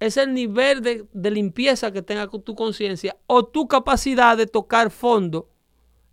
[0.00, 4.90] es el nivel de, de limpieza que tenga tu conciencia o tu capacidad de tocar
[4.90, 5.50] fondo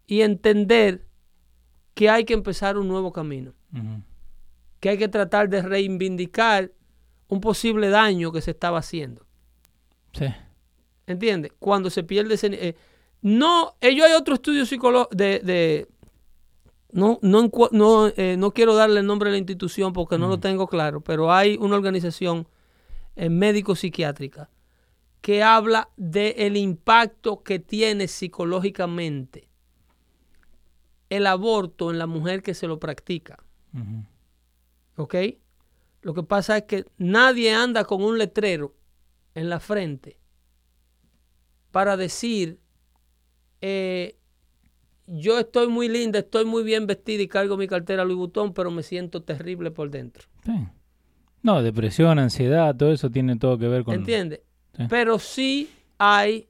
[0.08, 1.08] y entender
[1.94, 3.54] que hay que empezar un nuevo camino
[4.82, 6.72] que hay que tratar de reivindicar
[7.28, 9.26] un posible daño que se estaba haciendo.
[10.14, 10.28] Sí.
[11.08, 11.52] ¿Entiendes?
[11.60, 12.48] Cuando se pierde ese...
[12.52, 12.76] eh,
[13.22, 15.40] no, ellos hay otro estudio psicológico de...
[15.40, 15.88] de-
[16.92, 20.40] no, no, no, eh, no quiero darle el nombre de la institución porque no lo
[20.40, 22.48] tengo claro, pero hay una organización
[23.18, 24.50] eh, médico-psiquiátrica
[25.20, 29.50] que habla del impacto que tiene psicológicamente
[31.10, 33.44] el aborto en la mujer que se lo practica.
[34.96, 35.16] ¿Ok?
[36.02, 38.74] Lo que pasa es que nadie anda con un letrero
[39.34, 40.18] en la frente
[41.76, 42.62] para decir,
[43.60, 44.16] eh,
[45.08, 48.72] yo estoy muy linda, estoy muy bien vestida y cargo mi cartera Louis Vuitton, pero
[48.72, 50.24] me siento terrible por dentro.
[50.46, 50.54] Sí.
[51.44, 53.94] No, depresión, ansiedad, todo eso tiene todo que ver con...
[53.94, 54.40] ¿Entiendes?
[54.78, 54.84] Sí.
[54.88, 56.48] Pero sí hay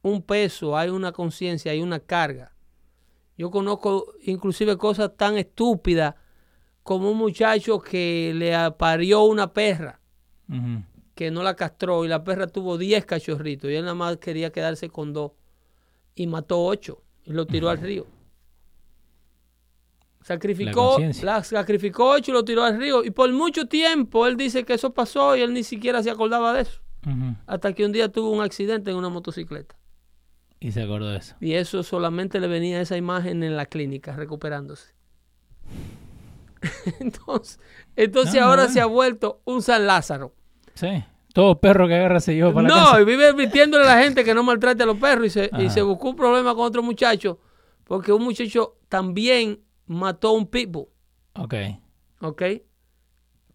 [0.00, 2.54] un peso, hay una conciencia, hay una carga.
[3.36, 6.14] Yo conozco inclusive cosas tan estúpidas
[6.82, 10.00] como un muchacho que le parió una perra
[10.48, 10.82] Ujú.
[11.14, 14.50] Que no la castró y la perra tuvo 10 cachorritos y él nada más quería
[14.50, 15.32] quedarse con dos
[16.14, 18.06] y mató 8 y lo tiró al río.
[20.22, 21.24] Sacrificó, conciencia.
[21.24, 23.04] la sacrificó ocho y lo tiró al río.
[23.04, 26.52] Y por mucho tiempo él dice que eso pasó y él ni siquiera se acordaba
[26.52, 26.80] de eso.
[27.46, 29.76] Hasta que un día tuvo un accidente en una motocicleta.
[30.60, 31.34] Y se acordó de eso.
[31.40, 34.94] Y eso solamente le venía esa imagen en la clínica, recuperándose.
[37.00, 37.58] entonces,
[37.96, 38.68] entonces No, ahora no.
[38.72, 40.32] se ha vuelto un San Lázaro.
[40.74, 41.04] Sí.
[41.32, 43.00] Todo perro que agarra se lleva para la No, casa.
[43.00, 45.70] y vive advirtiéndole a la gente que no maltrate a los perros y se, y
[45.70, 47.38] se buscó un problema con otro muchacho
[47.84, 50.88] porque un muchacho también mató a un pitbull,
[51.34, 51.54] Ok.
[52.20, 52.42] ¿ok?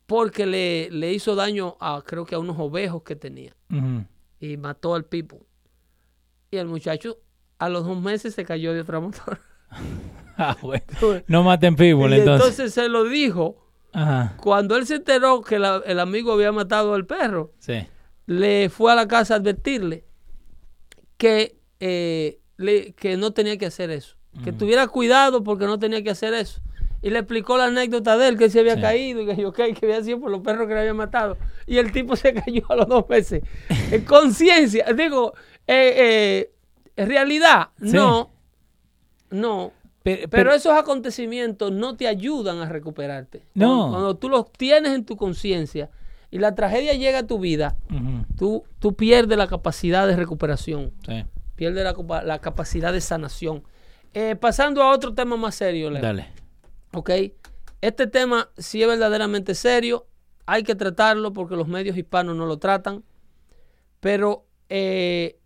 [0.06, 3.56] Porque le, le hizo daño a, creo que a unos ovejos que tenía
[4.40, 5.46] y mató al pitbull.
[6.52, 7.18] Y el muchacho
[7.60, 9.40] a los dos meses se cayó de otra motor.
[10.40, 10.84] Ah, bueno.
[11.28, 12.60] No maten people, y entonces.
[12.60, 13.67] entonces se lo dijo
[14.00, 14.36] Ajá.
[14.42, 17.52] cuando él se enteró que la- el amigo había matado al perro.
[17.60, 17.86] Sí.
[18.30, 20.04] le fue a la casa a advertirle
[21.18, 24.16] que, eh, le- que no tenía que hacer eso.
[24.44, 26.62] Que tuviera cuidado porque no tenía que hacer eso.
[27.02, 28.82] Y le explicó la anécdota de él, que él se había Sí.
[28.82, 31.38] caído y que yo, ok, que había sido por los perros que le habían matado.
[31.66, 33.42] Y el tipo se cayó a los dos meses.
[33.92, 35.34] En conciencia, digo,
[35.66, 36.52] eh,
[36.98, 37.92] eh, realidad, Sí.
[37.94, 38.32] no,
[39.30, 39.72] no.
[40.08, 43.44] Pe- Pero esos acontecimientos no te ayudan a recuperarte.
[43.54, 43.68] No.
[43.68, 45.90] Cuando, cuando tú los tienes en tu conciencia
[46.32, 47.76] y la tragedia llega a tu vida,
[48.38, 51.26] tú, tú pierdes la capacidad de recuperación, Sí.
[51.56, 53.64] pierdes la, la capacidad de sanación.
[54.14, 56.02] Eh, pasando a otro tema más serio, Leo.
[56.02, 56.28] Dale.
[56.94, 57.10] ¿ok?
[57.82, 60.08] Este tema sí es verdaderamente serio,
[60.46, 63.04] hay que tratarlo porque los medios hispanos no lo tratan,
[64.00, 65.38] pero eh,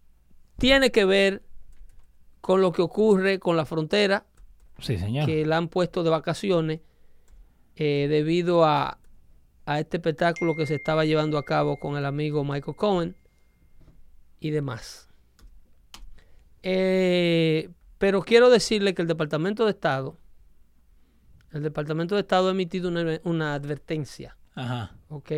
[0.57, 1.41] tiene que ver
[2.41, 4.25] con lo que ocurre con la frontera,
[4.81, 5.25] Sí, señor.
[5.25, 6.81] que la han puesto de vacaciones
[7.75, 8.99] eh, debido a,
[9.65, 13.15] a este espectáculo que se estaba llevando a cabo con el amigo Michael Cohen
[14.39, 15.07] y demás.
[16.63, 20.17] Eh, pero quiero decirle que el Departamento de Estado,
[21.51, 24.95] el Departamento de Estado ha emitido una, una advertencia, Ajá.
[25.09, 25.31] ¿ok?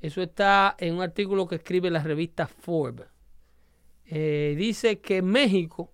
[0.00, 3.06] Eso está en un artículo que escribe la revista Forbes.
[4.06, 5.92] Eh, dice que México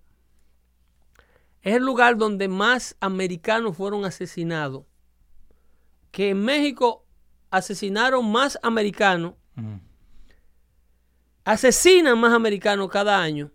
[1.61, 4.83] es el lugar donde más americanos fueron asesinados.
[6.11, 7.05] Que en México
[7.51, 9.79] asesinaron más americanos, Ujú.
[11.43, 13.51] asesinan más americanos cada año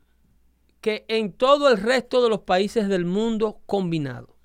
[0.81, 4.37] que en todo el resto de los países del mundo combinado.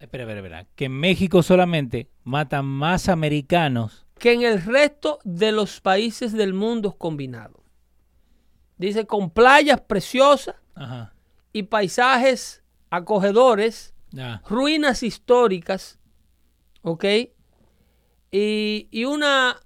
[0.00, 0.66] Espera, espera, espera.
[0.74, 4.06] Que en México solamente matan más americanos.
[4.18, 7.62] Que en el resto de los países del mundo combinado.
[8.78, 11.11] Dice con playas preciosas Ajá.
[11.52, 13.94] Y paisajes acogedores,
[14.48, 15.98] ruinas históricas,
[16.82, 17.04] ¿ok?
[18.30, 19.60] Y, y una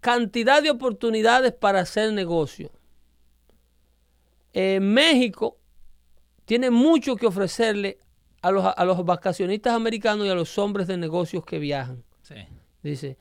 [0.00, 2.70] cantidad de oportunidades para hacer negocio.
[4.52, 5.58] Eh, México
[6.44, 7.98] tiene mucho que ofrecerle
[8.42, 12.04] a los, a los vacacionistas americanos y a los hombres de negocios que viajan.
[12.22, 12.36] Sí.
[12.82, 13.18] Dice,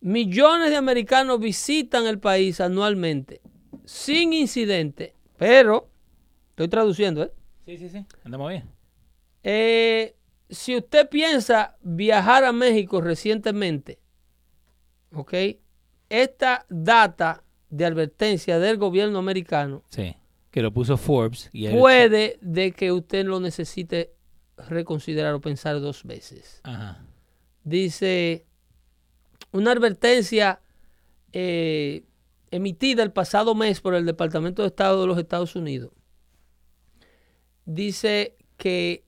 [0.00, 3.40] millones de americanos visitan el país anualmente
[3.84, 5.88] sin incidente, pero,
[6.50, 7.32] estoy traduciendo, ¿eh?
[7.68, 8.06] Sí, sí, sí.
[8.24, 8.64] Andamos bien.
[9.42, 10.16] Eh,
[10.48, 13.98] si usted piensa viajar a México recientemente,
[15.12, 15.34] ¿ok?
[16.08, 20.16] Esta data de advertencia del gobierno americano Sí.
[20.50, 21.50] Que lo puso Forbes.
[21.52, 24.14] Y puede de que usted lo necesite
[24.56, 26.62] reconsiderar o pensar dos veces.
[26.62, 27.04] Ajá.
[27.64, 28.46] Dice
[29.52, 30.62] una advertencia
[31.34, 32.06] eh,
[32.50, 35.90] emitida el pasado mes por el Departamento de Estado de los Estados Unidos.
[37.70, 39.04] Dice que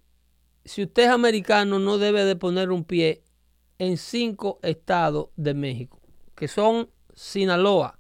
[0.66, 3.22] si usted es americano no debe de poner un pie
[3.78, 5.98] en cinco estados de México,
[6.34, 7.98] que son Sinaloa.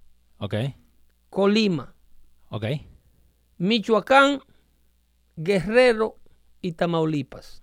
[1.30, 1.94] Colima.
[3.56, 4.40] Michoacán,
[5.36, 6.16] Guerrero
[6.60, 7.62] y Tamaulipas.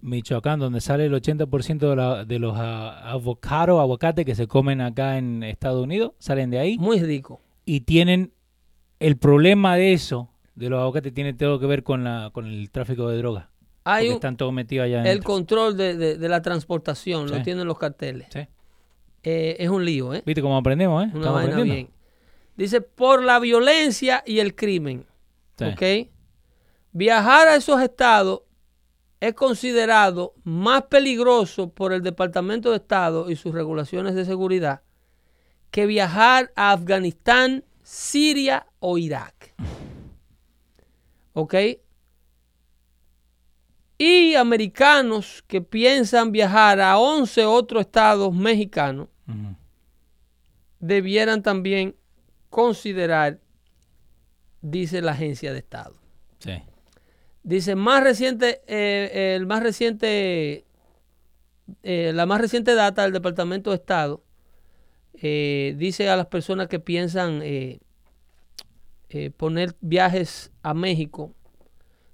[0.00, 4.80] Michoacán, donde sale el 80% de, la- de los ah, avocados, aguacates que se comen
[4.80, 6.78] acá en Estados Unidos, salen de ahí.
[6.78, 7.42] Muy rico.
[7.66, 8.32] Y tienen
[9.00, 12.70] el problema de eso, de los aguacates, tiene todo que ver con, la, con el
[12.70, 13.46] tráfico de drogas.
[13.84, 17.66] Hay un- están todos metidos allá el control de, de- de la transportación, lo tienen
[17.66, 18.28] los carteles.
[18.32, 18.40] Sí.
[19.24, 20.22] Eh, es un lío, ¿eh?
[20.26, 21.10] ¿Viste cómo aprendemos, eh?
[21.14, 21.74] Una vaina aprendiendo.
[21.74, 21.90] bien.
[22.56, 25.06] Dice, por la violencia y el crimen.
[25.58, 25.64] Sí.
[25.64, 26.08] ¿Ok?
[26.92, 28.42] Viajar a esos estados
[29.20, 34.82] es considerado más peligroso por el Departamento de Estado y sus regulaciones de seguridad
[35.70, 39.41] que viajar a Afganistán, Siria o Irak.
[41.32, 41.54] ¿Ok?
[43.98, 49.08] Y americanos que piensan viajar a 11 otros estados mexicanos
[50.82, 51.94] debieran también
[52.50, 53.38] considerar,
[54.60, 55.94] dice la agencia de Estado.
[56.40, 56.60] Sí.
[57.44, 60.64] Dice, más reciente, eh, el más reciente,
[61.82, 64.22] eh, la más reciente data del Departamento de Estado
[65.14, 67.40] eh, dice a las personas que piensan
[69.12, 71.32] eh, poner viajes a México,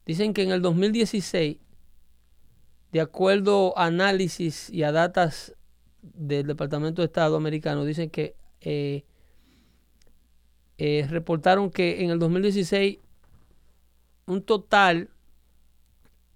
[0.04, 1.56] dicen que en el 2016,
[2.92, 5.54] de acuerdo a análisis y a datas
[6.02, 9.04] del Departamento de Estado americano, dicen que eh,
[10.78, 12.98] eh, reportaron que en el 2016
[14.26, 15.08] un total,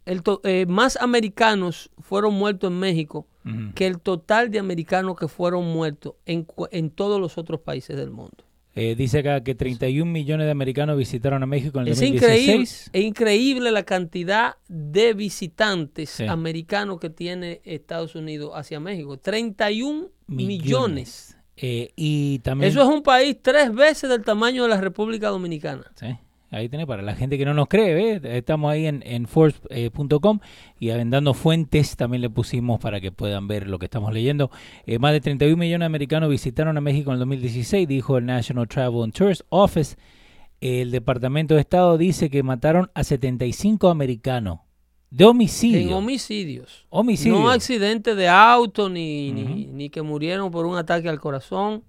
[0.04, 3.26] el to- eh, más americanos fueron muertos en México
[3.74, 8.10] que el total de americanos que fueron muertos en, en todos los otros países del
[8.10, 8.44] mundo.
[8.74, 12.40] Eh, dice acá que 31 millones de americanos visitaron a México en el Es 2016.
[12.40, 12.62] increíble,
[12.92, 16.24] es increíble la cantidad de visitantes Sí.
[16.24, 19.18] americanos que tiene Estados Unidos hacia México.
[19.18, 21.36] 31 millones.
[21.56, 22.70] Eh, y también...
[22.70, 25.84] Eso es un país tres veces del tamaño de la República Dominicana.
[25.94, 26.06] Sí,
[26.52, 28.22] ahí tenés para la gente que no nos cree, ¿ves?
[28.24, 30.38] estamos ahí en, en Forbes.com
[30.78, 34.50] y en dando fuentes también le pusimos para que puedan ver lo que estamos leyendo.
[34.86, 38.26] Eh, más de 31 millones de americanos visitaron a México en el 2016, dijo el
[38.26, 39.96] National Travel and Tourist Office.
[40.60, 44.60] El Departamento de Estado dice que mataron a 75 americanos
[45.10, 45.80] de homicidio.
[45.80, 46.86] En homicidios.
[46.88, 47.38] Homicidio.
[47.38, 51.82] No accidentes de auto ni, ni, ni que murieron por un ataque al corazón.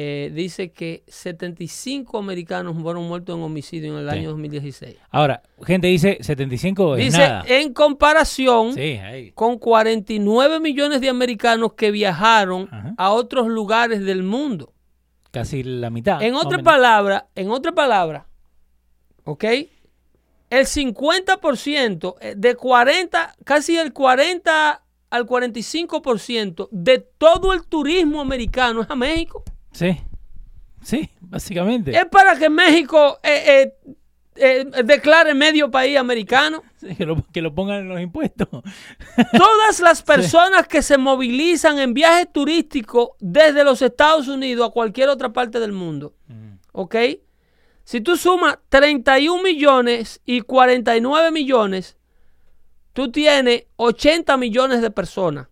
[0.00, 4.16] Eh, dice que 75 americanos fueron muertos en homicidio en el Sí.
[4.18, 4.96] año 2016.
[5.10, 7.44] Ahora, gente dice 75 es Dice, nada.
[7.48, 9.00] en comparación Sí,
[9.34, 12.94] con 49 millones de americanos que viajaron Ajá.
[12.96, 14.72] a otros lugares del mundo.
[15.32, 16.22] Casi la mitad.
[16.22, 18.28] En otra palabra, en otra palabra,
[19.24, 19.44] ¿ok?
[20.50, 24.80] El 50% eh, de 40, casi el 40
[25.10, 29.42] al 45% de todo el turismo americano es a México.
[29.78, 29.96] Sí,
[30.82, 31.96] sí, básicamente.
[31.96, 33.72] Es para que México eh,
[34.34, 36.64] eh, eh, declare medio país americano.
[36.78, 38.48] Sí, que, lo, que lo pongan en los impuestos.
[39.36, 45.08] Todas las personas que se movilizan en viajes turísticos desde los Estados Unidos a cualquier
[45.08, 46.14] otra parte del mundo,
[46.70, 46.94] ¿ok?
[47.82, 51.96] Si tú sumas 31 millones y 49 millones,
[52.92, 55.48] tú tienes 80 millones de personas.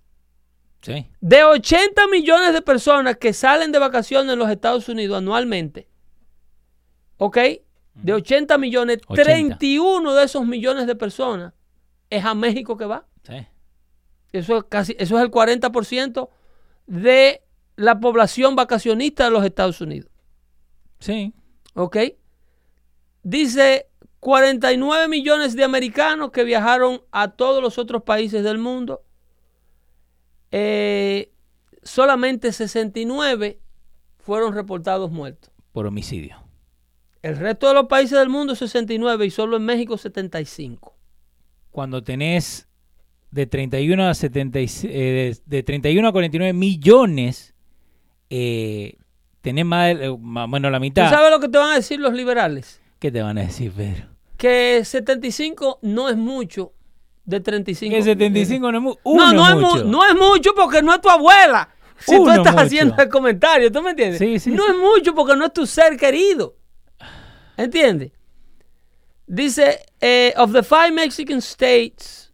[0.82, 5.88] Sí, De 80 millones de personas que salen de vacaciones en los Estados Unidos anualmente,
[7.16, 7.38] ¿ok?
[7.94, 9.24] De 80 millones, 80.
[9.24, 11.54] 31 de esos millones de personas
[12.10, 13.06] es a México que va.
[13.22, 13.46] sí.
[14.32, 16.28] Eso es casi, eso es el 40%
[16.86, 17.42] de
[17.76, 20.10] la población vacacionista de los Estados Unidos.
[20.98, 21.32] Sí.
[21.74, 21.96] ¿Ok?
[23.22, 23.88] Dice
[24.20, 29.05] 49 millones de americanos que viajaron a todos los otros países del mundo.
[30.52, 31.32] Eh,
[31.82, 33.59] solamente 69
[34.18, 35.51] fueron reportados muertos.
[35.73, 36.36] Por homicidio.
[37.23, 40.97] El resto de los países del mundo 69 y solo en México 75.
[41.70, 42.68] Cuando tenés
[43.31, 47.55] de 31 a 76, eh, de, de 31 a 49 millones,
[48.31, 48.97] eh,
[49.40, 51.10] tenés más, de- eh, más la ¿Tú mitad.
[51.10, 52.81] sabes lo que te van a decir los liberales?
[52.98, 54.06] ¿Qué te van a decir, Pedro?
[54.36, 56.73] Que 75 no es mucho
[57.26, 57.94] de 35.
[57.94, 59.84] Que 75 no es, mu- No, no, es mu- mucho.
[59.84, 61.68] no es mucho porque no es tu abuela.
[61.98, 62.64] Si Uno tú estás mucho.
[62.66, 64.18] haciendo el comentario, ¿tú me entiendes?
[64.18, 64.70] Sí, sí, no sí.
[64.72, 66.56] es mucho porque no es tu ser querido.
[67.56, 68.12] ¿Entiendes?
[69.26, 72.32] Dice, eh, of the five Mexican states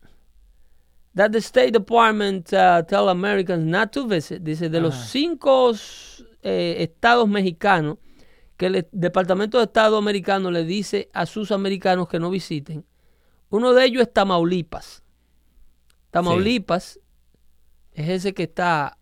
[1.14, 5.72] that the State Department uh, tell Americans not to visit, dice, de los cinco
[6.42, 7.96] eh, estados mexicanos
[8.58, 12.84] que el Departamento de Estado americano le dice a sus americanos que no visiten,
[13.52, 15.02] uno de ellos es Tamaulipas.
[16.10, 16.98] Tamaulipas
[17.92, 18.98] es ese que está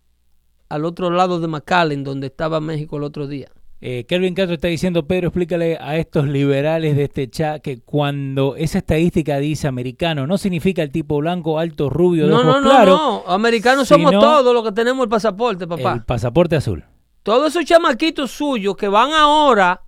[0.67, 3.49] al otro lado de McAllen, donde estaba México el otro día.
[3.79, 8.55] Eh, Kelvin Castro está diciendo, Pedro, explícale a estos liberales de este chat que cuando
[8.57, 12.61] esa estadística dice americano, no significa el tipo blanco, alto, rubio, de No, ojos no,
[12.61, 13.23] no, claros, no.
[13.27, 15.93] Americanos somos todos los que tenemos el pasaporte, papá.
[15.93, 16.83] el pasaporte azul.
[17.23, 19.81] Todos esos chamaquitos suyos que van ahora,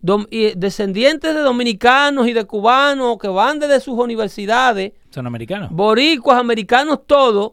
[0.00, 5.70] descendientes de dominicanos y de cubanos, que van desde sus universidades, ¿Son americanos?
[5.70, 7.52] boricuas, americanos, todos,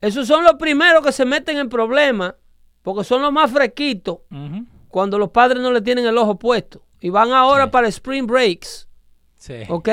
[0.00, 2.34] esos son los primeros que se meten en problemas,
[2.82, 4.18] porque son los más fresquitos
[4.88, 6.82] cuando los padres no le tienen el ojo puesto.
[7.00, 8.88] Y van ahora para spring breaks.
[9.36, 9.62] Sí.
[9.68, 9.88] ¿Ok?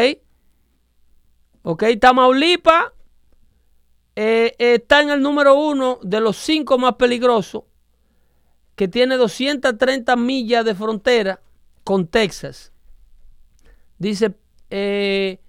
[1.63, 1.83] ¿Ok?
[2.01, 2.85] Tamaulipas
[4.15, 7.63] eh, está en el número uno de los cinco más peligrosos,
[8.75, 11.39] que tiene 230 millas de frontera
[11.87, 12.73] con Texas.
[13.97, 14.35] Dice
[14.69, 15.39] eh,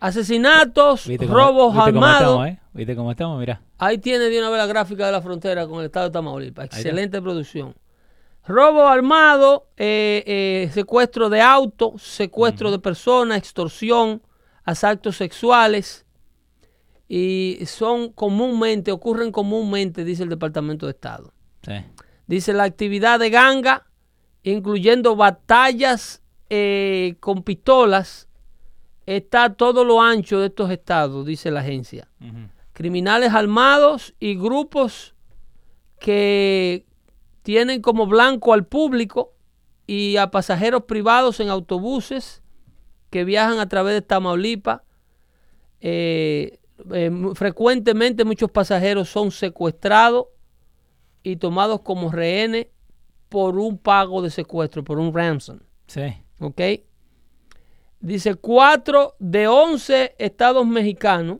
[0.00, 2.22] asesinatos, ¿Viste cómo- robos viste cómo armados.
[2.22, 2.60] estamos, eh?
[2.72, 3.38] ¿Viste cómo estamos?
[3.38, 3.62] Mirá.
[3.78, 6.64] Ahí tiene de una vez la gráfica de la frontera con el estado de Tamaulipas.
[6.66, 7.76] Excelente producción.
[8.48, 14.22] Robo armado, eh, secuestro de auto, secuestro de personas, extorsión,
[14.64, 16.04] asaltos sexuales
[17.08, 21.32] y son comúnmente, ocurren comúnmente, dice el Departamento de Estado.
[21.62, 21.74] Sí.
[22.26, 23.85] Dice la actividad de ganga,
[24.52, 28.28] incluyendo batallas eh, con pistolas,
[29.04, 32.08] está a todo lo ancho de estos estados, dice la agencia.
[32.72, 35.16] Criminales armados y grupos
[35.98, 36.86] que
[37.42, 39.32] tienen como blanco al público
[39.84, 42.42] y a pasajeros privados en autobuses
[43.10, 44.82] que viajan a través de Tamaulipas.
[45.80, 46.60] Eh,
[46.92, 50.26] eh, frecuentemente muchos pasajeros son secuestrados
[51.24, 52.68] y tomados como rehenes
[53.28, 55.58] por un pago de secuestro, por un ransom.
[55.86, 56.16] Sí.
[56.40, 56.60] ¿Ok?
[58.00, 61.38] Dice 4 de 11 estados mexicanos,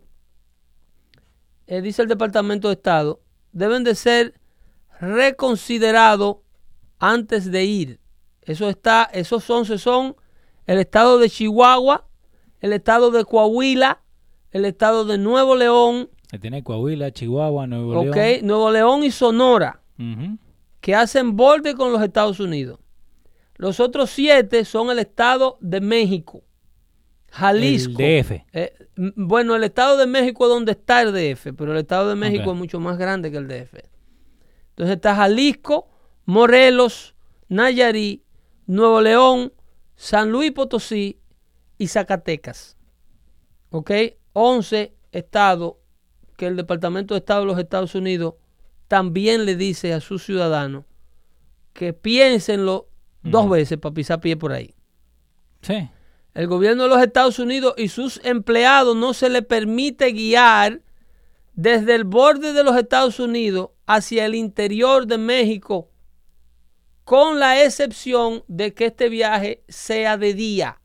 [1.66, 3.20] eh, dice el Departamento de Estado,
[3.52, 4.34] deben de ser
[5.00, 6.38] reconsiderados
[6.98, 8.00] antes de ir.
[8.42, 10.16] Eso está, esos 11 son
[10.66, 12.06] el estado de Chihuahua,
[12.60, 14.02] el estado de Coahuila,
[14.50, 18.16] el estado de Nuevo León, Que tiene Coahuila, Chihuahua, Nuevo ¿ok?
[18.16, 18.46] León.
[18.46, 20.38] Nuevo León y Sonora Ujú.
[20.80, 22.78] Que hacen borde con los Estados Unidos.
[23.56, 26.42] Los otros siete son el Estado de México,
[27.30, 27.94] Jalisco.
[27.98, 28.30] El DF.
[28.52, 28.72] Eh,
[29.16, 32.52] bueno, el Estado de México es donde está el DF, pero el Estado de México
[32.52, 33.74] es mucho más grande que el DF.
[34.70, 35.88] Entonces está Jalisco,
[36.26, 37.14] Morelos,
[37.48, 38.22] Nayarit,
[38.66, 39.52] Nuevo León,
[39.94, 41.18] San Luis Potosí
[41.78, 42.76] y Zacatecas.
[43.70, 43.90] ¿Ok?
[44.32, 45.74] 11 estados
[46.36, 48.34] que el Departamento de Estado de los Estados Unidos
[48.88, 50.84] también le dice a sus ciudadanos
[51.72, 52.88] que piénsenlo
[53.22, 54.74] dos veces para pisar pie por ahí.
[55.62, 55.90] Sí.
[56.34, 60.82] El gobierno de los Estados Unidos y sus empleados no se le permite guiar
[61.54, 65.90] desde el borde de los Estados Unidos hacia el interior de México,
[67.04, 70.80] con la excepción de que este viaje sea de día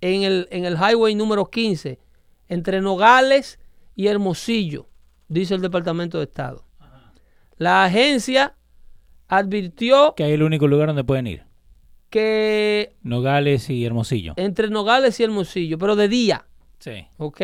[0.00, 1.98] en el, en el highway número 15,
[2.48, 3.58] entre Nogales
[3.94, 4.88] y Hermosillo,
[5.28, 6.65] dice el Departamento de Estado.
[7.58, 8.54] La agencia
[9.28, 11.44] advirtió Que hay el único lugar donde pueden ir.
[12.10, 14.34] que Nogales y Hermosillo.
[14.36, 16.46] entre Nogales y Hermosillo, pero de día.
[16.78, 17.06] Sí.
[17.16, 17.40] ¿ok?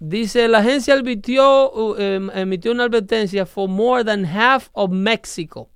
[0.00, 5.70] Dice, la agencia advirtió, em, emitió una advertencia for more than half of Mexico.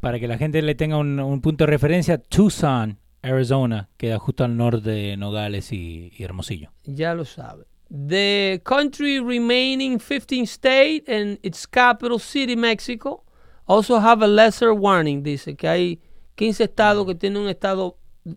[0.00, 4.44] Para que la gente le tenga un, un punto de referencia, Tucson, Arizona, queda justo
[4.44, 6.70] al norte de Nogales y, y Hermosillo.
[6.84, 7.66] Ya lo sabe.
[7.90, 13.24] The country remaining 15 state and its capital city, Mexico,
[13.66, 15.22] also have a lesser warning.
[15.22, 16.00] Dice que hay
[16.36, 17.96] 15 estados que tienen un estado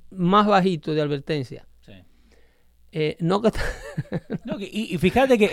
[0.10, 1.68] más bajito de advertencia.
[1.86, 1.92] Sí.
[2.94, 3.52] Eh, no que
[4.46, 5.50] No, que- y, y fíjate que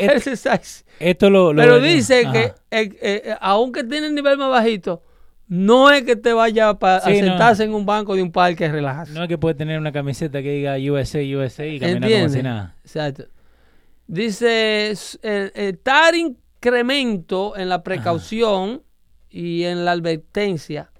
[1.00, 1.52] esto lo...
[1.52, 2.32] lo- Pero dice Ajá.
[2.32, 5.02] que eh, eh, aunque tiene el nivel más bajito,
[5.48, 7.14] no es que te vaya Sí, a no.
[7.16, 9.12] sentarse en un banco de un parque a relajarse.
[9.12, 12.32] No es que puede tener una camiseta que diga USA, USA y caminar como ¿Entiendes?
[12.32, 12.76] si nada.
[12.84, 13.24] Exacto.
[14.09, 14.90] Dice,
[15.22, 18.82] el, el tal incremento en la precaución
[19.28, 20.90] y en la advertencia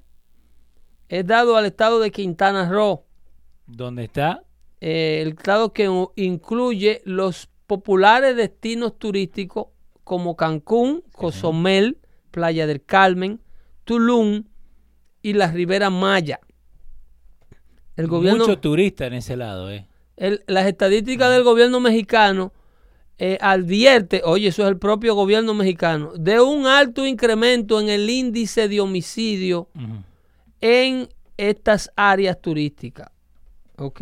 [1.09, 3.05] es dado al estado de Quintana Roo,
[3.67, 4.45] ¿Dónde está?
[4.83, 9.69] eh, el estado que incluye los populares destinos turísticos
[10.05, 11.97] como Cancún, Cozumel,
[12.31, 13.41] Playa del Carmen,
[13.85, 14.45] Tulum
[15.23, 16.41] y la Ribera Maya.
[17.97, 19.87] El gobierno, Mucho turista en ese lado, ¿eh?
[20.17, 22.53] el- las estadísticas del gobierno mexicano
[23.19, 28.09] eh, advierte, oye, eso es el propio gobierno mexicano, de un alto incremento en el
[28.09, 29.69] índice de homicidio
[30.61, 33.11] en estas áreas turísticas.
[33.77, 34.01] ¿Ok?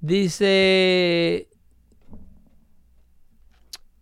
[0.00, 1.48] Dice,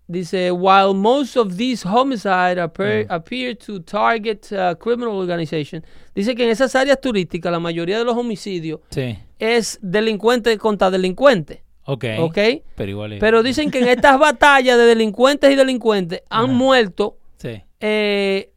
[0.06, 5.84] dice, while most of these homicides appear, appear to target uh, criminal organizations,
[6.14, 9.16] dice que en esas áreas turísticas la mayoría de los homicidios Sí.
[9.38, 11.62] es delincuente contra delincuente.
[11.92, 12.04] Ok.
[12.20, 12.38] ¿Ok?
[12.76, 17.16] Pero igual es- Pero dicen que en estas batallas de delincuentes y delincuentes han muerto
[17.38, 17.62] Sí.
[17.80, 18.52] eh,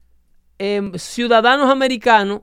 [0.59, 2.41] em, ciudadanos americanos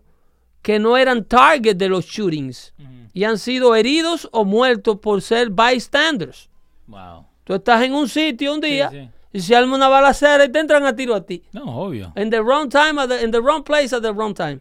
[0.62, 2.74] que no eran target de los shootings
[3.12, 6.48] y han sido heridos o muertos por ser bystanders.
[6.86, 7.26] Wow.
[7.44, 9.08] Tú estás en un sitio un día sí.
[9.32, 11.42] y se arma una balacera y te entran a tiro a ti.
[11.52, 12.12] No, obvio.
[12.16, 14.60] In the wrong time, at the, in the wrong place at the wrong time.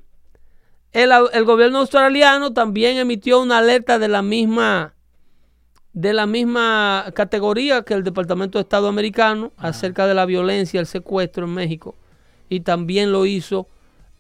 [0.92, 4.96] El, el gobierno australiano también emitió una alerta de la misma
[5.94, 10.86] de la misma categoría que el Departamento de Estado americano acerca de la violencia, el
[10.86, 11.96] secuestro en México.
[12.48, 13.68] Y también lo hizo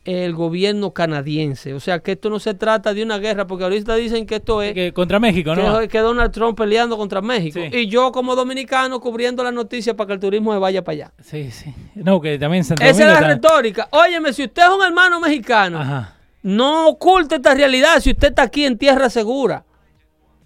[0.05, 1.73] el gobierno canadiense.
[1.73, 4.61] O sea que esto no se trata de una guerra, porque ahorita dicen que esto
[4.63, 5.79] es Que contra México, ¿no?
[5.81, 7.59] que, que Donald Trump peleando contra México.
[7.71, 7.77] Sí.
[7.77, 11.11] Y yo como dominicano cubriendo las noticias para que el turismo se vaya para allá.
[11.21, 11.73] Sí, sí.
[11.95, 13.87] No, que también Santo Esa es la está- retórica.
[13.91, 16.15] Óyeme, si usted es un hermano mexicano, Ajá.
[16.41, 19.65] no oculte esta realidad si usted está aquí en tierra segura.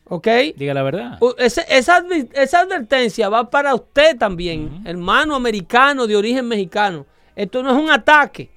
[0.05, 0.27] ¿Ok?
[0.55, 1.19] Diga la verdad.
[1.37, 7.05] Esa, esa advertencia va para usted también, hermano americano de origen mexicano.
[7.35, 8.51] Esto no es un ataque.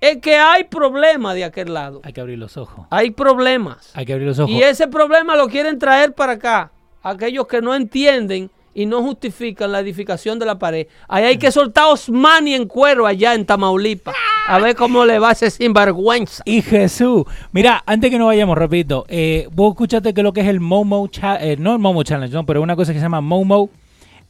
[0.00, 2.00] Es que hay problemas de aquel lado.
[2.04, 2.86] Hay que abrir los ojos.
[2.90, 3.90] Hay problemas.
[3.94, 4.50] Hay que abrir los ojos.
[4.50, 6.72] Y ese problema lo quieren traer para acá.
[7.02, 10.86] Aquellos que no entienden y no justifican la edificación de la pared.
[11.08, 14.14] Ahí hay que soltar a Osmani en cuero allá en Tamaulipas.
[14.46, 16.42] A ver cómo le va a ese sinvergüenza.
[16.46, 17.24] Y Jesús.
[17.52, 21.06] Mira, antes que nos vayamos, repito, eh, vos escuchaste que lo que es el Momo
[21.08, 23.70] Challenge, no el Momo Challenge, no, pero una cosa que se llama Momo.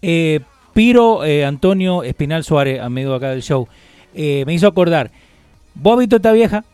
[0.03, 0.41] Eh,
[0.73, 3.67] Piro eh, Antonio Espinal Suárez, amigo acá del show,
[4.15, 5.11] eh, me hizo acordar.
[5.75, 6.65] ¿Vos has visto esta vieja?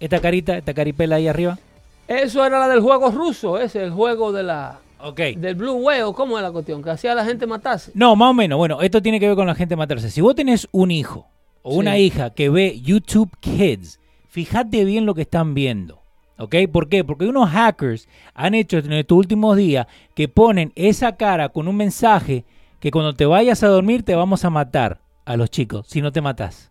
[0.00, 1.58] Esta carita, esta caripela ahí arriba.
[2.06, 4.78] Eso era la del juego ruso, ese, el juego de la,
[5.36, 6.12] Del Blue Whale.
[6.14, 6.82] ¿Cómo es la cuestión?
[6.82, 7.92] Que hacía la gente matarse.
[7.94, 8.58] No, más o menos.
[8.58, 10.10] Bueno, esto tiene que ver con la gente matarse.
[10.10, 11.26] Si vos tenés un hijo
[11.62, 11.78] o Sí.
[11.78, 16.02] una hija que ve YouTube Kids, fíjate bien lo que están viendo.
[16.38, 16.54] ¿Ok?
[16.72, 17.02] ¿Por qué?
[17.02, 21.76] Porque unos hackers han hecho en estos últimos días que ponen esa cara con un
[21.76, 22.44] mensaje
[22.78, 26.12] que cuando te vayas a dormir te vamos a matar a los chicos si no
[26.12, 26.70] te matas.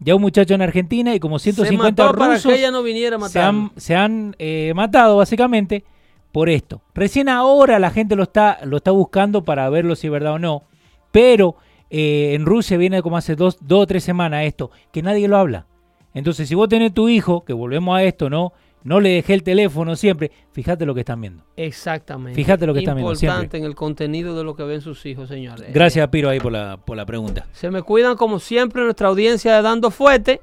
[0.00, 2.82] Ya un muchacho en Argentina y como Se 150 mató para rusos que ella no
[2.82, 5.84] viniera a se han, se han, eh, matado básicamente
[6.32, 6.82] por esto.
[6.94, 10.38] Recién ahora la gente lo está, lo está buscando para verlo si es verdad o
[10.38, 10.64] no.
[11.12, 11.56] Pero
[11.90, 15.36] eh, en Rusia viene como hace dos, dos o tres semanas esto, que nadie lo
[15.36, 15.66] habla.
[16.14, 18.52] Entonces, si vos tenés tu hijo, que volvemos a esto, ¿no?
[18.82, 20.30] No le dejé el teléfono siempre.
[20.52, 21.44] Fíjate lo que están viendo.
[21.56, 22.34] Exactamente.
[22.34, 25.28] Fíjate lo que están viendo Importante en el contenido de lo que ven sus hijos,
[25.28, 25.72] señores.
[25.74, 27.46] Gracias, Piro, ahí por la, por la pregunta.
[27.52, 30.40] Se me cuidan como siempre nuestra audiencia de Dando Fuerte,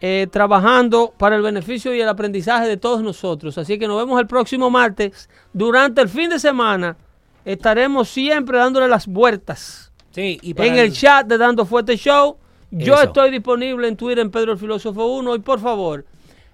[0.00, 3.56] eh, trabajando para el beneficio y el aprendizaje de todos nosotros.
[3.58, 5.28] Así que nos vemos el próximo martes.
[5.52, 6.96] Durante el fin de semana
[7.44, 9.86] estaremos siempre dándole las vueltas
[10.16, 12.38] Sí, y para en el chat de Dando Fuerte Show.
[12.70, 13.02] Yo Eso.
[13.02, 16.06] estoy disponible en Twitter en Pedro el Filósofo 1 y por favor,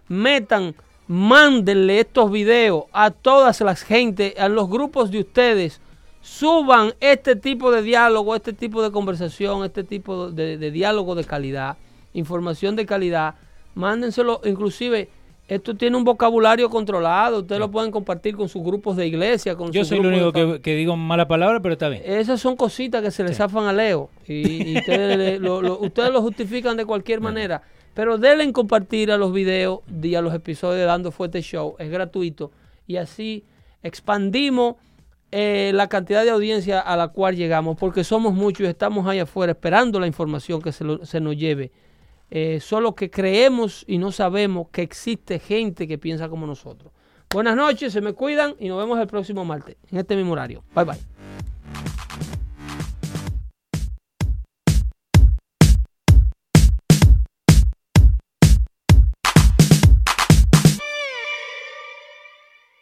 [0.09, 0.75] metan,
[1.07, 5.81] mándenle estos videos a todas las gente, a los grupos de ustedes.
[6.23, 11.25] Suban este tipo de diálogo, este tipo de conversación, este tipo de, de diálogo de
[11.25, 11.77] calidad,
[12.15, 13.35] información de calidad.
[13.75, 15.09] Mándenselo, inclusive,
[15.49, 17.41] esto tiene un vocabulario controlado.
[17.41, 19.57] Ustedes lo pueden compartir con sus grupos de iglesia.
[19.57, 22.03] Con Yo soy el de único que, que digo mala palabra, pero está bien.
[22.05, 25.79] esas son cositas que se le zafan a Leo y, y ustedes, le- lo, lo-
[25.81, 27.63] ustedes lo justifican de cualquier manera.
[27.95, 31.77] Pero denle en compartir a los videos y a los episodios de Dando Fuerte Show.
[31.79, 32.51] Es gratuito.
[32.87, 33.45] Y así
[33.83, 34.77] expandimos
[35.31, 37.77] eh, la cantidad de audiencia a la cual llegamos.
[37.79, 41.37] Porque somos muchos y estamos ahí afuera esperando la información que se, lo- se nos
[41.37, 41.71] lleve.
[42.35, 46.91] Eh, solo que creemos y no sabemos que existe gente que piensa como nosotros.
[47.31, 50.65] Buenas noches, se me cuidan y nos vemos el próximo martes en este mismo horario.
[50.75, 51.12] Bye bye.